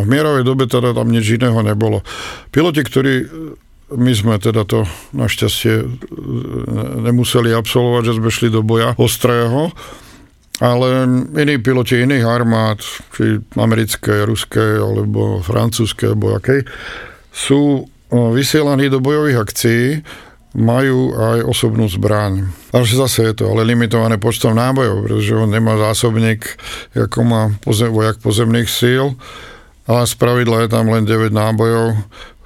v 0.00 0.06
mierovej 0.08 0.44
dobe, 0.46 0.64
teda 0.64 0.96
tam 0.96 1.12
nič 1.12 1.36
iného 1.36 1.60
nebolo. 1.60 2.00
Piloti, 2.48 2.80
ktorí 2.80 3.14
my 3.92 4.12
sme 4.16 4.34
teda 4.40 4.64
to 4.64 4.88
našťastie 5.12 5.74
e, 5.84 5.86
nemuseli 7.04 7.52
absolvovať, 7.52 8.02
že 8.08 8.16
sme 8.16 8.30
šli 8.32 8.48
do 8.48 8.64
boja 8.64 8.96
ostrého, 8.96 9.74
ale 10.62 11.04
iní 11.34 11.58
piloti 11.60 12.00
iných 12.00 12.24
armád, 12.24 12.80
či 13.12 13.42
americké, 13.58 14.24
ruské, 14.24 14.80
alebo 14.80 15.42
francúzske, 15.44 16.14
alebo 16.14 16.38
akej, 16.38 16.64
sú 17.34 17.82
e, 17.82 18.16
vysielaní 18.32 18.88
do 18.88 19.04
bojových 19.04 19.38
akcií, 19.42 19.86
majú 20.54 21.10
aj 21.18 21.50
osobnú 21.50 21.90
zbraň. 21.90 22.46
Až 22.70 22.94
zase 22.94 23.26
je 23.26 23.42
to 23.42 23.50
ale 23.50 23.66
limitované 23.66 24.22
počtom 24.22 24.54
nábojov, 24.54 25.10
pretože 25.10 25.34
on 25.34 25.50
nemá 25.50 25.74
zásobník, 25.74 26.46
ako 26.94 27.18
má 27.26 27.42
pozem, 27.58 27.90
vojak 27.90 28.22
pozemných 28.22 28.70
síl, 28.70 29.18
ale 29.84 30.06
z 30.06 30.14
pravidla 30.14 30.64
je 30.64 30.68
tam 30.70 30.88
len 30.88 31.02
9 31.02 31.34
nábojov, 31.34 31.98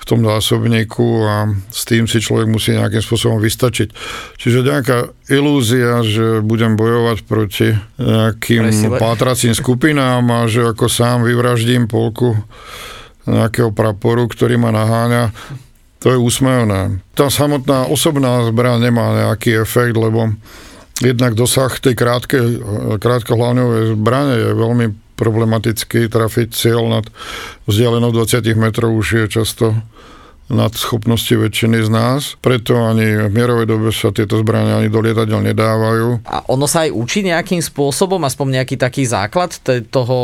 tom 0.06 0.20
zásobníku 0.24 1.08
a 1.26 1.50
s 1.70 1.82
tým 1.88 2.10
si 2.10 2.22
človek 2.22 2.48
musí 2.48 2.74
nejakým 2.74 3.02
spôsobom 3.02 3.38
vystačiť. 3.42 3.88
Čiže 4.38 4.66
nejaká 4.66 5.12
ilúzia, 5.30 6.00
že 6.06 6.40
budem 6.40 6.76
bojovať 6.76 7.18
proti 7.28 7.74
nejakým 7.98 8.68
Presile. 8.68 8.96
pátracím 8.96 9.52
skupinám 9.52 10.24
a 10.32 10.48
že 10.48 10.64
ako 10.64 10.86
sám 10.88 11.24
vyvraždím 11.28 11.90
polku 11.90 12.34
nejakého 13.28 13.74
praporu, 13.76 14.24
ktorý 14.24 14.56
ma 14.56 14.72
naháňa, 14.72 15.30
to 15.98 16.14
je 16.14 16.18
úsmevné. 16.18 17.02
Tá 17.12 17.28
samotná 17.28 17.90
osobná 17.90 18.46
zbraň 18.46 18.88
nemá 18.88 19.12
nejaký 19.12 19.60
efekt, 19.60 19.98
lebo 19.98 20.32
jednak 21.02 21.34
dosah 21.34 21.70
tej 21.78 21.94
krátke, 21.98 22.38
krátkohlavňovej 22.98 23.98
zbrane 23.98 24.34
je 24.38 24.50
veľmi 24.54 24.86
problematický, 25.18 26.06
trafiť 26.06 26.48
cieľ 26.54 26.86
nad 26.86 27.04
vzdialenou 27.66 28.14
20 28.14 28.46
metrov 28.54 28.94
už 28.94 29.26
je 29.26 29.42
často 29.42 29.74
nad 30.48 30.72
schopnosti 30.72 31.28
väčšiny 31.28 31.84
z 31.84 31.90
nás. 31.92 32.20
Preto 32.40 32.72
ani 32.80 33.28
v 33.28 33.32
mierovej 33.32 33.68
dobe 33.68 33.92
sa 33.92 34.08
tieto 34.08 34.40
zbrania 34.40 34.80
ani 34.80 34.88
do 34.88 35.04
lietadiel 35.04 35.44
nedávajú. 35.44 36.24
A 36.24 36.40
ono 36.48 36.64
sa 36.64 36.88
aj 36.88 36.96
učí 36.96 37.20
nejakým 37.20 37.60
spôsobom, 37.60 38.16
aspoň 38.24 38.60
nejaký 38.60 38.80
taký 38.80 39.04
základ 39.04 39.52
tej, 39.60 39.84
toho, 39.92 40.18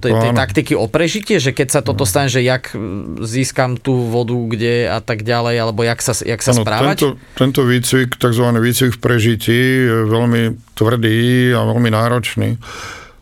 tej, 0.00 0.16
tej 0.16 0.32
taktiky 0.32 0.72
o 0.72 0.88
prežitie, 0.88 1.36
že 1.36 1.52
keď 1.52 1.68
sa 1.68 1.80
toto 1.84 2.08
stane, 2.08 2.32
že 2.32 2.40
jak 2.40 2.72
získam 3.20 3.76
tú 3.76 4.08
vodu, 4.08 4.32
kde 4.32 4.88
a 4.88 5.04
tak 5.04 5.28
ďalej, 5.28 5.54
alebo 5.60 5.84
jak 5.84 6.00
sa, 6.00 6.16
jak 6.16 6.40
sa 6.40 6.56
ano, 6.56 6.64
správať? 6.64 6.96
Tento, 6.96 7.08
tento 7.36 7.60
výcvik, 7.68 8.16
tzv. 8.16 8.46
výcvik 8.56 8.92
v 8.96 9.00
prežití 9.00 9.60
je 9.84 10.08
veľmi 10.08 10.72
tvrdý 10.72 11.52
a 11.52 11.60
veľmi 11.68 11.90
náročný 11.92 12.56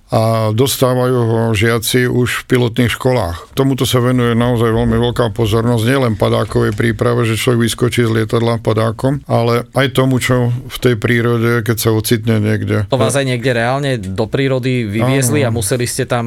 a 0.09 0.57
dostávajú 0.57 1.19
ho 1.21 1.41
žiaci 1.53 2.09
už 2.09 2.45
v 2.45 2.57
pilotných 2.57 2.89
školách. 2.97 3.53
Tomuto 3.53 3.85
sa 3.85 4.01
venuje 4.01 4.33
naozaj 4.33 4.73
veľmi 4.73 4.97
veľká 4.97 5.37
pozornosť, 5.37 5.85
nielen 5.85 6.15
padákovej 6.17 6.73
príprave, 6.73 7.29
že 7.29 7.37
človek 7.37 7.69
vyskočí 7.69 8.09
z 8.09 8.13
lietadla 8.17 8.57
padákom, 8.65 9.21
ale 9.29 9.69
aj 9.77 9.87
tomu, 9.93 10.17
čo 10.17 10.49
v 10.49 10.77
tej 10.81 10.95
prírode, 10.97 11.61
keď 11.61 11.77
sa 11.77 11.91
ocitne 11.93 12.41
niekde. 12.41 12.89
To 12.89 12.97
vás 12.97 13.21
aj 13.21 13.29
niekde 13.29 13.53
reálne 13.53 14.01
do 14.01 14.25
prírody 14.25 14.89
vyviezli 14.89 15.45
Áno. 15.45 15.53
a 15.53 15.57
museli 15.61 15.85
ste 15.85 16.09
tam 16.09 16.25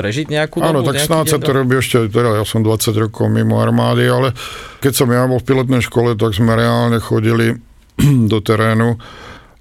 prežiť 0.00 0.32
nejakú 0.32 0.64
dobu? 0.64 0.80
Áno, 0.80 0.88
tak 0.88 1.04
snáď 1.04 1.36
sa 1.36 1.38
to 1.38 1.52
robí 1.52 1.76
ešte, 1.76 2.08
teda 2.08 2.40
ja 2.40 2.44
som 2.48 2.64
20 2.64 2.88
rokov 3.04 3.28
mimo 3.28 3.60
armády, 3.60 4.08
ale 4.08 4.32
keď 4.80 4.92
som 5.04 5.08
ja 5.12 5.28
bol 5.28 5.44
v 5.44 5.48
pilotnej 5.52 5.84
škole, 5.84 6.16
tak 6.16 6.32
sme 6.32 6.56
reálne 6.56 6.96
chodili 7.04 7.60
do 8.32 8.40
terénu 8.40 8.96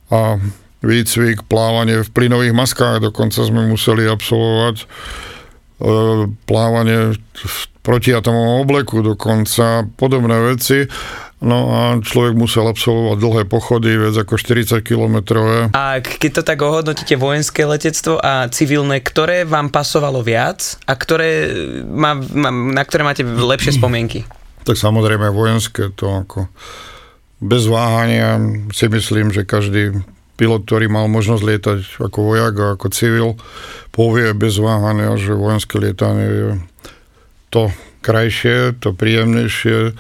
a 0.08 0.40
výcvik, 0.84 1.48
plávanie 1.48 2.04
v 2.04 2.10
plynových 2.12 2.54
maskách, 2.54 3.00
dokonca 3.00 3.40
sme 3.40 3.72
museli 3.72 4.04
absolvovať 4.06 4.76
e, 4.84 4.86
plávanie 6.44 7.16
v 7.32 7.58
protiatomovom 7.84 8.64
obleku, 8.64 9.00
dokonca 9.04 9.88
podobné 9.96 10.38
veci. 10.56 10.88
No 11.44 11.76
a 11.76 11.82
človek 12.00 12.40
musel 12.40 12.72
absolvovať 12.72 13.18
dlhé 13.20 13.44
pochody, 13.52 14.00
viac 14.00 14.16
ako 14.16 14.40
40 14.40 14.80
kilometrové. 14.80 15.76
A 15.76 16.00
keď 16.00 16.40
to 16.40 16.44
tak 16.48 16.64
ohodnotíte 16.64 17.20
vojenské 17.20 17.68
letectvo 17.68 18.16
a 18.24 18.48
civilné, 18.48 19.04
ktoré 19.04 19.44
vám 19.44 19.68
pasovalo 19.68 20.24
viac 20.24 20.80
a 20.88 20.96
ktoré 20.96 21.52
má, 21.84 22.16
na 22.48 22.84
ktoré 22.88 23.04
máte 23.04 23.28
lepšie 23.28 23.76
spomienky? 23.80 24.24
Tak 24.64 24.80
samozrejme 24.80 25.36
vojenské 25.36 25.92
to 25.92 26.08
ako 26.24 26.48
bez 27.44 27.68
váhania 27.68 28.40
si 28.72 28.88
myslím, 28.88 29.36
že 29.36 29.44
každý 29.44 30.00
pilot, 30.36 30.66
ktorý 30.66 30.90
mal 30.90 31.06
možnosť 31.10 31.44
lietať 31.44 31.80
ako 32.02 32.20
vojak 32.34 32.54
a 32.58 32.66
ako 32.74 32.88
civil, 32.90 33.30
povie 33.94 34.34
bez 34.34 34.58
váhania, 34.58 35.14
že 35.18 35.38
vojenské 35.38 35.78
lietanie 35.78 36.28
je 36.28 36.50
to 37.54 37.70
krajšie, 38.02 38.74
to 38.82 38.92
príjemnejšie. 38.92 39.94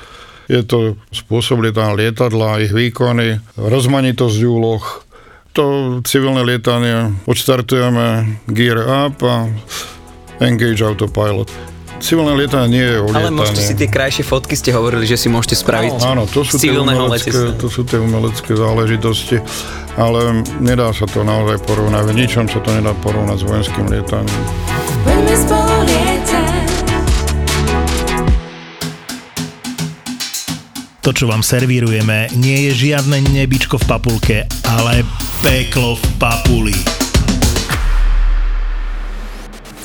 Je 0.51 0.61
to 0.67 0.99
spôsob 1.13 1.63
lietania 1.63 2.09
lietadla, 2.09 2.59
ich 2.65 2.73
výkony, 2.75 3.39
rozmanitosť 3.55 4.39
úloh. 4.43 4.83
To 5.53 5.65
civilné 6.01 6.41
lietanie 6.41 7.13
odštartujeme 7.29 8.41
gear 8.49 8.81
up 8.81 9.21
a 9.21 9.47
engage 10.41 10.81
autopilot 10.81 11.73
civilné 12.03 12.35
lietanie 12.35 12.67
nie 12.67 12.83
je 12.83 12.97
o 12.99 13.07
lietanie. 13.07 13.23
Ale 13.23 13.31
môžete 13.31 13.61
si 13.63 13.73
tie 13.79 13.87
krajšie 13.87 14.27
fotky, 14.27 14.59
ste 14.59 14.75
hovorili, 14.75 15.07
že 15.07 15.15
si 15.15 15.31
môžete 15.31 15.55
spraviť 15.55 16.03
áno, 16.03 16.03
áno, 16.03 16.23
to 16.27 16.43
sú 16.43 16.59
civilného 16.59 17.07
umelecké, 17.07 17.31
To 17.55 17.67
sú 17.71 17.87
tie 17.87 17.97
umelecké 17.97 18.51
záležitosti, 18.59 19.39
ale 19.95 20.43
nedá 20.59 20.91
sa 20.91 21.07
to 21.07 21.23
naozaj 21.23 21.63
porovnať. 21.63 22.03
V 22.11 22.13
ničom 22.19 22.45
sa 22.51 22.59
to 22.59 22.69
nedá 22.75 22.91
porovnať 22.99 23.37
s 23.39 23.43
vojenským 23.47 23.85
lietaním. 23.87 24.41
To, 31.03 31.11
čo 31.11 31.27
vám 31.27 31.43
servírujeme, 31.43 32.31
nie 32.39 32.71
je 32.71 32.91
žiadne 32.91 33.19
nebičko 33.27 33.75
v 33.75 33.85
papulke, 33.87 34.37
ale 34.63 35.03
peklo 35.43 35.99
v 35.99 36.03
papuli 36.15 37.02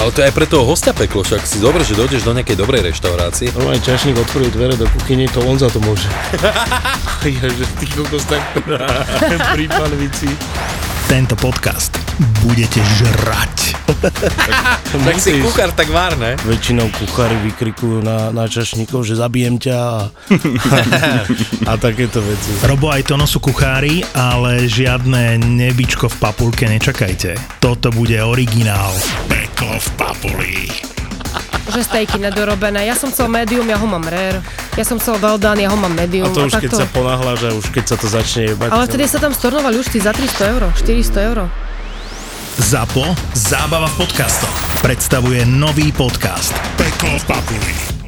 Ale 0.00 0.16
to 0.16 0.24
je 0.24 0.32
aj 0.32 0.34
pre 0.34 0.48
toho 0.48 0.64
hostia 0.64 0.96
peklo, 0.96 1.20
však 1.20 1.44
si 1.44 1.60
dobre, 1.60 1.84
že 1.84 1.92
dojdeš 1.92 2.24
do 2.24 2.32
nejakej 2.32 2.56
dobrej 2.56 2.88
reštaurácie. 2.88 3.52
No 3.52 3.68
aj 3.68 3.84
čašník 3.84 4.16
otvorí 4.16 4.48
dvere 4.48 4.72
do 4.72 4.88
kuchyne, 4.96 5.28
to 5.28 5.44
on 5.44 5.60
za 5.60 5.68
to 5.68 5.76
môže. 5.84 6.08
že 7.60 7.64
ty 7.76 7.86
kokos 7.92 8.24
tak 8.24 8.40
pri 9.52 9.68
panvici. 9.68 10.32
Tento 11.04 11.36
podcast 11.36 11.92
budete 12.40 12.80
žrať. 12.80 13.76
tak 15.04 15.16
si 15.20 15.36
kuchár 15.44 15.76
tak 15.76 15.92
vár, 15.92 16.16
ne? 16.16 16.32
Väčšinou 16.48 16.88
kuchári 16.96 17.36
vykrikujú 17.52 18.00
na, 18.00 18.32
na 18.32 18.48
čašníkov, 18.48 19.04
že 19.04 19.20
zabijem 19.20 19.60
ťa 19.60 19.76
a, 19.76 19.96
a 21.68 21.72
takéto 21.76 22.24
veci. 22.24 22.56
Robo 22.64 22.88
aj 22.88 23.04
Tono 23.04 23.28
sú 23.28 23.36
kuchári, 23.42 24.00
ale 24.16 24.64
žiadne 24.64 25.36
nebičko 25.44 26.08
v 26.08 26.16
papulke 26.16 26.64
nečakajte. 26.72 27.60
Toto 27.60 27.92
bude 27.92 28.16
originál. 28.24 28.96
Peklo 29.60 29.76
v 29.76 29.90
papuli 30.00 30.56
že 31.68 31.84
stejky 31.84 32.16
nedorobené. 32.16 32.88
Ja 32.88 32.96
som 32.96 33.12
chcel 33.12 33.28
medium, 33.28 33.68
ja 33.68 33.76
ho 33.76 33.84
mám 33.84 34.02
rare. 34.08 34.40
Ja 34.74 34.88
som 34.88 34.96
chcel 34.96 35.20
well 35.20 35.36
done, 35.36 35.60
ja 35.60 35.68
ho 35.68 35.76
mám 35.76 35.92
medium. 35.92 36.26
A 36.26 36.32
to 36.32 36.48
už 36.48 36.56
a 36.56 36.64
keď 36.64 36.70
to... 36.72 36.78
sa 36.80 36.88
ponáhľa, 36.88 37.36
že 37.36 37.48
už 37.52 37.68
keď 37.68 37.84
sa 37.92 37.96
to 38.00 38.08
začne 38.08 38.56
jebať. 38.56 38.72
Ale 38.72 38.88
vtedy 38.88 39.04
sa 39.04 39.20
tam 39.20 39.36
stornovali 39.36 39.76
už 39.76 39.92
za 39.92 40.16
300 40.16 40.52
eur, 40.56 40.62
400 40.80 41.28
eur. 41.28 41.38
ZAPO, 42.56 43.04
zábava 43.36 43.86
v 43.92 44.08
podcastoch, 44.08 44.56
predstavuje 44.80 45.44
nový 45.44 45.92
podcast 45.92 46.56
Peklo 46.80 47.20
v 47.20 47.24
Papuli. 47.28 47.99